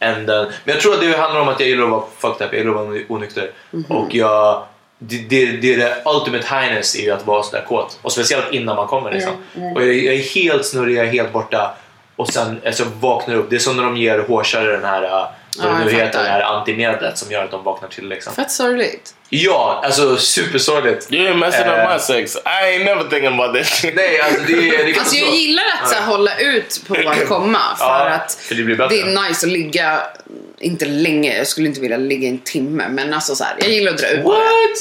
[0.00, 0.44] än den.
[0.64, 2.58] Men jag tror att det handlar om att jag gillar att vara fucked up, jag
[2.58, 3.50] gillar att vara onykter.
[3.88, 4.62] Och jag,
[4.98, 7.98] det, det, det är det ultimate highness i att vara sådär kåt.
[8.02, 9.32] Och speciellt innan man kommer liksom.
[9.74, 11.74] Och jag, jag är helt snurrig, jag är helt borta.
[12.16, 13.50] Och sen alltså, vaknar upp.
[13.50, 16.22] Det är som när de ger hårsare den här, uh, vad Ja, det nu heter,
[16.22, 18.34] det här antimedlet som gör att de vaknar till liksom.
[18.34, 19.14] Fett sorgligt.
[19.28, 21.10] Ja, alltså supersorgligt.
[21.10, 21.84] You're messing Eh.
[21.84, 22.36] up my sex.
[22.36, 22.40] I
[22.78, 23.84] ain't never thinking about this.
[23.94, 27.24] Nej, alltså det, det är Alltså jag gillar att så här, hålla ut på att
[27.28, 28.96] komma för Ja, att för det blir bättre.
[28.96, 30.00] är nice att ligga,
[30.58, 33.68] inte länge, jag skulle inte vilja ligga i en timme men alltså så här, jag
[33.70, 34.36] gillar att dra ut What?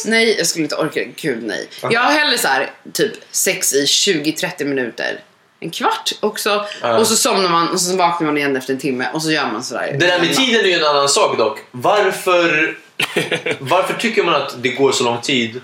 [0.06, 0.10] det.
[0.12, 1.70] Nej, jag skulle inte orka, gud nej.
[1.90, 5.20] Jag har hellre så här, typ sex i 20-30 minuter.
[5.64, 6.66] En kvart också.
[7.00, 9.46] Och så somnar man och så vaknar man igen efter en timme och så gör
[9.54, 9.96] man sådär.
[10.00, 11.60] Det där med tiden är ju en annan sak dock.
[11.72, 12.76] Varför,
[13.60, 15.62] varför tycker man att det går så lång tid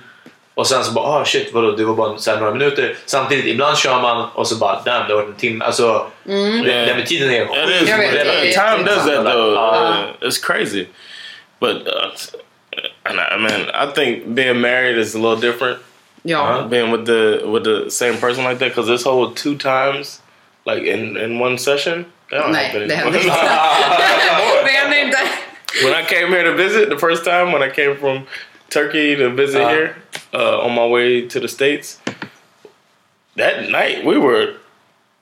[0.54, 2.98] och sen så bara ah shit vadå det var bara så här några minuter.
[3.06, 5.66] Samtidigt ibland kör man och så bara damn det har varit en timme.
[5.66, 9.54] Alltså det, det där med tiden är det är time does that though.
[9.54, 10.88] Uh, Uh, it's crazy.
[11.60, 12.12] But uh,
[13.06, 15.80] I, man, I think being married is a little different.
[16.24, 16.68] Ja.
[16.68, 20.22] Being with the with the same person like that because this whole two times
[20.66, 22.06] like in in one session.
[22.32, 23.12] That don't Nej, happen anymore.
[23.12, 24.64] händer inte.
[24.66, 25.18] det händer inte.
[25.84, 28.26] when I came here to visit the first time when I came from
[28.70, 29.70] Turkey to visit Uh.
[29.70, 29.96] here
[30.34, 32.00] uh, on my way to the states.
[33.36, 34.54] That night we were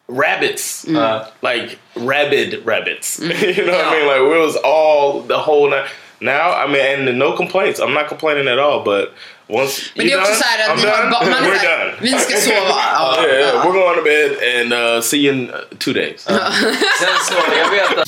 [0.08, 3.20] rabbits, uh, like rabid rabbits.
[3.20, 4.08] you know what I mean?
[4.08, 5.90] Like it was all the whole night.
[6.22, 7.80] Now I mean, and no complaints.
[7.80, 8.84] I'm not complaining at all.
[8.84, 9.14] But
[9.48, 11.10] once Men det är också done, så här att I'm ni har done.
[11.12, 11.94] ba- man är We're done.
[12.02, 12.58] vi ska sova.
[12.94, 16.22] Ja, Yeah, yeah, we're going to bed and uh, see you in uh, two days.
[16.24, 18.08] Sen så, jag vet att...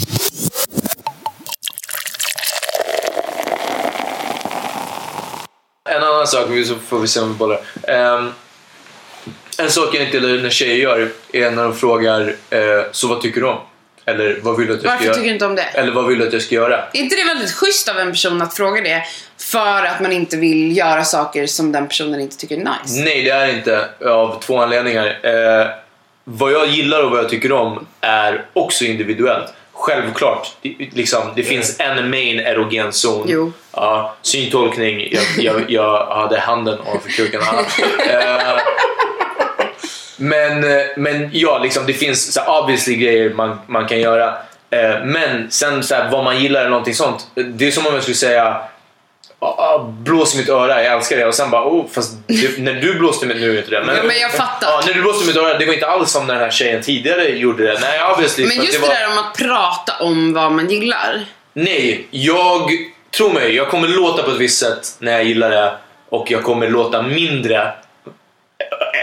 [5.90, 7.60] En annan sak, vi- så får vi se om vi bollar.
[7.88, 8.34] Ehm,
[9.58, 13.22] en sak jag inte gillar när tjejer gör är när de frågar eh, så vad
[13.22, 13.60] tycker du om?
[14.08, 15.14] Eller vad vill du att jag ska Varför göra?
[15.16, 15.62] tycker du inte om det?
[15.62, 16.78] Eller vad vill du att jag ska göra?
[16.94, 19.04] Är inte det väldigt schysst av en person att fråga det?
[19.40, 23.04] För att man inte vill göra saker som den personen inte tycker är nice.
[23.04, 25.06] Nej, det är inte av två anledningar.
[25.24, 25.68] Eh,
[26.24, 29.54] vad jag gillar och vad jag tycker om är också individuellt.
[29.74, 33.26] Självklart, det, liksom, det finns en main erogen zon.
[33.30, 33.52] Jo.
[33.72, 37.42] Ja, syntolkning, jag, jag, jag hade handen ovanför kuken.
[38.10, 38.60] Eh,
[40.18, 44.28] men, eh, men ja, liksom, det finns så här, obviously grejer man, man kan göra.
[44.70, 47.28] Eh, men sen så här, vad man gillar eller någonting sånt.
[47.36, 48.62] Det är som om jag skulle säga
[49.40, 51.26] "Ah, ah, blås i mitt öra, jag älskar det.
[51.26, 53.76] Och sen bara, oh, fast det, när du blåste mitt, nu är det inte det.
[53.78, 54.68] Ja, men jag fattar.
[54.68, 56.84] Ja, när du blåste mitt öra, det var inte alls som när den här tjejen
[56.84, 57.80] tidigare gjorde det.
[57.82, 58.46] Nej, obviously.
[58.48, 58.96] Men just det det, var...
[58.96, 61.26] där om att prata om vad man gillar.
[61.54, 62.72] Nej, jag...
[63.18, 65.74] Tro mig, jag kommer låta på ett visst sätt när jag gillar det
[66.10, 67.72] och jag kommer låta mindre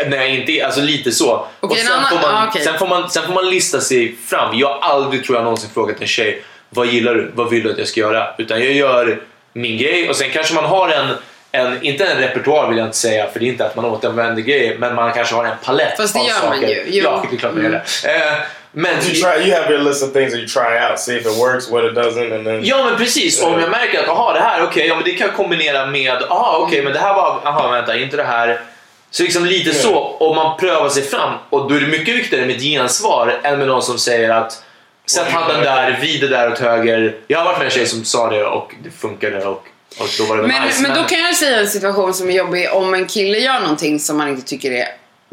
[0.09, 1.47] när jag inte Alltså lite så.
[1.63, 2.63] En sen, annan- får man, ah, okej.
[2.63, 4.59] sen, får man, sen får man lista sig fram.
[4.59, 7.31] Jag har aldrig, tror jag, någonsin frågat en tjej vad gillar du?
[7.35, 8.35] Vad vill du att jag ska göra?
[8.39, 9.21] Utan jag gör
[9.53, 11.09] min grej och sen kanske man har en
[11.53, 14.43] en, inte en repertoar vill jag inte säga för det är inte att man återanvänder
[14.43, 16.49] grejer men man kanske har en palett Fast det av gör saker.
[16.49, 16.83] man ju.
[16.87, 17.05] Jo.
[17.05, 18.09] Ja, det är klart man gör det.
[18.15, 18.33] Eh,
[18.73, 19.49] men You try.
[19.51, 21.85] You have your list of things that you try out, see if it works, what
[21.85, 22.65] it doesn't, and then.
[22.65, 25.27] Ja men precis, om jag märker att aha, det här, okej, ja, men det kan
[25.27, 28.61] jag kombinera med, aha, okej, men det här var, aha, vänta, inte det här.
[29.15, 32.47] Så liksom lite så, och man prövar sig fram och då är det mycket viktigare
[32.47, 34.65] med ett gensvar än med någon som säger att
[35.07, 37.17] sätt handen där, vid det där åt höger.
[37.27, 39.67] Jag har varit med en tjej som sa det och det funkade och,
[39.99, 40.83] och då var det Men, nice.
[40.83, 44.01] men då kan jag säga en situation som är jobbig om en kille gör någonting
[44.01, 44.89] som man inte tycker är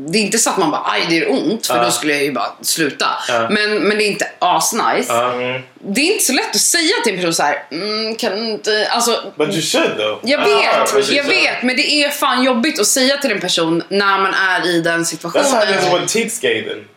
[0.09, 1.83] det är inte så att man bara aj det gör ont för Ja.
[1.83, 3.05] då skulle jag ju bara sluta.
[3.27, 3.47] Ja.
[3.49, 5.05] Men, men det är inte asnice.
[5.13, 5.33] Ja.
[5.79, 8.51] Det är inte så lätt att säga till en person så här, mm, kan du
[8.51, 9.33] inte, alltså.
[9.37, 10.19] But you should though.
[10.23, 14.17] Jag vet, jag vet, men det är fan jobbigt att säga till en person när
[14.17, 15.45] man är i den situationen.
[15.45, 16.87] That's how it is with teeth scathing.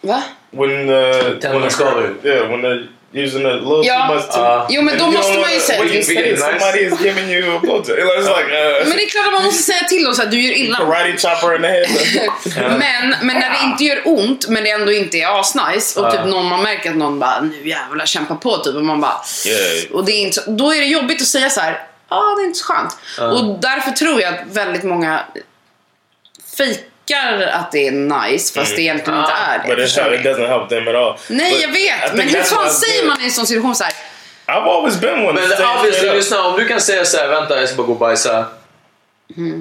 [0.00, 0.22] Va?
[0.50, 4.06] When the Tänderna when the yeah when they're using a little Ja.
[4.08, 4.24] too much.
[4.30, 4.66] To, Ja.
[4.70, 6.36] Jo, men då måste man ju säga till think nice.
[6.40, 7.98] somebody is giving you a blowjob.
[7.98, 8.50] It's like
[8.82, 10.54] uh, Men det är klart att man måste säga till dem så att du gör
[10.54, 10.76] illa.
[10.78, 11.86] karate chopper in the head.
[12.78, 16.24] Men, men när det inte gör ont men det ändå inte är asnice och typ
[16.24, 19.92] någon man märker att någon bara nu jävlar kämpa på typ och man bara Yeah.
[19.92, 21.72] och det är inte då är det jobbigt att säga så här
[22.10, 25.20] ja ah, det är inte så skönt och därför tror jag att väldigt många
[27.10, 29.76] fejkar att det är nice fast det egentligen inte är det.
[29.76, 31.18] But it, it doesn't help them at all.
[31.28, 33.92] Nej But jag vet men hur fan säger man i en sån situation så här?
[34.46, 35.32] I've always been one.
[35.32, 37.86] Men to say obviously, lyssna, om du kan säga så här, vänta jag ska bara
[37.86, 38.46] gå och bajsa.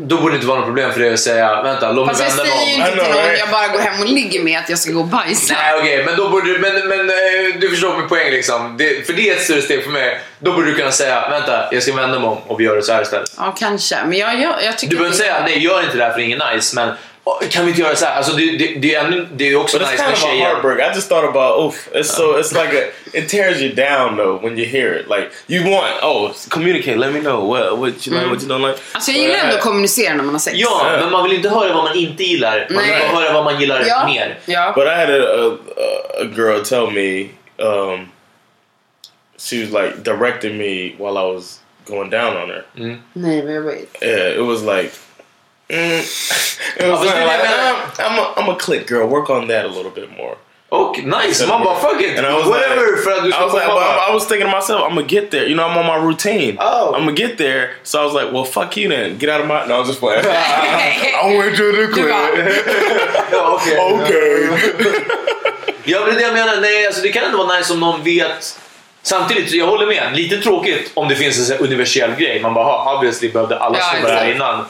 [0.05, 2.37] Då borde det inte vara något problem för dig att säga, vänta låt mig Fast
[2.37, 2.97] jag vända säger ju mig om.
[2.97, 5.05] inte till någon jag bara går hem och ligger med att jag ska gå och
[5.05, 5.53] bajsa.
[5.53, 7.15] Nej okej, men då borde du, men, men eh,
[7.59, 8.77] du förstår min poäng liksom.
[8.77, 10.19] Det, för det är ett större steg för mig.
[10.39, 12.81] Då borde du kunna säga, vänta jag ska vända mig om och vi gör det
[12.81, 13.31] så här istället.
[13.37, 15.97] Ja kanske men jag, jag, jag tycker Du behöver att inte säga, nej gör inte
[15.97, 16.93] det här för det är inget nice, men
[17.41, 18.15] "Åh, kan vi inte göra så här?
[18.17, 20.27] Alltså det, det, det, är, det är också But it's nice kind med of a
[20.27, 20.45] tjejer.
[20.45, 20.79] heartbreak.
[20.91, 21.87] I just thought about oof.
[21.93, 22.83] It's so it's like a
[23.13, 25.07] it tears you down though when you hear it.
[25.09, 26.97] Like you want oh communicate.
[26.97, 28.79] Let me know what what you like, what you don't like.
[28.91, 30.57] Alltså jag gillar ändå att kommunicera när man har sex.
[30.57, 32.67] Ja, men man vill inte höra vad man inte gillar.
[32.69, 34.05] Man vill bara höra vad man gillar Ja.
[34.07, 34.37] mer.
[34.45, 34.71] Ja.
[34.75, 35.57] But I had a, a
[36.21, 38.07] a girl tell me um,
[39.37, 42.63] she was like directing me while I was going down on her.
[43.13, 43.97] Nej vad jobbigt.
[44.01, 44.91] Yeah, it was like.
[45.69, 45.99] Mm,
[46.77, 49.07] it was but kinda like never- I'm, I'm a I'm a click girl.
[49.07, 50.35] Work on that a little bit more.
[50.71, 52.17] Och nice, man bara fuck it.
[52.17, 53.99] And I was Whatever like, för att I was like, well.
[54.09, 55.47] I was thinking to myself, I'm gonna get there.
[55.47, 56.57] You know, I'm on my routine.
[56.59, 56.93] Oh.
[56.95, 57.69] I'm gonna get there.
[57.83, 59.17] So I was like, well, fuck you then.
[59.17, 59.65] Get out of my.
[59.67, 60.21] No, I was just playing.
[60.25, 62.53] I went to the Du bara, club.
[63.31, 64.49] Ja, okej.
[64.49, 65.01] okay.
[65.85, 67.79] Ja men det är det jag menar, nej alltså det kan ändå vara nice om
[67.79, 68.59] någon vet
[69.01, 72.39] Samtidigt, jag håller med, lite tråkigt om det finns en sån här universell grej.
[72.41, 74.65] Man bara, obviously behövde alla Ja, snubbar här innan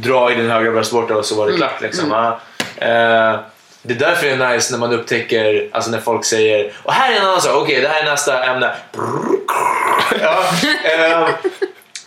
[0.00, 1.80] dra i den högra bröstvårtan och så var det klart.
[1.80, 2.10] Liksom.
[2.10, 2.40] Ja.
[2.76, 3.40] Eh,
[3.82, 7.12] det är därför det är nice när man upptäcker, alltså när folk säger, och här
[7.12, 8.74] är en annan sak, okej det här är nästa ämne.
[10.22, 10.44] ja,
[10.84, 11.28] eh,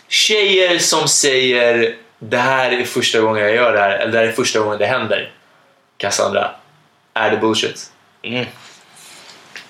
[0.08, 4.24] tjejer som säger, det här är första gången jag gör det här, eller det här
[4.24, 5.32] är första gången det händer.
[5.96, 6.50] Cassandra,
[7.14, 7.92] är det bullshit?
[8.22, 8.46] Mm.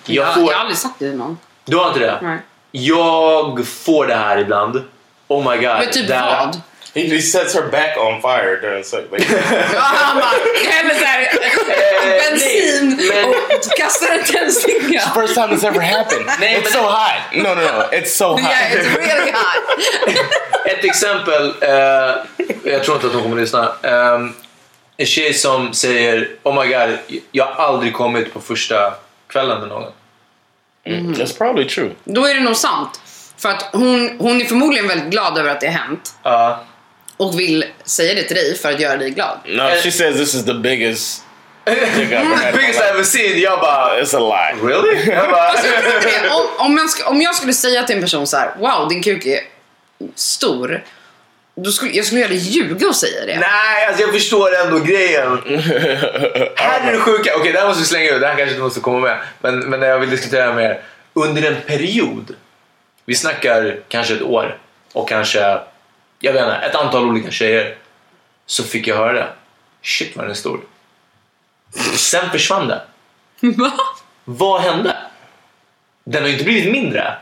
[0.07, 0.43] Jag jag, får...
[0.43, 1.39] jag har aldrig sagt det till någon.
[1.65, 2.19] Du har inte det?
[2.23, 2.39] Nej.
[2.71, 4.83] Jag får det här ibland.
[5.29, 5.79] Oh my god.
[5.79, 6.61] Men typ vad?
[6.95, 9.05] He, he sets her back on fire during sex.
[9.13, 9.25] Like,
[9.73, 10.31] Ja, han bara
[10.73, 11.29] häller såhär
[12.31, 15.01] bensin och kastar en tändsticka.
[15.15, 16.29] First time this ever happened.
[16.41, 17.35] it's so hot.
[17.35, 17.85] No, no, no.
[17.93, 18.41] It's so hot.
[18.41, 19.79] Yeah, it's really hot.
[20.67, 21.71] Ett exempel, eh,
[22.73, 23.73] jag tror inte att hon kommer lyssna.
[23.83, 24.19] Eh,
[24.97, 26.99] en tjej som säger Oh my god,
[27.33, 28.95] jag har aldrig kommit på första
[29.29, 29.93] kvällen med någon.
[30.85, 31.13] Mm.
[31.15, 31.91] That's probably true.
[32.05, 33.01] Då är det nog sant.
[33.39, 36.15] För att hon, hon är förmodligen väldigt glad över att det har hänt.
[36.23, 36.65] Ja.
[37.23, 39.39] Och vill säga det till dig för att göra dig glad.
[39.47, 41.23] No, she says this is the biggest.
[41.67, 42.91] I've ever my Biggest I life.
[42.91, 43.41] ever seen.
[43.41, 44.69] Jag bara, It's a lie.
[44.73, 45.11] really?
[45.11, 45.69] Jag bara, Alltså,
[46.31, 49.27] om, om, jag om jag skulle säga till en person så här: wow din kuk
[49.27, 49.41] är
[50.15, 50.85] stor.
[51.55, 53.39] Då skulle, jag skulle göra det ljuga och säga det.
[53.39, 55.39] Nej, alltså jag förstår ändå grejen.
[56.57, 57.33] här är det sjuka.
[57.37, 58.21] Okej, det här måste vi slänga ut.
[58.21, 59.19] Det här kanske inte måste komma med.
[59.41, 60.81] Men, men jag vill diskutera med er.
[61.15, 62.35] Under en period,
[63.07, 64.59] vi snackar kanske ett år
[64.93, 65.59] och kanske,
[66.25, 67.77] jag vet inte, ett antal olika tjejer.
[68.47, 69.29] Så fick jag höra det.
[69.83, 70.61] Shit vad den är stor.
[71.97, 72.83] Sen försvann det.
[73.41, 73.73] Va?
[74.25, 74.97] Vad hände?
[76.05, 77.15] Den har ju inte blivit mindre.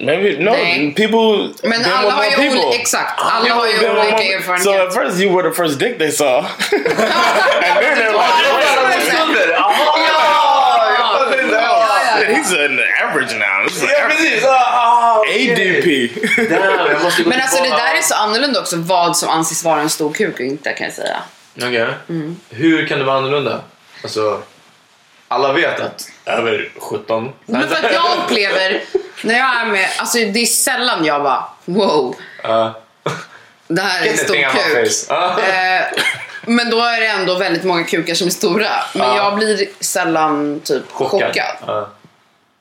[0.00, 0.50] Maybe no.
[0.50, 0.94] Nej.
[0.96, 1.54] People.
[1.68, 2.48] Men alla har ju people.
[2.64, 3.20] olika, exakt.
[3.20, 4.62] Alla har ju olika more- erfarenhet.
[4.64, 6.46] So at first you were the first dick they saw, and
[7.80, 8.67] then they're like,
[12.52, 14.44] "He's an average now." This is Ja, precis.
[14.44, 15.52] Ah, okej.
[15.52, 16.10] ADP.
[16.50, 19.64] Damn, jag måste gå Men alltså det där är så annorlunda också vad som anses
[19.64, 21.16] vara en stor kuk och inte kan jag säga.
[21.56, 21.86] Okej.
[22.50, 23.60] Hur kan det vara annorlunda?
[24.02, 24.42] Alltså,
[25.28, 27.32] alla vet att över 17.
[27.46, 28.82] Men för att jag upplever,
[29.22, 32.80] när jag är med, alltså det är sällan jag bara wow, Ja.
[33.68, 34.92] det här är en stor kuk.
[35.08, 35.38] Ja.
[35.40, 35.82] Eh,
[36.42, 38.70] men då är det ändå väldigt många kukar som är stora.
[38.94, 39.16] Men Ja.
[39.16, 41.56] jag blir sällan typ chockad.
[41.66, 41.88] Ja.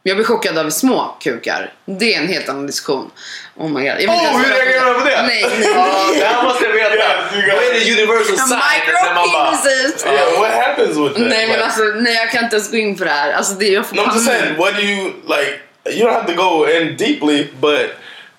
[0.08, 1.74] Jag blir chockad över små kukar.
[1.86, 3.12] Det är en helt annan diskussion.
[3.56, 4.02] Oh my god.
[4.02, 5.22] Jag Oh, hur reagerar du på det?
[5.22, 6.90] Nej, nej, det här måste jag veta.
[6.90, 8.60] Vad är det universal sign?
[8.76, 10.06] Micropenises.
[10.06, 11.30] Yeah, what happens with that?
[11.30, 13.34] Nej men alltså, nej jag kan inte ens gå in på det här.
[13.34, 15.60] Alltså det, jag får No, I'm just saying, what do you like?
[15.98, 17.86] You don't have to go in deeply, but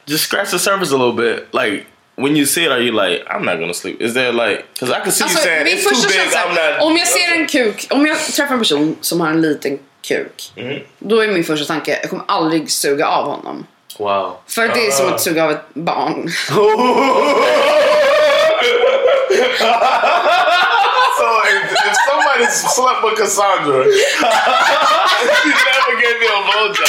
[0.06, 1.48] just scratch the surface a little bit.
[1.52, 1.86] Like
[2.16, 4.00] when you see it, are you like, I'm not gonna sleep?
[4.00, 6.16] Is there like, because I can see Alltså, you saying it's too big.
[6.20, 6.82] känsla, I'm not.
[6.86, 9.78] om jag ser en kuk, om jag träffar en person som har en liten
[10.08, 10.52] kuk.
[10.56, 10.82] Mm.
[10.98, 13.66] Då är min första tanke, jag kommer aldrig suga av honom.
[13.98, 14.36] Wow.
[14.46, 16.28] För det är som att suga av ett barn.
[22.46, 23.84] somebody slept with Cassandra,
[25.42, 26.88] she never gave you a blowjob.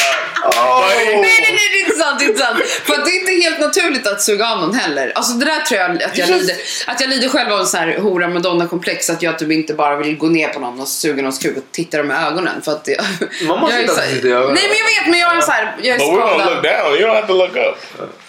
[0.56, 2.60] Nej, nej, nej, det är inte sant, det är inte sant.
[2.84, 5.12] För det är inte helt naturligt att suga av någon heller.
[5.16, 6.56] Alltså det där tror jag att jag lider,
[6.88, 9.10] att jag lider själv av en sån här hora madonna-komplex.
[9.10, 11.64] Att jag typ inte bara vill gå ner på någon och suga någons kuk och
[11.72, 12.62] titta dem i ögonen.
[12.62, 13.02] För att det,
[13.48, 14.54] Man måste jag är inte titta i ögonen.
[14.54, 16.54] Nej men jag vet, men jag är så här, jag är But we're gonna skadad.
[16.54, 16.94] look down.
[17.00, 17.78] You don't have to look up.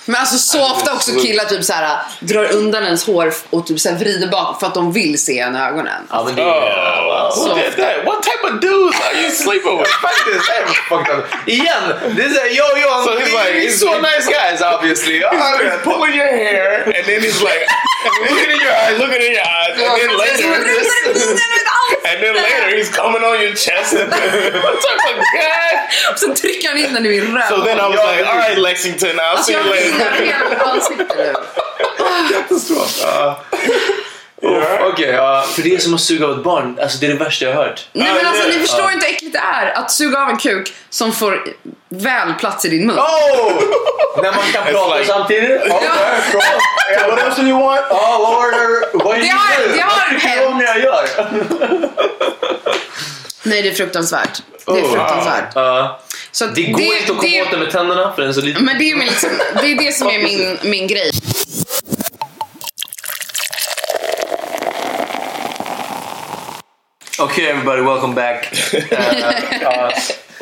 [0.06, 3.80] Men alltså så ofta också killar typ så här drar undan ens hår och typ
[3.80, 6.02] så här vrider bak för att de vill se en i ögonen.
[6.10, 7.30] Ja, men det Oh, är...
[7.30, 8.04] So- that?
[8.06, 9.90] What type of dudes are you sleeping with?
[9.90, 11.24] Faktiskt, det är fucked up.
[11.46, 11.82] Igen!
[12.16, 15.16] Det är såhär, yo, yo, So he's like- he's so nice guys obviously.
[15.20, 17.64] He's pulling your hair, and then he's like
[18.30, 20.48] looking in your eyes, looking in your eyes, and then later,
[22.10, 23.94] and then later he's coming on your chest.
[23.94, 24.10] And
[24.64, 25.70] what type of guy?
[26.16, 27.48] Så trycker han in den i min röv.
[27.48, 29.96] So then I was like, all right, Lexington, I'll see you later.
[34.42, 34.62] Oh,
[34.92, 36.78] Okej, ja, för det är som att suga av ett barn.
[36.82, 37.88] Alltså det är det värsta jag har hört.
[37.92, 40.72] Nej men alltså ni förstår inte hur äckligt det är att suga av en kuk
[40.90, 41.44] som får
[41.88, 42.98] väl plats i din mun.
[42.98, 43.52] Oh!
[44.22, 45.60] När man kan prata like- samtidigt.
[45.68, 45.82] Ja.
[46.90, 47.80] Yeah, what else do you want?
[47.90, 49.04] Ja, vad var det?
[49.04, 50.62] Vad är Det har- det hänt.
[50.62, 51.08] jag gör?
[53.42, 54.42] Nej det är fruktansvärt.
[54.66, 55.52] Det är Oh, fruktansvärt.
[55.54, 56.00] Ja.
[56.32, 58.40] Så det går inte att komma det- åt den med tänderna för den är så
[58.40, 58.64] liten.
[58.64, 59.30] Men det är, liksom,
[59.62, 61.10] det är det som är min, min grej.
[67.20, 68.52] Okay everybody, welcome back.
[68.92, 69.90] Uh,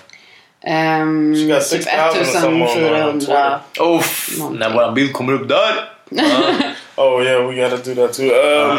[1.03, 3.61] Um, typ 6,000 or something on, uh, 1400.
[3.81, 5.91] Uff, när våran bild kommer upp där.
[6.97, 8.31] Oh yeah, we gotta do that too.
[8.33, 8.79] Um,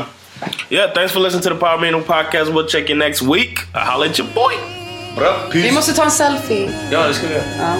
[0.69, 2.51] yeah, thanks for listening to the Power Meeting podcast.
[2.53, 3.59] We'll check you next week.
[3.75, 4.53] I holla at your boy.
[5.15, 5.73] Bra, Vi peace.
[5.73, 6.71] måste ta en selfie.
[6.91, 7.43] Ja, det ska vi göra.
[7.59, 7.75] Ja.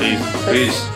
[0.00, 0.52] Peace.
[0.52, 0.95] Peace.